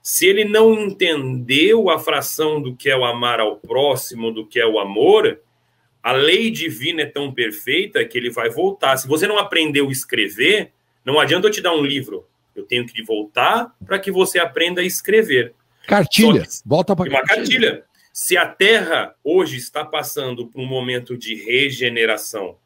se 0.00 0.26
ele 0.26 0.44
não 0.44 0.72
entendeu 0.72 1.90
a 1.90 1.98
fração 1.98 2.60
do 2.62 2.74
que 2.74 2.88
é 2.88 2.96
o 2.96 3.04
amar 3.04 3.38
ao 3.38 3.56
próximo, 3.56 4.32
do 4.32 4.46
que 4.46 4.58
é 4.58 4.66
o 4.66 4.78
amor, 4.78 5.38
a 6.02 6.12
lei 6.12 6.50
divina 6.50 7.02
é 7.02 7.06
tão 7.06 7.32
perfeita 7.32 8.04
que 8.04 8.16
ele 8.16 8.30
vai 8.30 8.48
voltar. 8.48 8.96
Se 8.96 9.08
você 9.08 9.26
não 9.26 9.36
aprendeu 9.36 9.88
a 9.88 9.92
escrever, 9.92 10.70
não 11.04 11.18
adianta 11.18 11.48
eu 11.48 11.50
te 11.50 11.60
dar 11.60 11.74
um 11.74 11.82
livro. 11.82 12.24
Eu 12.54 12.62
tenho 12.62 12.86
que 12.86 13.02
voltar 13.02 13.74
para 13.84 13.98
que 13.98 14.10
você 14.10 14.38
aprenda 14.38 14.80
a 14.80 14.84
escrever. 14.84 15.52
Cartilha. 15.86 16.42
Que, 16.42 16.48
Volta 16.64 16.96
para 16.96 17.10
uma 17.10 17.22
cartilha. 17.22 17.36
cartilha. 17.36 17.84
Se 18.18 18.34
a 18.34 18.46
Terra 18.46 19.14
hoje 19.22 19.58
está 19.58 19.84
passando 19.84 20.46
por 20.46 20.58
um 20.58 20.64
momento 20.64 21.18
de 21.18 21.34
regeneração, 21.34 22.56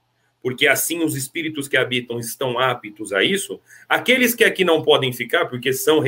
porque 0.41 0.69
assim 0.69 1.03
os 1.03 1.17
espíritos 1.17 1.67
que 1.67 1.77
habitam 1.77 2.21
estão 2.21 2.57
aptos 2.57 3.13
a 3.13 3.25
isso, 3.25 3.61
aqueles 3.89 4.33
que 4.33 4.45
aqui 4.45 4.65
não 4.65 4.81
podem 4.81 5.13
ficar, 5.13 5.47
porque 5.47 5.73
são 5.73 6.01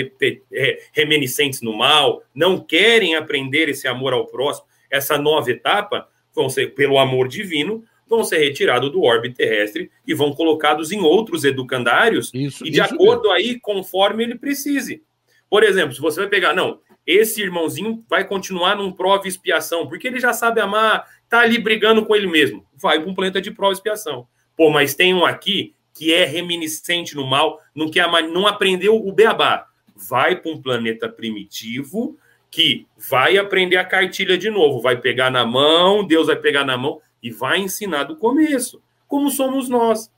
reminiscentes 0.92 1.60
no 1.60 1.76
mal, 1.76 2.22
não 2.32 2.56
querem 2.60 3.16
aprender 3.16 3.68
esse 3.68 3.88
amor 3.88 4.12
ao 4.12 4.28
próximo, 4.28 4.68
essa 4.88 5.18
nova 5.18 5.50
etapa, 5.50 6.08
vão 6.32 6.48
ser, 6.48 6.72
pelo 6.74 6.96
amor 6.96 7.26
divino, 7.26 7.84
vão 8.08 8.22
ser 8.22 8.38
retirados 8.38 8.92
do 8.92 9.02
orbe 9.02 9.34
terrestre 9.34 9.90
e 10.06 10.14
vão 10.14 10.32
colocados 10.32 10.92
em 10.92 11.00
outros 11.00 11.42
educandários, 11.42 12.30
isso, 12.32 12.64
e 12.64 12.70
de 12.70 12.80
acordo 12.80 13.22
mesmo. 13.22 13.32
aí, 13.32 13.58
conforme 13.58 14.22
ele 14.22 14.38
precise. 14.38 15.02
Por 15.50 15.64
exemplo, 15.64 15.92
se 15.92 16.00
você 16.00 16.20
vai 16.20 16.28
pegar, 16.30 16.54
não, 16.54 16.78
esse 17.06 17.42
irmãozinho 17.42 18.04
vai 18.08 18.24
continuar 18.24 18.76
num 18.76 18.92
prova 18.92 19.24
e 19.24 19.28
expiação, 19.28 19.88
porque 19.88 20.06
ele 20.06 20.20
já 20.20 20.32
sabe 20.32 20.60
amar, 20.60 21.06
tá 21.28 21.40
ali 21.40 21.58
brigando 21.58 22.04
com 22.04 22.14
ele 22.14 22.26
mesmo. 22.26 22.66
Vai 22.74 23.00
para 23.00 23.10
um 23.10 23.14
planeta 23.14 23.40
de 23.40 23.50
prova 23.50 23.72
e 23.72 23.76
expiação. 23.76 24.26
Pô, 24.56 24.70
mas 24.70 24.94
tem 24.94 25.14
um 25.14 25.24
aqui 25.24 25.74
que 25.94 26.12
é 26.12 26.24
reminiscente 26.24 27.14
no 27.14 27.26
mal, 27.26 27.60
não 27.74 27.90
quer 27.90 28.08
não 28.28 28.46
aprendeu 28.46 28.96
o 28.96 29.12
beabá. 29.12 29.66
Vai 29.94 30.36
para 30.36 30.50
um 30.50 30.60
planeta 30.60 31.08
primitivo 31.08 32.16
que 32.50 32.86
vai 32.96 33.38
aprender 33.38 33.76
a 33.76 33.84
cartilha 33.84 34.36
de 34.36 34.50
novo, 34.50 34.80
vai 34.80 34.96
pegar 34.96 35.30
na 35.30 35.44
mão, 35.44 36.06
Deus 36.06 36.26
vai 36.26 36.36
pegar 36.36 36.64
na 36.64 36.76
mão 36.76 37.00
e 37.22 37.30
vai 37.30 37.58
ensinar 37.58 38.04
do 38.04 38.16
começo, 38.16 38.82
como 39.08 39.30
somos 39.30 39.68
nós. 39.68 40.10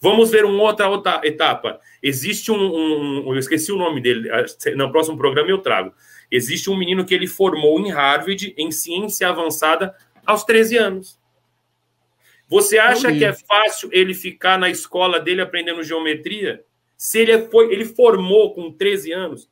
Vamos 0.00 0.30
ver 0.30 0.44
uma 0.44 0.62
outra, 0.62 0.88
outra 0.88 1.20
etapa. 1.22 1.78
Existe 2.02 2.50
um, 2.50 2.56
um, 2.56 3.28
um, 3.28 3.32
Eu 3.34 3.38
esqueci 3.38 3.70
o 3.70 3.76
nome 3.76 4.00
dele, 4.00 4.28
no 4.74 4.90
próximo 4.90 5.16
programa 5.16 5.48
eu 5.48 5.58
trago. 5.58 5.92
Existe 6.32 6.70
um 6.70 6.76
menino 6.76 7.04
que 7.04 7.14
ele 7.14 7.26
formou 7.26 7.78
em 7.78 7.90
Harvard 7.90 8.54
em 8.56 8.70
ciência 8.70 9.28
avançada 9.28 9.94
aos 10.24 10.44
13 10.44 10.78
anos. 10.78 11.20
Você 12.48 12.78
acha 12.78 13.12
que 13.12 13.22
é 13.22 13.34
fácil 13.34 13.90
ele 13.92 14.14
ficar 14.14 14.58
na 14.58 14.70
escola 14.70 15.20
dele 15.20 15.42
aprendendo 15.42 15.82
geometria? 15.82 16.64
Se 16.96 17.18
ele 17.18 17.38
foi, 17.48 17.70
ele 17.70 17.84
formou 17.84 18.54
com 18.54 18.72
13 18.72 19.12
anos 19.12 19.50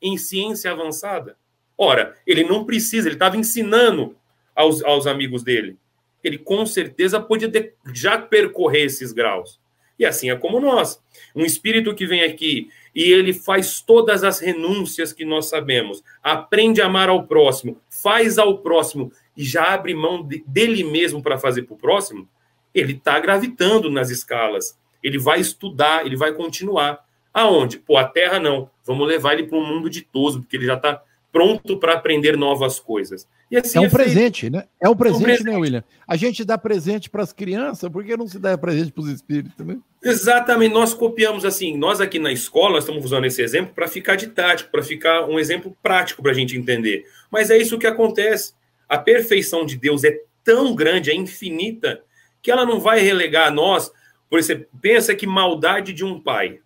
em 0.00 0.16
ciência 0.16 0.70
avançada? 0.70 1.36
Ora, 1.76 2.16
ele 2.26 2.44
não 2.44 2.64
precisa, 2.64 3.08
ele 3.08 3.16
estava 3.16 3.36
ensinando 3.36 4.16
aos, 4.54 4.82
aos 4.82 5.06
amigos 5.06 5.42
dele. 5.42 5.76
Ele 6.24 6.38
com 6.38 6.64
certeza 6.64 7.20
podia 7.20 7.50
ter, 7.50 7.74
já 7.92 8.16
percorrer 8.16 8.84
esses 8.86 9.12
graus. 9.12 9.60
E 9.98 10.06
assim 10.06 10.30
é 10.30 10.36
como 10.36 10.60
nós. 10.60 11.02
Um 11.34 11.44
espírito 11.44 11.94
que 11.94 12.06
vem 12.06 12.22
aqui 12.22 12.70
e 12.94 13.02
ele 13.02 13.32
faz 13.32 13.80
todas 13.80 14.22
as 14.22 14.38
renúncias 14.40 15.12
que 15.12 15.24
nós 15.24 15.48
sabemos, 15.48 16.02
aprende 16.22 16.82
a 16.82 16.86
amar 16.86 17.08
ao 17.08 17.26
próximo, 17.26 17.80
faz 17.88 18.38
ao 18.38 18.58
próximo 18.58 19.10
e 19.36 19.44
já 19.44 19.72
abre 19.72 19.94
mão 19.94 20.22
de, 20.22 20.44
dele 20.46 20.84
mesmo 20.84 21.22
para 21.22 21.38
fazer 21.38 21.62
para 21.62 21.74
o 21.74 21.78
próximo, 21.78 22.28
ele 22.74 22.92
está 22.92 23.18
gravitando 23.18 23.90
nas 23.90 24.10
escalas. 24.10 24.78
Ele 25.02 25.18
vai 25.18 25.40
estudar, 25.40 26.06
ele 26.06 26.16
vai 26.16 26.32
continuar. 26.32 27.04
Aonde? 27.34 27.78
Pô, 27.78 27.96
a 27.96 28.04
Terra 28.04 28.38
não. 28.38 28.70
Vamos 28.84 29.08
levar 29.08 29.34
ele 29.34 29.44
para 29.44 29.58
um 29.58 29.66
mundo 29.66 29.90
ditoso, 29.90 30.40
porque 30.40 30.56
ele 30.56 30.66
já 30.66 30.74
está 30.74 31.02
pronto 31.32 31.78
para 31.78 31.94
aprender 31.94 32.36
novas 32.36 32.78
coisas. 32.78 33.26
Assim 33.56 33.78
é 33.78 33.80
um 33.80 33.86
é 33.86 33.88
presente, 33.88 34.50
né? 34.50 34.64
É 34.78 34.88
um 34.88 34.94
presente, 34.94 35.20
é 35.20 35.22
um 35.22 35.24
presente, 35.24 35.44
né, 35.44 35.56
William? 35.56 35.84
A 36.06 36.16
gente 36.16 36.44
dá 36.44 36.58
presente 36.58 37.08
para 37.08 37.22
as 37.22 37.32
crianças, 37.32 37.90
por 37.90 38.04
que 38.04 38.16
não 38.16 38.28
se 38.28 38.38
dá 38.38 38.56
presente 38.56 38.92
para 38.92 39.02
os 39.02 39.08
espíritos, 39.08 39.66
né? 39.66 39.78
Exatamente, 40.04 40.72
nós 40.72 40.92
copiamos 40.92 41.44
assim, 41.44 41.76
nós 41.76 42.00
aqui 42.00 42.18
na 42.18 42.30
escola 42.30 42.78
estamos 42.78 43.04
usando 43.04 43.24
esse 43.24 43.40
exemplo 43.40 43.74
para 43.74 43.88
ficar 43.88 44.16
didático, 44.16 44.70
para 44.70 44.82
ficar 44.82 45.24
um 45.26 45.38
exemplo 45.38 45.76
prático 45.82 46.22
para 46.22 46.32
a 46.32 46.34
gente 46.34 46.56
entender. 46.56 47.06
Mas 47.30 47.50
é 47.50 47.56
isso 47.56 47.78
que 47.78 47.86
acontece. 47.86 48.52
A 48.88 48.98
perfeição 48.98 49.64
de 49.64 49.76
Deus 49.76 50.04
é 50.04 50.20
tão 50.44 50.74
grande, 50.74 51.10
é 51.10 51.14
infinita, 51.14 52.02
que 52.42 52.50
ela 52.50 52.66
não 52.66 52.78
vai 52.78 53.00
relegar 53.00 53.48
a 53.48 53.50
nós. 53.50 53.90
Por 54.28 54.42
você 54.42 54.66
pensa 54.80 55.14
que 55.14 55.26
maldade 55.26 55.92
de 55.92 56.04
um 56.04 56.20
pai. 56.20 56.60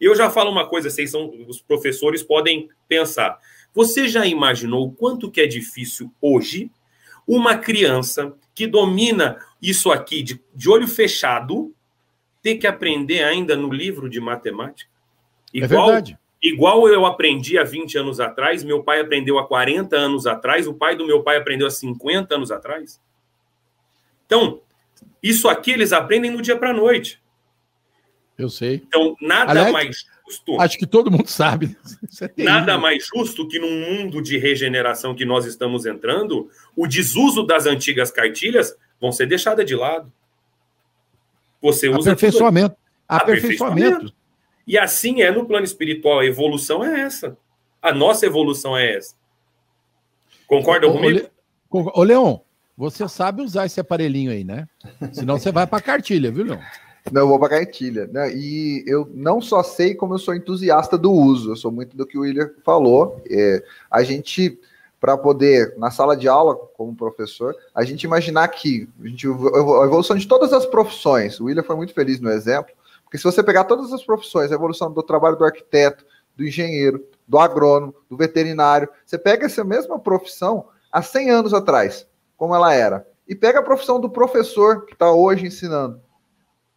Eu 0.00 0.14
já 0.14 0.30
falo 0.30 0.50
uma 0.50 0.68
coisa, 0.68 0.88
vocês 0.88 1.10
são 1.10 1.30
os 1.48 1.60
professores 1.60 2.22
podem 2.22 2.68
pensar. 2.86 3.38
Você 3.74 4.08
já 4.08 4.26
imaginou 4.26 4.86
o 4.86 4.92
quanto 4.92 5.30
que 5.30 5.40
é 5.40 5.46
difícil 5.46 6.12
hoje 6.20 6.70
uma 7.26 7.56
criança 7.56 8.34
que 8.54 8.66
domina 8.66 9.38
isso 9.60 9.90
aqui 9.90 10.22
de, 10.22 10.42
de 10.54 10.68
olho 10.68 10.88
fechado 10.88 11.74
ter 12.42 12.56
que 12.56 12.66
aprender 12.66 13.22
ainda 13.22 13.56
no 13.56 13.70
livro 13.70 14.08
de 14.08 14.20
matemática? 14.20 14.90
É 15.54 15.58
igual, 15.58 15.82
é 15.82 15.92
verdade. 15.92 16.18
Igual 16.42 16.88
eu 16.88 17.04
aprendi 17.04 17.58
há 17.58 17.64
20 17.64 17.98
anos 17.98 18.20
atrás, 18.20 18.62
meu 18.62 18.82
pai 18.82 19.00
aprendeu 19.00 19.38
há 19.38 19.46
40 19.46 19.96
anos 19.96 20.26
atrás, 20.26 20.66
o 20.66 20.74
pai 20.74 20.94
do 20.96 21.06
meu 21.06 21.22
pai 21.22 21.36
aprendeu 21.36 21.66
há 21.66 21.70
50 21.70 22.34
anos 22.34 22.50
atrás. 22.52 23.00
Então, 24.24 24.60
isso 25.22 25.48
aqui 25.48 25.72
eles 25.72 25.92
aprendem 25.92 26.30
no 26.30 26.40
dia 26.40 26.56
para 26.56 26.70
a 26.70 26.74
noite. 26.74 27.20
Eu 28.36 28.48
sei. 28.48 28.76
Então, 28.86 29.16
nada 29.20 29.50
Aliás, 29.50 29.72
mais 29.72 30.06
justo. 30.28 30.60
Acho 30.60 30.78
que 30.78 30.86
todo 30.86 31.10
mundo 31.10 31.28
sabe. 31.28 31.76
É 32.36 32.42
nada 32.42 32.76
mais 32.76 33.06
justo 33.06 33.46
que 33.46 33.58
num 33.58 33.80
mundo 33.80 34.20
de 34.20 34.38
regeneração 34.38 35.14
que 35.14 35.24
nós 35.24 35.44
estamos 35.44 35.86
entrando, 35.86 36.50
o 36.76 36.86
desuso 36.86 37.44
das 37.44 37.66
antigas 37.66 38.10
cartilhas 38.10 38.76
vão 39.00 39.12
ser 39.12 39.26
deixadas 39.26 39.64
de 39.64 39.74
lado. 39.74 40.12
Você 41.62 41.88
usa. 41.88 42.12
Aperfeiçoamento. 42.12 42.76
Aperfeiçoamento. 43.08 43.86
Aperfeiçoamento. 43.86 44.14
E 44.66 44.76
assim 44.76 45.22
é 45.22 45.30
no 45.30 45.46
plano 45.46 45.64
espiritual. 45.64 46.20
A 46.20 46.26
evolução 46.26 46.84
é 46.84 47.00
essa. 47.00 47.36
A 47.80 47.92
nossa 47.92 48.26
evolução 48.26 48.76
é 48.76 48.96
essa. 48.96 49.14
Concorda 50.46 50.88
ô, 50.88 50.92
comigo? 50.92 51.28
Ô, 51.70 52.02
Leon, 52.02 52.38
você 52.76 53.08
sabe 53.08 53.42
usar 53.42 53.66
esse 53.66 53.80
aparelhinho 53.80 54.30
aí, 54.30 54.44
né? 54.44 54.66
Senão 55.12 55.38
você 55.38 55.52
vai 55.52 55.66
para 55.66 55.78
a 55.78 55.82
cartilha, 55.82 56.30
viu, 56.30 56.44
Leon? 56.44 56.60
Não, 57.12 57.22
eu 57.22 57.28
vou 57.28 57.38
para 57.38 57.50
cartilha. 57.50 58.06
Né? 58.06 58.32
E 58.34 58.84
eu 58.86 59.08
não 59.14 59.40
só 59.40 59.62
sei 59.62 59.94
como 59.94 60.14
eu 60.14 60.18
sou 60.18 60.34
entusiasta 60.34 60.96
do 60.96 61.12
uso, 61.12 61.52
eu 61.52 61.56
sou 61.56 61.70
muito 61.70 61.96
do 61.96 62.06
que 62.06 62.18
o 62.18 62.22
William 62.22 62.50
falou. 62.64 63.22
É, 63.30 63.62
a 63.90 64.02
gente, 64.02 64.58
para 65.00 65.16
poder, 65.16 65.74
na 65.78 65.90
sala 65.90 66.16
de 66.16 66.28
aula, 66.28 66.56
como 66.56 66.94
professor, 66.94 67.54
a 67.74 67.84
gente 67.84 68.04
imaginar 68.04 68.48
que 68.48 68.88
a, 69.02 69.08
gente, 69.08 69.26
a 69.26 69.84
evolução 69.84 70.16
de 70.16 70.26
todas 70.26 70.52
as 70.52 70.66
profissões, 70.66 71.40
o 71.40 71.44
William 71.44 71.62
foi 71.62 71.76
muito 71.76 71.94
feliz 71.94 72.20
no 72.20 72.30
exemplo, 72.30 72.74
porque 73.04 73.18
se 73.18 73.24
você 73.24 73.42
pegar 73.42 73.64
todas 73.64 73.92
as 73.92 74.04
profissões, 74.04 74.52
a 74.52 74.54
evolução 74.54 74.92
do 74.92 75.02
trabalho 75.02 75.36
do 75.36 75.44
arquiteto, 75.44 76.04
do 76.36 76.46
engenheiro, 76.46 77.04
do 77.26 77.38
agrônomo, 77.38 77.94
do 78.08 78.16
veterinário, 78.16 78.88
você 79.04 79.18
pega 79.18 79.46
essa 79.46 79.64
mesma 79.64 79.98
profissão 79.98 80.66
há 80.92 81.02
100 81.02 81.30
anos 81.30 81.54
atrás, 81.54 82.06
como 82.36 82.54
ela 82.54 82.72
era, 82.72 83.06
e 83.26 83.34
pega 83.34 83.58
a 83.58 83.62
profissão 83.62 83.98
do 83.98 84.08
professor 84.08 84.86
que 84.86 84.92
está 84.92 85.10
hoje 85.10 85.46
ensinando 85.46 86.00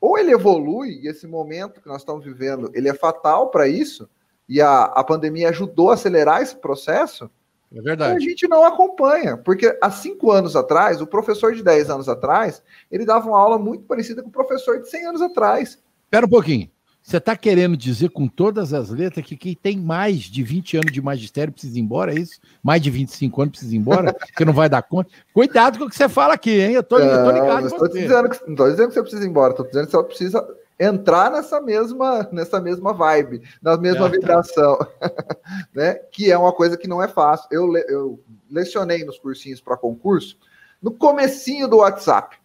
ou 0.01 0.17
ele 0.17 0.33
evolui, 0.33 0.99
e 1.03 1.07
esse 1.07 1.27
momento 1.27 1.79
que 1.79 1.87
nós 1.87 2.01
estamos 2.01 2.25
vivendo, 2.25 2.71
ele 2.73 2.89
é 2.89 2.93
fatal 2.93 3.51
para 3.51 3.67
isso, 3.67 4.09
e 4.49 4.59
a, 4.59 4.85
a 4.85 5.03
pandemia 5.03 5.49
ajudou 5.49 5.91
a 5.91 5.93
acelerar 5.93 6.41
esse 6.41 6.55
processo, 6.55 7.29
é 7.73 7.81
verdade. 7.81 8.15
a 8.15 8.19
gente 8.19 8.47
não 8.47 8.65
acompanha, 8.65 9.37
porque 9.37 9.77
há 9.79 9.91
cinco 9.91 10.31
anos 10.31 10.55
atrás, 10.55 10.99
o 10.99 11.07
professor 11.07 11.53
de 11.53 11.63
10 11.63 11.89
anos 11.91 12.09
atrás, 12.09 12.63
ele 12.91 13.05
dava 13.05 13.29
uma 13.29 13.39
aula 13.39 13.59
muito 13.59 13.85
parecida 13.85 14.23
com 14.23 14.29
o 14.29 14.31
professor 14.31 14.81
de 14.81 14.89
100 14.89 15.05
anos 15.05 15.21
atrás. 15.21 15.79
Espera 16.03 16.25
um 16.25 16.29
pouquinho. 16.29 16.69
Você 17.03 17.17
está 17.17 17.35
querendo 17.35 17.75
dizer 17.75 18.09
com 18.09 18.27
todas 18.27 18.73
as 18.73 18.89
letras 18.89 19.25
que 19.25 19.35
quem 19.35 19.55
tem 19.55 19.77
mais 19.77 20.19
de 20.19 20.43
20 20.43 20.77
anos 20.77 20.91
de 20.91 21.01
magistério 21.01 21.51
precisa 21.51 21.77
ir 21.77 21.81
embora, 21.81 22.13
é 22.13 22.19
isso? 22.19 22.39
Mais 22.61 22.81
de 22.81 22.91
25 22.91 23.41
anos 23.41 23.51
precisa 23.51 23.75
ir 23.75 23.79
embora? 23.79 24.13
Porque 24.13 24.45
não 24.45 24.53
vai 24.53 24.69
dar 24.69 24.83
conta? 24.83 25.09
Cuidado 25.33 25.79
com 25.79 25.85
o 25.85 25.89
que 25.89 25.95
você 25.95 26.07
fala 26.07 26.35
aqui, 26.35 26.61
hein? 26.61 26.73
Eu 26.73 26.83
tô, 26.83 26.99
eu 26.99 27.25
tô 27.25 27.31
ligado. 27.31 27.69
Não, 27.69 27.87
dizendo 27.87 28.29
que, 28.29 28.45
não 28.45 28.51
estou 28.51 28.69
dizendo 28.69 28.87
que 28.89 28.93
você 28.93 29.01
precisa 29.01 29.23
ir 29.25 29.27
embora, 29.27 29.51
estou 29.51 29.65
dizendo 29.65 29.85
que 29.87 29.91
você 29.91 30.03
precisa 30.03 30.47
entrar 30.79 31.31
nessa 31.31 31.59
mesma, 31.59 32.29
nessa 32.31 32.61
mesma 32.61 32.93
vibe, 32.93 33.41
na 33.61 33.77
mesma 33.77 34.05
é, 34.05 34.09
vibração, 34.09 34.77
tá. 34.77 35.11
né? 35.73 35.95
Que 36.11 36.31
é 36.31 36.37
uma 36.37 36.53
coisa 36.53 36.77
que 36.77 36.87
não 36.87 37.01
é 37.01 37.07
fácil. 37.07 37.47
Eu, 37.51 37.75
eu 37.89 38.23
lecionei 38.49 39.03
nos 39.03 39.17
cursinhos 39.17 39.59
para 39.59 39.75
concurso 39.75 40.37
no 40.81 40.91
comecinho 40.91 41.67
do 41.67 41.77
WhatsApp. 41.77 42.40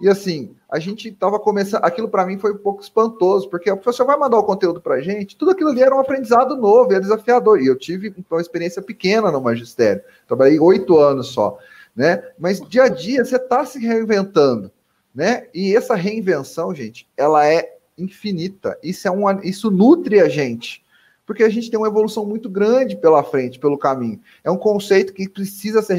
E 0.00 0.08
assim, 0.08 0.54
a 0.70 0.78
gente 0.78 1.08
estava 1.08 1.38
começando. 1.38 1.82
Aquilo 1.82 2.08
para 2.08 2.26
mim 2.26 2.38
foi 2.38 2.52
um 2.52 2.58
pouco 2.58 2.82
espantoso, 2.82 3.48
porque 3.48 3.70
o 3.70 3.76
professor 3.76 4.04
vai 4.04 4.16
mandar 4.18 4.38
o 4.38 4.44
conteúdo 4.44 4.80
para 4.80 4.96
a 4.96 5.00
gente, 5.00 5.36
tudo 5.36 5.52
aquilo 5.52 5.70
ali 5.70 5.82
era 5.82 5.94
um 5.94 6.00
aprendizado 6.00 6.56
novo, 6.56 6.92
era 6.92 7.00
desafiador. 7.00 7.60
E 7.60 7.66
eu 7.66 7.76
tive 7.76 8.14
uma 8.30 8.40
experiência 8.40 8.82
pequena 8.82 9.30
no 9.30 9.40
magistério, 9.40 10.02
trabalhei 10.26 10.58
oito 10.60 10.98
anos 10.98 11.28
só, 11.28 11.58
né? 11.94 12.22
Mas 12.38 12.60
dia 12.60 12.84
a 12.84 12.88
dia 12.88 13.24
você 13.24 13.36
está 13.36 13.64
se 13.64 13.78
reinventando, 13.78 14.70
né? 15.14 15.46
E 15.54 15.74
essa 15.74 15.94
reinvenção, 15.94 16.74
gente, 16.74 17.08
ela 17.16 17.46
é 17.46 17.76
infinita. 17.96 18.78
Isso 18.82 19.08
é 19.08 19.10
uma, 19.10 19.40
isso 19.42 19.70
nutre 19.70 20.20
a 20.20 20.28
gente 20.28 20.84
porque 21.26 21.42
a 21.42 21.48
gente 21.48 21.68
tem 21.68 21.78
uma 21.78 21.88
evolução 21.88 22.24
muito 22.24 22.48
grande 22.48 22.96
pela 22.96 23.22
frente, 23.22 23.58
pelo 23.58 23.76
caminho. 23.76 24.20
É 24.44 24.50
um 24.50 24.56
conceito 24.56 25.12
que 25.12 25.28
precisa 25.28 25.82
ser 25.82 25.94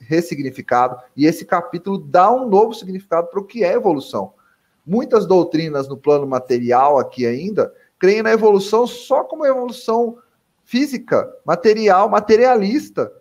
ressignificado, 0.00 0.96
e 1.14 1.26
esse 1.26 1.44
capítulo 1.44 1.98
dá 1.98 2.32
um 2.32 2.48
novo 2.48 2.72
significado 2.72 3.28
para 3.28 3.38
o 3.38 3.44
que 3.44 3.62
é 3.62 3.74
evolução. 3.74 4.32
Muitas 4.86 5.26
doutrinas 5.26 5.86
no 5.86 5.96
plano 5.96 6.26
material 6.26 6.98
aqui 6.98 7.26
ainda 7.26 7.72
creem 7.98 8.22
na 8.22 8.32
evolução 8.32 8.86
só 8.86 9.22
como 9.22 9.46
evolução 9.46 10.18
física, 10.64 11.30
material, 11.44 12.08
materialista, 12.08 13.12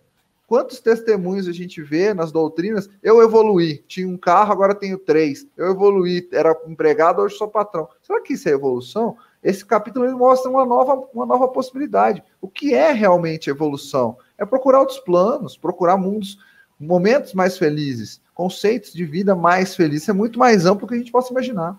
Quantos 0.53 0.79
testemunhos 0.79 1.47
a 1.47 1.51
gente 1.51 1.81
vê 1.81 2.13
nas 2.13 2.31
doutrinas? 2.31 2.87
Eu 3.01 3.23
evoluí, 3.23 3.83
tinha 3.87 4.07
um 4.07 4.15
carro, 4.15 4.51
agora 4.51 4.75
tenho 4.75 4.99
três. 4.99 5.47
Eu 5.57 5.71
evoluí, 5.71 6.29
era 6.31 6.55
empregado, 6.67 7.23
hoje 7.23 7.35
sou 7.35 7.47
patrão. 7.47 7.87
Será 8.01 8.21
que 8.21 8.33
isso 8.33 8.47
é 8.47 8.51
evolução? 8.51 9.17
Esse 9.43 9.65
capítulo 9.65 10.05
ele 10.05 10.15
mostra 10.15 10.49
uma 10.49 10.65
nova, 10.65 11.07
uma 11.13 11.25
nova 11.25 11.47
possibilidade. 11.49 12.23
O 12.39 12.47
que 12.47 12.73
é 12.73 12.91
realmente 12.91 13.49
evolução? 13.49 14.17
É 14.37 14.45
procurar 14.45 14.79
outros 14.79 14.99
planos, 14.99 15.57
procurar 15.57 15.97
mundos, 15.97 16.37
momentos 16.79 17.33
mais 17.33 17.57
felizes, 17.57 18.21
conceitos 18.33 18.93
de 18.93 19.03
vida 19.05 19.35
mais 19.35 19.75
felizes. 19.75 20.07
é 20.07 20.13
muito 20.13 20.39
mais 20.39 20.65
amplo 20.65 20.87
do 20.87 20.89
que 20.89 20.95
a 20.95 20.97
gente 20.97 21.11
possa 21.11 21.31
imaginar. 21.31 21.77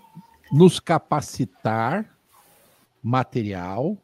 Nos 0.52 0.78
capacitar 0.78 2.04
material, 3.02 3.96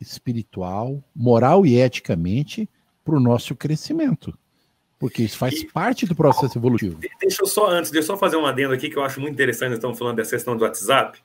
espiritual, 0.00 1.02
moral 1.14 1.64
e 1.66 1.78
eticamente 1.78 2.68
para 3.04 3.16
o 3.16 3.20
nosso 3.20 3.54
crescimento. 3.54 4.36
Porque 4.98 5.22
isso 5.22 5.36
faz 5.36 5.54
e, 5.54 5.66
parte 5.66 6.06
do 6.06 6.14
processo 6.14 6.56
evolutivo. 6.56 6.98
Deixa 7.20 7.42
eu 7.42 7.46
só, 7.46 7.68
antes, 7.68 7.90
deixa 7.90 8.10
eu 8.10 8.16
só 8.16 8.18
fazer 8.18 8.36
um 8.36 8.46
adendo 8.46 8.72
aqui 8.72 8.88
que 8.88 8.96
eu 8.96 9.02
acho 9.02 9.20
muito 9.20 9.34
interessante, 9.34 9.74
estamos 9.74 9.98
falando 9.98 10.16
dessa 10.16 10.30
questão 10.30 10.56
do 10.56 10.64
WhatsApp. 10.64 11.22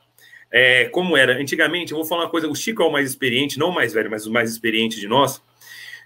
É, 0.52 0.86
como 0.86 1.16
era 1.16 1.34
antigamente, 1.34 1.92
eu 1.92 1.98
vou 1.98 2.06
falar 2.06 2.24
uma 2.24 2.30
coisa: 2.30 2.48
o 2.48 2.56
Chico 2.56 2.82
é 2.82 2.86
o 2.86 2.92
mais 2.92 3.10
experiente, 3.10 3.60
não 3.60 3.70
o 3.70 3.76
mais 3.76 3.94
velho, 3.94 4.10
mas 4.10 4.26
o 4.26 4.32
mais 4.32 4.52
experiente 4.52 5.00
de 5.00 5.08
nós. 5.08 5.42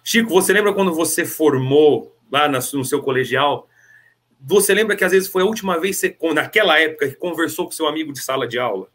Chico, 0.03 0.29
você 0.29 0.51
lembra 0.51 0.73
quando 0.73 0.93
você 0.93 1.25
formou 1.25 2.15
lá 2.31 2.47
no 2.47 2.85
seu 2.85 3.01
colegial? 3.01 3.67
Você 4.45 4.73
lembra 4.73 4.95
que 4.95 5.03
às 5.05 5.13
vezes 5.13 5.29
foi 5.29 5.43
a 5.43 5.45
última 5.45 5.79
vez, 5.79 5.97
você, 5.97 6.17
naquela 6.33 6.77
época, 6.77 7.07
que 7.07 7.15
conversou 7.15 7.65
com 7.65 7.71
seu 7.71 7.87
amigo 7.87 8.11
de 8.11 8.21
sala 8.21 8.45
de 8.45 8.59
aula? 8.59 8.89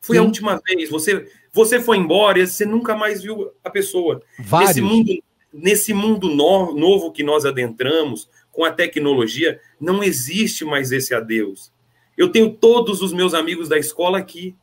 Foi 0.00 0.16
Sim. 0.16 0.22
a 0.22 0.24
última 0.24 0.60
vez. 0.64 0.88
Você, 0.90 1.28
você 1.52 1.80
foi 1.80 1.96
embora 1.96 2.38
e 2.38 2.46
você 2.46 2.64
nunca 2.64 2.94
mais 2.94 3.22
viu 3.22 3.50
a 3.64 3.70
pessoa. 3.70 4.22
Vários. 4.38 4.70
Nesse 4.70 4.80
mundo, 4.80 5.22
nesse 5.52 5.94
mundo 5.94 6.28
no, 6.28 6.74
novo 6.74 7.10
que 7.10 7.24
nós 7.24 7.44
adentramos, 7.44 8.28
com 8.52 8.64
a 8.64 8.70
tecnologia, 8.70 9.58
não 9.80 10.04
existe 10.04 10.64
mais 10.64 10.92
esse 10.92 11.14
adeus. 11.14 11.72
Eu 12.16 12.28
tenho 12.28 12.52
todos 12.52 13.00
os 13.00 13.12
meus 13.12 13.32
amigos 13.32 13.68
da 13.68 13.78
escola 13.78 14.18
aqui. 14.18 14.54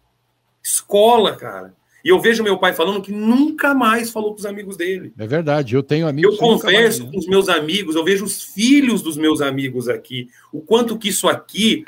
Escola, 0.70 1.36
cara. 1.36 1.74
E 2.04 2.10
eu 2.10 2.20
vejo 2.20 2.44
meu 2.44 2.58
pai 2.58 2.74
falando 2.74 3.02
que 3.02 3.12
nunca 3.12 3.74
mais 3.74 4.10
falou 4.10 4.32
com 4.34 4.40
os 4.40 4.46
amigos 4.46 4.78
dele. 4.78 5.12
É 5.18 5.28
verdade, 5.28 5.76
eu 5.76 5.84
tenho 5.84 6.08
amigos. 6.08 6.34
Eu 6.34 6.40
converso 6.40 7.04
mais, 7.04 7.12
com 7.12 7.20
os 7.20 7.28
meus 7.28 7.50
amigos, 7.50 7.96
eu 7.96 8.04
vejo 8.04 8.24
os 8.24 8.42
filhos 8.42 9.02
dos 9.02 9.18
meus 9.18 9.42
amigos 9.42 9.90
aqui. 9.90 10.30
O 10.54 10.62
quanto 10.62 10.98
que 10.98 11.10
isso 11.10 11.28
aqui, 11.28 11.84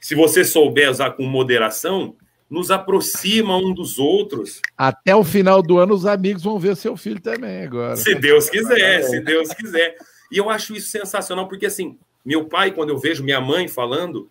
se 0.00 0.14
você 0.14 0.44
souber 0.44 0.90
usar 0.90 1.10
com 1.10 1.24
moderação, 1.24 2.16
nos 2.48 2.70
aproxima 2.70 3.56
um 3.56 3.74
dos 3.74 3.98
outros. 3.98 4.60
Até 4.76 5.14
o 5.14 5.22
final 5.22 5.62
do 5.62 5.78
ano, 5.78 5.94
os 5.94 6.06
amigos 6.06 6.42
vão 6.42 6.58
ver 6.58 6.76
seu 6.76 6.96
filho 6.96 7.20
também 7.20 7.64
agora. 7.64 7.96
Se 7.96 8.14
Deus 8.14 8.48
quiser, 8.48 9.02
se 9.02 9.20
Deus 9.20 9.52
quiser. 9.52 9.96
E 10.32 10.38
eu 10.38 10.48
acho 10.48 10.74
isso 10.74 10.88
sensacional, 10.88 11.48
porque 11.48 11.66
assim, 11.66 11.98
meu 12.24 12.46
pai, 12.46 12.70
quando 12.70 12.90
eu 12.90 12.98
vejo 12.98 13.22
minha 13.22 13.40
mãe 13.40 13.68
falando, 13.68 14.28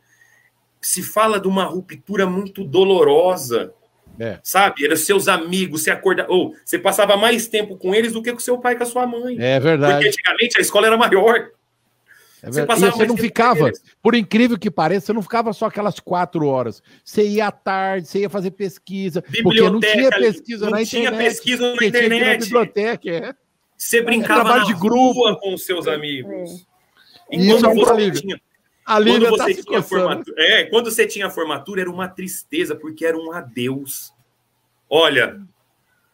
se 0.81 1.03
fala 1.03 1.39
de 1.39 1.47
uma 1.47 1.65
ruptura 1.65 2.25
muito 2.25 2.63
dolorosa 2.63 3.73
é. 4.19 4.39
Sabe? 4.43 4.85
Eram 4.85 4.95
seus 4.95 5.27
amigos, 5.27 5.83
você 5.83 5.91
acorda. 5.91 6.25
Ou 6.29 6.53
você 6.65 6.77
passava 6.77 7.15
mais 7.15 7.47
tempo 7.47 7.77
com 7.77 7.95
eles 7.95 8.13
do 8.13 8.21
que 8.21 8.31
com 8.31 8.39
seu 8.39 8.57
pai 8.57 8.73
e 8.73 8.77
com 8.77 8.83
a 8.83 8.85
sua 8.85 9.07
mãe. 9.07 9.37
É 9.39 9.59
verdade. 9.59 9.93
Porque 9.93 10.07
antigamente 10.09 10.57
a 10.57 10.61
escola 10.61 10.87
era 10.87 10.97
maior. 10.97 11.49
É 12.41 12.49
você, 12.49 12.61
e 12.61 12.65
você 12.65 13.05
não 13.05 13.17
ficava, 13.17 13.69
por 14.01 14.15
incrível 14.15 14.57
que 14.57 14.71
pareça, 14.71 15.07
você 15.07 15.13
não 15.13 15.21
ficava 15.21 15.51
só 15.51 15.65
aquelas 15.65 15.99
quatro 15.99 16.45
horas. 16.47 16.81
Você 17.03 17.27
ia 17.27 17.47
à 17.47 17.51
tarde, 17.51 18.07
você 18.07 18.19
ia 18.19 18.29
fazer 18.29 18.51
pesquisa. 18.51 19.21
Porque 19.21 19.61
não 19.61 19.79
tinha 19.79 20.09
pesquisa 20.09 20.65
não 20.65 20.71
na 20.71 20.85
tinha 20.85 21.01
internet. 21.03 21.29
pesquisa 21.29 21.75
na 21.75 21.85
internet. 21.85 22.39
Na 22.39 22.45
biblioteca, 22.45 23.09
é. 23.09 23.33
Você 23.75 24.01
brincava 24.01 24.57
na 24.57 24.63
de 24.63 24.73
grupo 24.73 25.37
com 25.37 25.53
os 25.53 25.65
seus 25.65 25.87
amigos. 25.87 26.65
É. 27.31 27.35
Isso 27.37 27.65
é 27.65 27.69
um 27.69 27.75
você 27.75 28.11
tinha, 28.11 28.41
a 28.89 29.03
quando 29.03 29.37
tá 29.37 29.43
você 29.45 29.53
tá 29.53 29.63
tinha 29.63 29.83
formatura, 29.83 30.43
é, 30.43 30.63
quando 30.65 30.89
você 30.89 31.05
tinha 31.05 31.29
formatura 31.29 31.81
era 31.81 31.91
uma 31.91 32.07
tristeza 32.07 32.75
porque 32.75 33.05
era 33.05 33.15
um 33.15 33.31
adeus. 33.31 34.11
Olha, 34.89 35.39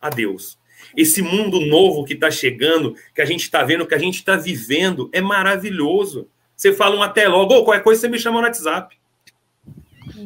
adeus. 0.02 0.60
Esse 0.96 1.22
mundo 1.22 1.62
novo 1.62 2.04
que 2.04 2.16
está 2.16 2.30
chegando, 2.30 2.94
que 3.14 3.22
a 3.22 3.26
gente 3.26 3.44
está 3.44 3.64
vendo, 3.64 3.88
que 3.88 3.96
a 3.96 3.98
gente 3.98 4.16
está 4.16 4.36
vivendo, 4.36 5.10
é 5.14 5.22
maravilhoso. 5.22 6.28
Você 6.54 6.74
fala 6.74 6.98
um 6.98 7.02
até 7.02 7.30
logo, 7.30 7.54
ou 7.54 7.64
qualquer 7.64 7.82
coisa 7.82 8.02
você 8.02 8.10
me 8.10 8.20
chama 8.20 8.42
no 8.42 8.48
WhatsApp. 8.48 8.98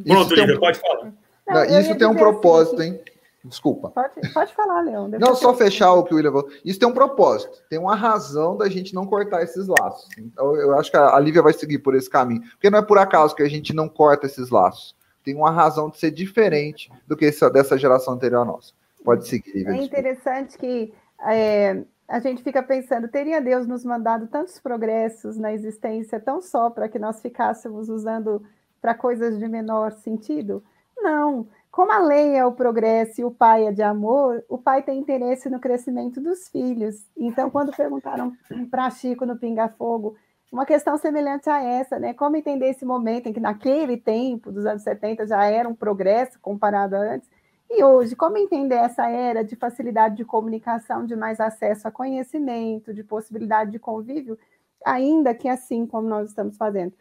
Pronto, 0.08 0.34
Lívia, 0.34 0.56
um... 0.56 0.60
pode 0.60 0.80
falar. 0.80 1.14
Não, 1.48 1.80
isso 1.80 1.96
tem 2.00 2.08
um 2.08 2.16
propósito, 2.16 2.82
assim, 2.82 2.94
hein? 2.94 3.02
Desculpa. 3.44 3.90
Pode, 3.90 4.34
pode 4.34 4.54
falar, 4.54 4.82
Leão. 4.82 5.08
Não, 5.08 5.34
só 5.34 5.54
fechar 5.54 5.94
o 5.94 6.04
que 6.04 6.14
o 6.14 6.18
William 6.18 6.32
falou. 6.32 6.50
Isso 6.64 6.80
tem 6.80 6.88
um 6.88 6.94
propósito. 6.94 7.64
Tem 7.70 7.80
uma 7.80 7.96
razão 7.96 8.58
da 8.58 8.68
gente 8.68 8.94
não 8.94 9.06
cortar 9.06 9.42
esses 9.44 9.68
laços. 9.68 10.10
Então, 10.18 10.56
eu 10.58 10.78
acho 10.78 10.92
que 10.92 10.98
a 10.98 11.18
Lívia 11.20 11.42
vai 11.42 11.54
seguir 11.54 11.80
por 11.80 11.96
esse 11.96 12.10
caminho. 12.10 12.42
Porque 12.42 12.70
não 12.70 12.80
é 12.80 12.82
por 12.82 12.98
acaso 12.98 13.36
que 13.36 13.44
a 13.44 13.50
gente 13.50 13.74
não 13.74 13.88
corta 13.88 14.26
esses 14.26 14.50
laços. 14.50 14.96
Tem 15.24 15.36
uma 15.36 15.52
razão 15.52 15.90
de 15.90 15.98
ser 15.98 16.12
diferente 16.12 16.92
do 17.08 17.16
que 17.16 17.26
essa, 17.26 17.50
dessa 17.50 17.78
geração 17.78 18.14
anterior 18.14 18.42
à 18.42 18.46
nossa. 18.46 18.74
Pode 19.04 19.28
seguir, 19.28 19.54
Lívia. 19.54 19.72
É 19.72 19.84
interessante 19.84 20.58
que 20.58 20.94
é, 21.22 21.82
a 22.08 22.20
gente 22.20 22.44
fica 22.44 22.62
pensando, 22.62 23.08
teria 23.08 23.40
Deus 23.40 23.68
nos 23.68 23.86
mandado 23.86 24.28
tantos 24.28 24.60
progressos 24.60 25.38
na 25.38 25.54
existência 25.54 26.20
tão 26.20 26.42
só 26.42 26.70
para 26.70 26.90
que 26.90 27.00
nós 27.00 27.22
ficássemos 27.22 27.88
usando 27.88 28.44
para 28.82 28.94
coisas 28.94 29.38
de 29.38 29.48
menor 29.48 29.92
sentido? 29.92 30.64
Não. 30.98 31.48
Como 31.80 31.94
a 31.94 32.00
lei 32.00 32.36
é 32.36 32.46
o 32.46 32.52
progresso 32.52 33.22
e 33.22 33.24
o 33.24 33.32
pai 33.32 33.66
é 33.66 33.72
de 33.72 33.82
amor, 33.82 34.44
o 34.50 34.58
pai 34.58 34.84
tem 34.84 35.00
interesse 35.00 35.50
no 35.50 35.62
crescimento 35.62 36.20
dos 36.20 36.50
filhos. 36.50 37.08
Então, 37.16 37.50
quando 37.50 37.74
perguntaram 37.74 38.34
para 38.70 38.90
Chico 38.90 39.26
no 39.26 39.38
Pinga 39.38 39.70
Fogo, 39.70 40.18
uma 40.52 40.66
questão 40.66 40.98
semelhante 40.98 41.50
a 41.50 41.64
essa, 41.64 41.98
né? 41.98 42.14
Como 42.14 42.36
entender 42.36 42.68
esse 42.68 42.84
momento 42.84 43.28
em 43.28 43.32
que 43.34 43.40
naquele 43.40 43.96
tempo, 43.96 44.52
dos 44.52 44.66
anos 44.66 44.84
70, 44.84 45.26
já 45.26 45.46
era 45.46 45.70
um 45.70 45.74
progresso 45.74 46.38
comparado 46.42 46.98
a 46.98 47.00
antes, 47.00 47.30
e 47.70 47.82
hoje, 47.82 48.14
como 48.14 48.38
entender 48.38 48.76
essa 48.76 49.10
era 49.10 49.42
de 49.42 49.56
facilidade 49.56 50.18
de 50.18 50.26
comunicação, 50.26 51.06
de 51.06 51.16
mais 51.16 51.40
acesso 51.40 51.88
a 51.88 51.92
conhecimento, 51.92 52.94
de 52.94 53.06
possibilidade 53.06 53.72
de 53.72 53.80
convívio, 53.80 54.38
ainda 54.86 55.34
que 55.34 55.48
assim 55.48 55.86
como 55.86 56.10
nós 56.10 56.28
estamos 56.28 56.58
fazendo? 56.58 56.92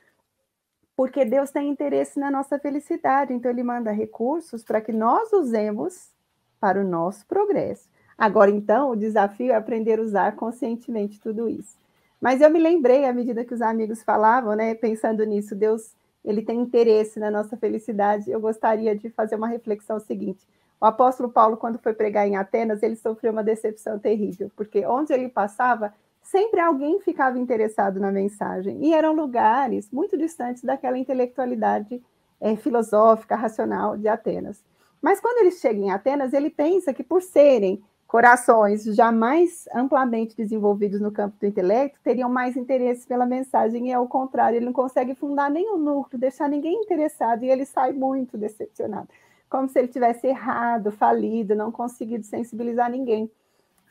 Porque 0.99 1.25
Deus 1.25 1.53
tem 1.53 1.71
interesse 1.71 2.19
na 2.19 2.29
nossa 2.29 2.59
felicidade, 2.59 3.33
então 3.33 3.49
Ele 3.49 3.63
manda 3.63 3.93
recursos 3.93 4.65
para 4.65 4.81
que 4.81 4.91
nós 4.91 5.33
usemos 5.33 6.11
para 6.59 6.81
o 6.81 6.85
nosso 6.85 7.25
progresso. 7.25 7.89
Agora, 8.19 8.51
então, 8.51 8.91
o 8.91 8.97
desafio 8.97 9.53
é 9.53 9.55
aprender 9.55 10.01
a 10.01 10.03
usar 10.03 10.35
conscientemente 10.35 11.21
tudo 11.21 11.49
isso. 11.49 11.79
Mas 12.21 12.41
eu 12.41 12.51
me 12.51 12.59
lembrei, 12.59 13.05
à 13.05 13.13
medida 13.13 13.45
que 13.45 13.55
os 13.55 13.63
amigos 13.63 14.03
falavam, 14.03 14.57
né, 14.57 14.75
pensando 14.75 15.23
nisso, 15.23 15.55
Deus 15.55 15.95
ele 16.25 16.43
tem 16.43 16.59
interesse 16.59 17.21
na 17.21 17.31
nossa 17.31 17.57
felicidade. 17.57 18.29
Eu 18.29 18.41
gostaria 18.41 18.97
de 18.97 19.09
fazer 19.09 19.37
uma 19.37 19.47
reflexão 19.47 20.01
seguinte. 20.01 20.45
O 20.81 20.85
apóstolo 20.85 21.29
Paulo, 21.29 21.57
quando 21.57 21.79
foi 21.79 21.95
pregar 21.95 22.27
em 22.27 22.35
Atenas, 22.35 22.83
ele 22.83 22.97
sofreu 22.97 23.31
uma 23.31 23.45
decepção 23.45 24.01
terrível, 24.01 24.51
porque 24.57 24.85
onde 24.85 25.13
ele 25.13 25.29
passava, 25.29 25.95
sempre 26.31 26.61
alguém 26.61 27.01
ficava 27.01 27.39
interessado 27.39 27.99
na 27.99 28.13
mensagem. 28.13 28.85
E 28.85 28.93
eram 28.95 29.15
lugares 29.15 29.91
muito 29.91 30.17
distantes 30.17 30.63
daquela 30.63 30.99
intelectualidade 30.99 32.03
é, 32.41 32.55
filosófica, 32.57 33.35
racional 33.35 33.97
de 33.97 34.09
Atenas. 34.09 34.63
Mas 35.01 35.21
quando 35.21 35.39
ele 35.39 35.51
chega 35.51 35.79
em 35.81 35.91
Atenas, 35.91 36.33
ele 36.33 36.51
pensa 36.51 36.93
que 36.93 37.03
por 37.03 37.23
serem 37.23 37.83
corações 38.07 38.85
jamais 38.85 39.69
amplamente 39.75 40.35
desenvolvidos 40.37 41.01
no 41.01 41.13
campo 41.13 41.37
do 41.39 41.47
intelecto, 41.47 42.01
teriam 42.03 42.29
mais 42.29 42.57
interesse 42.57 43.07
pela 43.07 43.27
mensagem, 43.27 43.89
e 43.89 43.93
ao 43.93 44.09
contrário, 44.09 44.57
ele 44.57 44.65
não 44.65 44.73
consegue 44.73 45.15
fundar 45.15 45.51
nenhum 45.51 45.77
núcleo, 45.77 46.19
deixar 46.19 46.49
ninguém 46.49 46.75
interessado, 46.75 47.45
e 47.45 47.51
ele 47.51 47.67
sai 47.67 47.93
muito 47.93 48.39
decepcionado, 48.39 49.09
como 49.51 49.69
se 49.69 49.79
ele 49.79 49.89
tivesse 49.89 50.27
errado, 50.27 50.91
falido, 50.91 51.55
não 51.55 51.71
conseguido 51.71 52.25
sensibilizar 52.25 52.91
ninguém. 52.91 53.31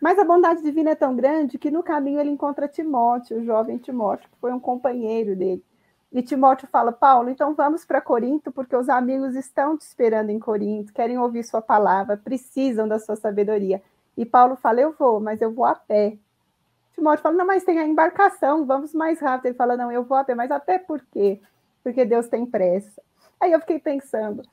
Mas 0.01 0.19
a 0.19 0.23
bondade 0.23 0.61
divina 0.61 0.91
é 0.91 0.95
tão 0.95 1.15
grande 1.15 1.57
que 1.57 1.71
no 1.71 1.81
caminho 1.81 2.19
ele 2.19 2.29
encontra 2.29 2.67
Timóteo, 2.67 3.39
o 3.39 3.43
jovem 3.43 3.77
Timóteo, 3.77 4.29
que 4.29 4.37
foi 4.39 4.53
um 4.53 4.59
companheiro 4.59 5.35
dele. 5.35 5.63
E 6.11 6.21
Timóteo 6.21 6.67
fala: 6.67 6.91
Paulo, 6.91 7.29
então 7.29 7.53
vamos 7.53 7.83
para 7.83 8.01
Corinto, 8.01 8.51
porque 8.51 8.75
os 8.75 8.89
amigos 8.89 9.35
estão 9.35 9.77
te 9.77 9.81
esperando 9.81 10.29
em 10.29 10.39
Corinto, 10.39 10.93
querem 10.93 11.17
ouvir 11.17 11.43
sua 11.43 11.61
palavra, 11.61 12.15
precisam 12.17 12.87
da 12.87 12.99
sua 12.99 13.15
sabedoria. 13.15 13.81
E 14.15 14.25
Paulo 14.25 14.55
fala: 14.55 14.81
Eu 14.81 14.93
vou, 14.93 15.19
mas 15.19 15.41
eu 15.41 15.51
vou 15.51 15.65
a 15.65 15.75
pé. 15.75 16.17
Timóteo 16.93 17.23
fala: 17.23 17.35
Não, 17.35 17.45
mas 17.45 17.63
tem 17.63 17.79
a 17.79 17.85
embarcação, 17.85 18.65
vamos 18.65 18.93
mais 18.93 19.19
rápido. 19.19 19.47
Ele 19.47 19.55
fala: 19.55 19.75
Não, 19.75 19.91
eu 19.91 20.03
vou 20.03 20.17
a 20.17 20.23
pé, 20.23 20.33
mas 20.33 20.51
a 20.51 20.59
pé 20.59 20.79
por 20.79 21.01
quê? 21.11 21.41
Porque 21.83 22.05
Deus 22.05 22.27
tem 22.27 22.45
pressa. 22.45 23.01
Aí 23.39 23.51
eu 23.51 23.59
fiquei 23.59 23.79
pensando 23.79 24.43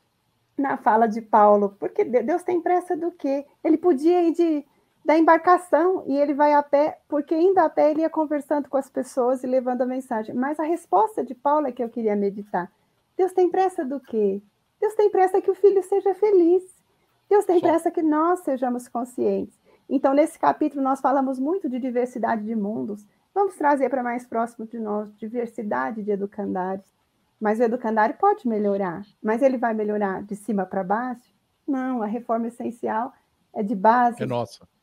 na 0.59 0.77
fala 0.77 1.07
de 1.07 1.21
Paulo: 1.23 1.77
Porque 1.79 2.05
Deus 2.05 2.43
tem 2.43 2.61
pressa 2.61 2.97
do 2.97 3.13
quê? 3.13 3.47
Ele 3.63 3.79
podia 3.79 4.23
ir 4.23 4.33
de 4.33 4.67
da 5.05 5.19
embarcação 5.19 6.03
e 6.07 6.17
ele 6.17 6.33
vai 6.33 6.55
a 6.55 6.63
pé, 6.63 6.99
porque 7.09 7.37
indo 7.37 7.59
a 7.59 7.69
pé 7.69 7.91
ele 7.91 8.01
ia 8.01 8.11
conversando 8.11 8.69
com 8.69 8.77
as 8.77 8.89
pessoas 8.89 9.45
e 9.45 9.47
levando 9.47 9.83
a 9.83 9.87
mensagem. 9.87 10.35
Mas 10.35 10.59
a 10.59 10.65
resposta 10.65 11.23
de 11.23 11.35
Paulo 11.35 11.67
é 11.67 11.73
que 11.73 11.85
eu 11.85 11.91
queria 11.91 12.17
meditar. 12.17 12.73
Deus 13.17 13.33
tem 13.33 13.51
pressa 13.51 13.85
do 13.85 14.01
quê? 14.01 14.43
Deus 14.81 14.95
tem 14.95 15.11
pressa 15.11 15.41
que 15.41 15.51
o 15.51 15.55
filho 15.55 15.83
seja 15.83 16.15
feliz. 16.15 16.63
Deus 17.29 17.45
tem 17.45 17.61
pressa 17.61 17.91
que 17.91 18.03
nós 18.03 18.41
sejamos 18.41 18.89
conscientes. 18.89 19.59
Então, 19.89 20.15
nesse 20.15 20.39
capítulo, 20.39 20.83
nós 20.83 21.01
falamos 21.01 21.39
muito 21.39 21.69
de 21.69 21.79
diversidade 21.79 22.43
de 22.43 22.55
mundos. 22.55 23.07
Vamos 23.35 23.55
trazer 23.57 23.91
para 23.91 24.03
mais 24.03 24.27
próximo 24.27 24.67
de 24.67 24.79
nós 24.79 25.15
diversidade 25.17 26.03
de 26.03 26.11
educandários. 26.11 26.87
Mas 27.41 27.61
o 27.61 27.63
educandário 27.63 28.17
pode 28.17 28.49
melhorar, 28.49 29.05
mas 29.23 29.43
ele 29.43 29.59
vai 29.59 29.75
melhorar 29.75 30.23
de 30.23 30.35
cima 30.35 30.65
para 30.65 30.83
baixo? 30.83 31.35
Não, 31.67 32.03
a 32.03 32.07
reforma 32.07 32.47
essencial 32.47 33.13
é 33.53 33.63
de 33.63 33.75
base 33.75 34.23
É 34.23 34.27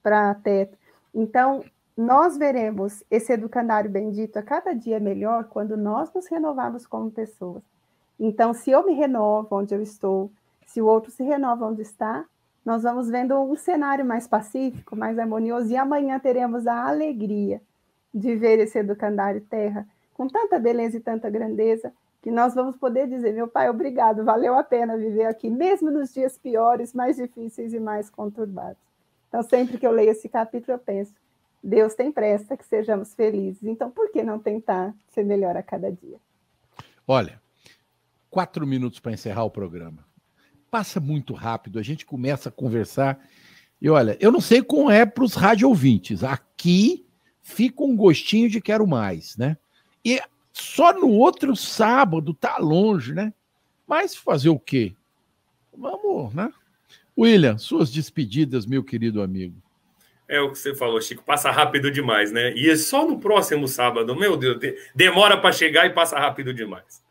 para 0.01 0.33
teto. 0.35 0.77
Então, 1.13 1.63
nós 1.95 2.37
veremos 2.37 3.03
esse 3.11 3.33
educandário 3.33 3.89
bendito 3.89 4.37
a 4.37 4.43
cada 4.43 4.73
dia 4.73 4.99
melhor 4.99 5.45
quando 5.45 5.75
nós 5.75 6.11
nos 6.13 6.27
renovarmos 6.27 6.87
como 6.87 7.11
pessoas. 7.11 7.63
Então, 8.19 8.53
se 8.53 8.71
eu 8.71 8.85
me 8.85 8.93
renovo 8.93 9.47
onde 9.51 9.73
eu 9.73 9.81
estou, 9.81 10.31
se 10.65 10.81
o 10.81 10.85
outro 10.85 11.11
se 11.11 11.23
renova 11.23 11.65
onde 11.65 11.81
está, 11.81 12.25
nós 12.63 12.83
vamos 12.83 13.09
vendo 13.09 13.39
um 13.41 13.55
cenário 13.55 14.05
mais 14.05 14.27
pacífico, 14.27 14.95
mais 14.95 15.17
harmonioso, 15.17 15.71
e 15.71 15.75
amanhã 15.75 16.19
teremos 16.19 16.67
a 16.67 16.87
alegria 16.87 17.61
de 18.13 18.35
ver 18.35 18.59
esse 18.59 18.77
educandário 18.77 19.41
terra 19.41 19.87
com 20.13 20.27
tanta 20.27 20.59
beleza 20.59 20.97
e 20.97 20.99
tanta 20.99 21.29
grandeza, 21.29 21.91
que 22.21 22.29
nós 22.29 22.53
vamos 22.53 22.77
poder 22.77 23.07
dizer, 23.07 23.33
meu 23.33 23.47
pai, 23.47 23.69
obrigado, 23.69 24.23
valeu 24.23 24.53
a 24.53 24.63
pena 24.63 24.95
viver 24.95 25.25
aqui, 25.25 25.49
mesmo 25.49 25.89
nos 25.89 26.13
dias 26.13 26.37
piores, 26.37 26.93
mais 26.93 27.15
difíceis 27.15 27.73
e 27.73 27.79
mais 27.79 28.09
conturbados. 28.09 28.90
Então, 29.31 29.41
sempre 29.43 29.77
que 29.77 29.87
eu 29.87 29.91
leio 29.91 30.11
esse 30.11 30.27
capítulo, 30.27 30.73
eu 30.73 30.79
penso, 30.79 31.13
Deus 31.63 31.95
tem 31.95 32.11
pressa 32.11 32.57
que 32.57 32.65
sejamos 32.65 33.15
felizes. 33.15 33.63
Então, 33.63 33.89
por 33.89 34.11
que 34.11 34.21
não 34.21 34.37
tentar 34.37 34.93
ser 35.07 35.23
melhor 35.23 35.55
a 35.55 35.63
cada 35.63 35.89
dia? 35.89 36.17
Olha, 37.07 37.41
quatro 38.29 38.67
minutos 38.67 38.99
para 38.99 39.13
encerrar 39.13 39.45
o 39.45 39.49
programa. 39.49 40.05
Passa 40.69 40.99
muito 40.99 41.33
rápido, 41.33 41.79
a 41.79 41.81
gente 41.81 42.05
começa 42.05 42.49
a 42.49 42.51
conversar. 42.51 43.25
E 43.81 43.89
olha, 43.89 44.17
eu 44.19 44.33
não 44.33 44.41
sei 44.41 44.61
como 44.61 44.91
é 44.91 45.05
para 45.05 45.23
os 45.23 45.33
rádio 45.33 45.69
ouvintes. 45.69 46.25
Aqui 46.25 47.07
fica 47.41 47.83
um 47.83 47.95
gostinho 47.95 48.49
de 48.49 48.59
quero 48.59 48.85
mais, 48.85 49.37
né? 49.37 49.55
E 50.03 50.21
só 50.51 50.91
no 50.91 51.07
outro 51.07 51.55
sábado 51.55 52.33
tá 52.33 52.57
longe, 52.57 53.13
né? 53.13 53.33
Mas 53.87 54.13
fazer 54.13 54.49
o 54.49 54.59
quê? 54.59 54.93
Vamos, 55.73 56.33
né? 56.33 56.51
William, 57.21 57.55
suas 57.57 57.91
despedidas, 57.91 58.65
meu 58.65 58.83
querido 58.83 59.21
amigo. 59.21 59.61
É 60.27 60.41
o 60.41 60.49
que 60.51 60.57
você 60.57 60.73
falou, 60.73 60.99
Chico, 60.99 61.23
passa 61.23 61.51
rápido 61.51 61.91
demais, 61.91 62.31
né? 62.31 62.53
E 62.55 62.69
é 62.69 62.75
só 62.75 63.05
no 63.05 63.19
próximo 63.19 63.67
sábado, 63.67 64.15
meu 64.15 64.35
Deus, 64.35 64.57
demora 64.95 65.37
para 65.37 65.51
chegar 65.51 65.85
e 65.85 65.91
passa 65.91 66.17
rápido 66.17 66.53
demais. 66.53 67.03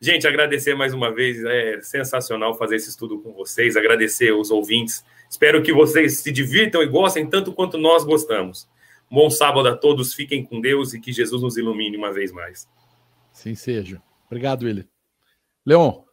Gente, 0.00 0.26
agradecer 0.26 0.74
mais 0.74 0.92
uma 0.92 1.12
vez, 1.12 1.42
é 1.44 1.80
sensacional 1.80 2.58
fazer 2.58 2.76
esse 2.76 2.90
estudo 2.90 3.20
com 3.20 3.32
vocês, 3.32 3.76
agradecer 3.76 4.32
os 4.32 4.50
ouvintes. 4.50 5.04
Espero 5.30 5.62
que 5.62 5.72
vocês 5.72 6.18
se 6.18 6.30
divirtam 6.30 6.82
e 6.82 6.86
gostem 6.86 7.26
tanto 7.26 7.52
quanto 7.52 7.78
nós 7.78 8.04
gostamos. 8.04 8.68
Bom 9.10 9.30
sábado 9.30 9.68
a 9.68 9.76
todos, 9.76 10.12
fiquem 10.12 10.44
com 10.44 10.60
Deus 10.60 10.92
e 10.92 11.00
que 11.00 11.12
Jesus 11.12 11.42
nos 11.42 11.56
ilumine 11.56 11.96
uma 11.96 12.12
vez 12.12 12.30
mais. 12.30 12.68
Sim 13.32 13.54
seja. 13.54 14.02
Obrigado, 14.26 14.64
William. 14.64 14.84
Leon. 15.64 16.07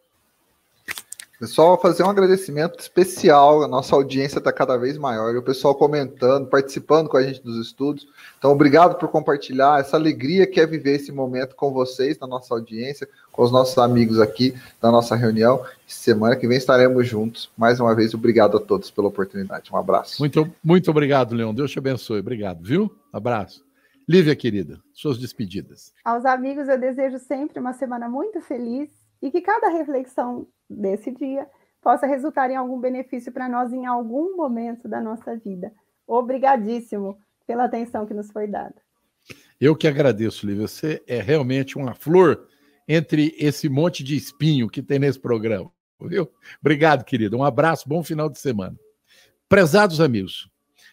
Pessoal, 1.37 1.79
fazer 1.79 2.03
um 2.03 2.09
agradecimento 2.09 2.79
especial. 2.79 3.61
A 3.61 3.67
nossa 3.67 3.93
audiência 3.93 4.37
está 4.37 4.53
cada 4.53 4.77
vez 4.77 4.97
maior. 4.97 5.33
E 5.33 5.37
o 5.37 5.43
pessoal 5.43 5.75
comentando, 5.75 6.47
participando 6.47 7.09
com 7.09 7.17
a 7.17 7.23
gente 7.23 7.43
dos 7.43 7.57
estudos. 7.57 8.07
Então, 8.37 8.51
obrigado 8.51 8.97
por 8.97 9.09
compartilhar 9.09 9.81
essa 9.81 9.97
alegria 9.97 10.47
que 10.47 10.61
é 10.61 10.65
viver 10.65 10.95
esse 10.95 11.11
momento 11.11 11.53
com 11.53 11.73
vocês, 11.73 12.17
na 12.19 12.25
nossa 12.25 12.53
audiência, 12.53 13.07
com 13.33 13.43
os 13.43 13.51
nossos 13.51 13.77
amigos 13.77 14.21
aqui 14.21 14.55
da 14.81 14.89
nossa 14.89 15.13
reunião. 15.13 15.61
Semana 15.85 16.37
que 16.37 16.47
vem 16.47 16.57
estaremos 16.57 17.05
juntos. 17.05 17.51
Mais 17.57 17.81
uma 17.81 17.93
vez, 17.93 18.13
obrigado 18.13 18.55
a 18.55 18.59
todos 18.61 18.89
pela 18.89 19.09
oportunidade. 19.09 19.73
Um 19.73 19.77
abraço. 19.77 20.15
Muito, 20.19 20.49
muito 20.63 20.89
obrigado, 20.89 21.35
Leon. 21.35 21.53
Deus 21.53 21.69
te 21.69 21.79
abençoe. 21.79 22.21
Obrigado, 22.21 22.63
viu? 22.63 22.89
Abraço. 23.11 23.65
Lívia, 24.07 24.35
querida, 24.35 24.79
suas 24.93 25.17
despedidas. 25.17 25.91
Aos 26.05 26.23
amigos, 26.23 26.69
eu 26.69 26.79
desejo 26.79 27.19
sempre 27.19 27.59
uma 27.59 27.73
semana 27.73 28.07
muito 28.07 28.39
feliz 28.39 28.89
e 29.21 29.31
que 29.31 29.41
cada 29.41 29.67
reflexão 29.69 30.47
desse 30.69 31.11
dia 31.11 31.47
possa 31.81 32.07
resultar 32.07 32.49
em 32.49 32.55
algum 32.55 32.79
benefício 32.79 33.31
para 33.31 33.47
nós 33.47 33.71
em 33.71 33.85
algum 33.85 34.35
momento 34.35 34.87
da 34.87 34.99
nossa 34.99 35.35
vida. 35.37 35.71
Obrigadíssimo 36.07 37.17
pela 37.45 37.65
atenção 37.65 38.05
que 38.05 38.13
nos 38.13 38.31
foi 38.31 38.47
dada. 38.47 38.75
Eu 39.59 39.75
que 39.75 39.87
agradeço, 39.87 40.45
Lívia. 40.45 40.67
Você 40.67 41.03
é 41.07 41.21
realmente 41.21 41.77
uma 41.77 41.93
flor 41.93 42.47
entre 42.87 43.35
esse 43.37 43.69
monte 43.69 44.03
de 44.03 44.15
espinho 44.15 44.69
que 44.69 44.81
tem 44.81 44.99
nesse 44.99 45.19
programa. 45.19 45.71
Viu? 46.01 46.29
Obrigado, 46.59 47.03
querido. 47.03 47.37
Um 47.37 47.43
abraço, 47.43 47.87
bom 47.87 48.03
final 48.03 48.29
de 48.29 48.39
semana. 48.39 48.77
Prezados 49.47 50.01
amigos, 50.01 50.49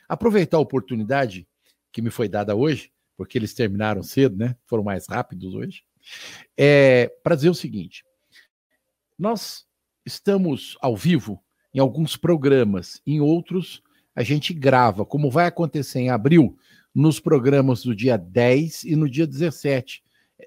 aproveitar 0.09 0.59
a 0.59 0.61
oportunidade 0.61 1.47
que 1.91 2.01
me 2.01 2.11
foi 2.11 2.29
dada 2.29 2.55
hoje, 2.55 2.93
porque 3.17 3.37
eles 3.37 3.53
terminaram 3.53 4.03
cedo, 4.03 4.37
né? 4.37 4.57
Foram 4.67 4.85
mais 4.85 5.07
rápidos 5.09 5.55
hoje. 5.55 5.83
É, 6.57 7.11
para 7.23 7.35
dizer 7.35 7.51
o 7.51 7.55
seguinte: 7.55 8.05
nós 9.19 9.65
estamos 10.05 10.77
ao 10.81 10.97
vivo 10.97 11.43
em 11.75 11.79
alguns 11.79 12.17
programas, 12.17 13.01
em 13.07 13.21
outros 13.21 13.83
a 14.15 14.23
gente 14.23 14.53
grava, 14.53 15.07
como 15.07 15.31
vai 15.31 15.47
acontecer 15.47 16.01
em 16.01 16.11
abril, 16.11 16.57
nos 16.95 17.19
programas 17.19 17.83
do 17.83 17.97
dia 17.97 18.17
10 18.17 18.85
e 18.85 18.95
no 18.95 19.09
dia 19.09 19.27
17. 19.27 20.03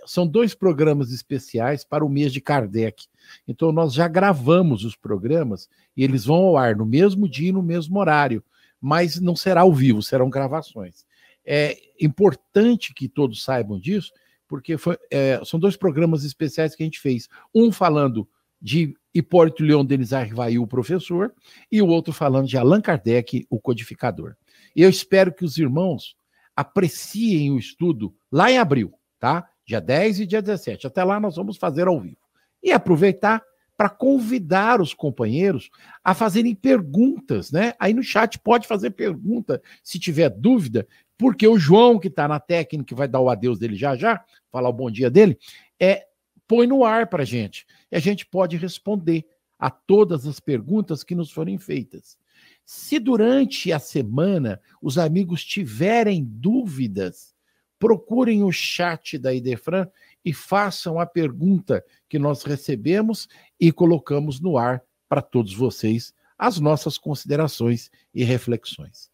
São 0.05 0.27
dois 0.27 0.53
programas 0.53 1.11
especiais 1.11 1.83
para 1.83 2.05
o 2.05 2.09
mês 2.09 2.31
de 2.31 2.41
Kardec. 2.41 3.05
Então, 3.47 3.71
nós 3.71 3.93
já 3.93 4.07
gravamos 4.07 4.83
os 4.83 4.95
programas 4.95 5.67
e 5.97 6.03
eles 6.03 6.25
vão 6.25 6.37
ao 6.37 6.57
ar 6.57 6.75
no 6.75 6.85
mesmo 6.85 7.27
dia 7.27 7.49
e 7.49 7.53
no 7.53 7.63
mesmo 7.63 7.97
horário, 7.99 8.43
mas 8.79 9.19
não 9.19 9.35
será 9.35 9.61
ao 9.61 9.73
vivo, 9.73 10.03
serão 10.03 10.29
gravações. 10.29 11.05
É 11.43 11.75
importante 11.99 12.93
que 12.93 13.07
todos 13.07 13.43
saibam 13.43 13.79
disso, 13.79 14.11
porque 14.47 14.77
foi, 14.77 14.97
é, 15.09 15.41
são 15.43 15.59
dois 15.59 15.75
programas 15.75 16.23
especiais 16.23 16.75
que 16.75 16.83
a 16.83 16.85
gente 16.85 16.99
fez. 16.99 17.27
Um 17.53 17.71
falando 17.71 18.27
de 18.65 18.97
Hipólito 19.13 19.63
Leon 19.63 19.85
Denis 19.85 20.11
Arvaí, 20.11 20.57
o 20.57 20.65
professor, 20.65 21.31
e 21.71 21.83
o 21.83 21.87
outro 21.87 22.11
falando 22.11 22.47
de 22.47 22.57
Allan 22.57 22.81
Kardec, 22.81 23.45
o 23.47 23.59
codificador. 23.61 24.35
Eu 24.75 24.89
espero 24.89 25.31
que 25.31 25.45
os 25.45 25.59
irmãos 25.59 26.15
apreciem 26.55 27.51
o 27.51 27.59
estudo 27.59 28.11
lá 28.31 28.49
em 28.49 28.57
abril, 28.57 28.91
tá? 29.19 29.47
Dia 29.67 29.79
10 29.79 30.21
e 30.21 30.25
dia 30.25 30.41
17. 30.41 30.87
Até 30.87 31.03
lá 31.03 31.19
nós 31.19 31.35
vamos 31.35 31.57
fazer 31.57 31.87
ao 31.87 32.01
vivo. 32.01 32.17
E 32.63 32.71
aproveitar 32.71 33.43
para 33.77 33.87
convidar 33.87 34.81
os 34.81 34.95
companheiros 34.95 35.69
a 36.03 36.15
fazerem 36.15 36.55
perguntas, 36.55 37.51
né? 37.51 37.73
Aí 37.79 37.93
no 37.93 38.01
chat 38.01 38.39
pode 38.39 38.65
fazer 38.65 38.91
pergunta 38.91 39.61
se 39.83 39.99
tiver 39.99 40.31
dúvida, 40.31 40.87
porque 41.19 41.47
o 41.47 41.59
João, 41.59 41.99
que 41.99 42.07
está 42.07 42.27
na 42.27 42.39
técnica, 42.39 42.85
que 42.85 42.95
vai 42.95 43.07
dar 43.07 43.19
o 43.19 43.29
adeus 43.29 43.59
dele 43.59 43.75
já 43.75 43.95
já, 43.95 44.25
falar 44.51 44.69
o 44.69 44.73
bom 44.73 44.89
dia 44.89 45.11
dele, 45.11 45.37
é 45.79 46.07
põe 46.47 46.67
no 46.67 46.83
ar 46.83 47.07
para 47.07 47.23
a 47.23 47.25
gente. 47.25 47.65
E 47.91 47.95
a 47.95 47.99
gente 47.99 48.25
pode 48.25 48.57
responder 48.57 49.25
a 49.57 49.69
todas 49.69 50.25
as 50.25 50.39
perguntas 50.39 51.03
que 51.03 51.15
nos 51.15 51.31
forem 51.31 51.57
feitas. 51.57 52.17
Se 52.65 52.99
durante 52.99 53.71
a 53.71 53.79
semana 53.79 54.59
os 54.81 54.97
amigos 54.97 55.43
tiverem 55.43 56.23
dúvidas, 56.23 57.35
procurem 57.79 58.43
o 58.43 58.51
chat 58.51 59.17
da 59.17 59.33
Idefran 59.33 59.87
e 60.23 60.33
façam 60.33 60.99
a 60.99 61.05
pergunta 61.05 61.85
que 62.09 62.17
nós 62.17 62.43
recebemos 62.43 63.27
e 63.59 63.71
colocamos 63.71 64.39
no 64.39 64.57
ar 64.57 64.83
para 65.07 65.21
todos 65.21 65.53
vocês 65.53 66.13
as 66.37 66.59
nossas 66.59 66.97
considerações 66.97 67.89
e 68.13 68.23
reflexões. 68.23 69.09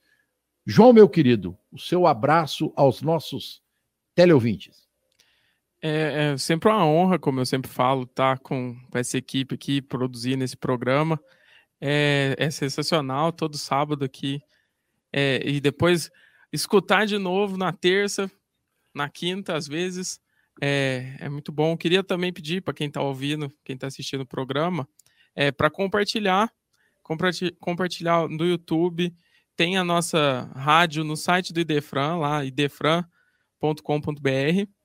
João, 0.65 0.93
meu 0.93 1.09
querido, 1.09 1.57
o 1.71 1.77
seu 1.77 2.07
abraço 2.07 2.71
aos 2.75 3.01
nossos 3.01 3.61
teleouvintes. 4.15 4.87
É, 5.81 6.33
é, 6.33 6.37
sempre 6.37 6.69
uma 6.69 6.85
honra, 6.85 7.17
como 7.17 7.39
eu 7.39 7.45
sempre 7.45 7.69
falo, 7.69 8.03
estar 8.03 8.37
tá 8.37 8.43
com, 8.43 8.77
essa 8.93 9.17
equipe 9.17 9.55
aqui 9.55 9.81
produzindo 9.81 10.43
esse 10.43 10.55
programa. 10.55 11.19
É, 11.79 12.35
é 12.37 12.51
sensacional 12.51 13.31
todo 13.31 13.57
sábado 13.57 14.05
aqui. 14.05 14.39
É, 15.11 15.41
e 15.43 15.59
depois 15.59 16.11
escutar 16.53 17.05
de 17.05 17.17
novo 17.17 17.57
na 17.57 17.73
terça, 17.73 18.31
na 18.93 19.09
quinta, 19.09 19.55
às 19.55 19.67
vezes. 19.67 20.19
É, 20.61 21.15
é 21.19 21.29
muito 21.29 21.51
bom. 21.51 21.75
Queria 21.75 22.03
também 22.03 22.31
pedir 22.31 22.61
para 22.61 22.75
quem 22.75 22.87
está 22.87 23.01
ouvindo, 23.01 23.51
quem 23.65 23.73
está 23.73 23.87
assistindo 23.87 24.21
o 24.21 24.27
programa, 24.27 24.87
é, 25.35 25.51
para 25.51 25.71
compartilhar, 25.71 26.51
compartilhar, 27.01 27.53
compartilhar 27.59 28.29
no 28.29 28.45
YouTube. 28.45 29.11
Tem 29.55 29.77
a 29.77 29.83
nossa 29.83 30.51
rádio 30.55 31.03
no 31.03 31.17
site 31.17 31.51
do 31.51 31.59
Idefran, 31.59 32.17
lá, 32.17 32.45
idefran.com.br 32.45 34.80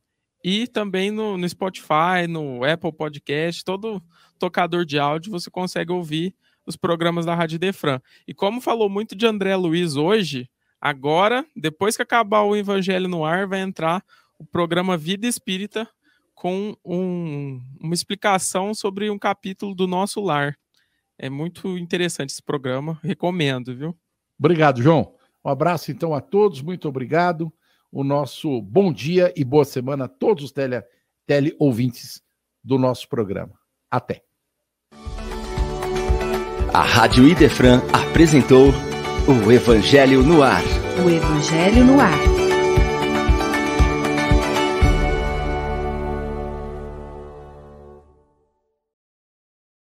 e 0.48 0.68
também 0.68 1.10
no, 1.10 1.36
no, 1.36 1.48
Spotify, 1.48 2.28
no 2.28 2.62
Apple 2.62 2.92
Podcast, 2.92 3.64
todo 3.64 4.00
tocador 4.38 4.84
de 4.84 4.96
áudio 4.96 5.32
você 5.32 5.50
consegue 5.50 5.90
ouvir 5.90 6.36
os 6.64 6.76
programas 6.76 7.26
da 7.26 7.34
Rádio 7.34 7.58
Defran. 7.58 8.00
E 8.28 8.32
como 8.32 8.60
falou 8.60 8.88
muito 8.88 9.16
de 9.16 9.26
André 9.26 9.56
Luiz 9.56 9.96
hoje, 9.96 10.48
agora, 10.80 11.44
depois 11.56 11.96
que 11.96 12.02
acabar 12.02 12.42
o 12.42 12.54
Evangelho 12.54 13.08
no 13.08 13.24
ar, 13.24 13.48
vai 13.48 13.58
entrar 13.58 14.04
o 14.38 14.46
programa 14.46 14.96
Vida 14.96 15.26
Espírita 15.26 15.88
com 16.32 16.76
um, 16.84 17.60
uma 17.80 17.94
explicação 17.94 18.72
sobre 18.72 19.10
um 19.10 19.18
capítulo 19.18 19.74
do 19.74 19.88
nosso 19.88 20.20
lar. 20.20 20.56
É 21.18 21.28
muito 21.28 21.76
interessante 21.76 22.30
esse 22.30 22.42
programa, 22.42 23.00
recomendo, 23.02 23.74
viu? 23.74 23.96
Obrigado, 24.38 24.80
João. 24.80 25.12
Um 25.44 25.50
abraço 25.50 25.90
então 25.90 26.14
a 26.14 26.20
todos, 26.20 26.62
muito 26.62 26.88
obrigado. 26.88 27.52
O 27.90 28.04
nosso 28.04 28.60
bom 28.62 28.92
dia 28.92 29.32
e 29.36 29.44
boa 29.44 29.64
semana 29.64 30.04
a 30.04 30.08
todos 30.08 30.44
os 30.44 30.52
tele, 30.52 30.82
tele 31.26 31.54
ouvintes 31.58 32.22
do 32.62 32.78
nosso 32.78 33.08
programa. 33.08 33.52
Até. 33.90 34.22
A 36.72 36.82
Rádio 36.82 37.26
Idefran 37.26 37.80
apresentou 37.92 38.68
o 39.26 39.50
Evangelho 39.50 40.22
no 40.22 40.42
Ar. 40.42 40.62
O 41.04 41.08
Evangelho 41.08 41.84
no 41.84 42.00
Ar. 42.00 42.45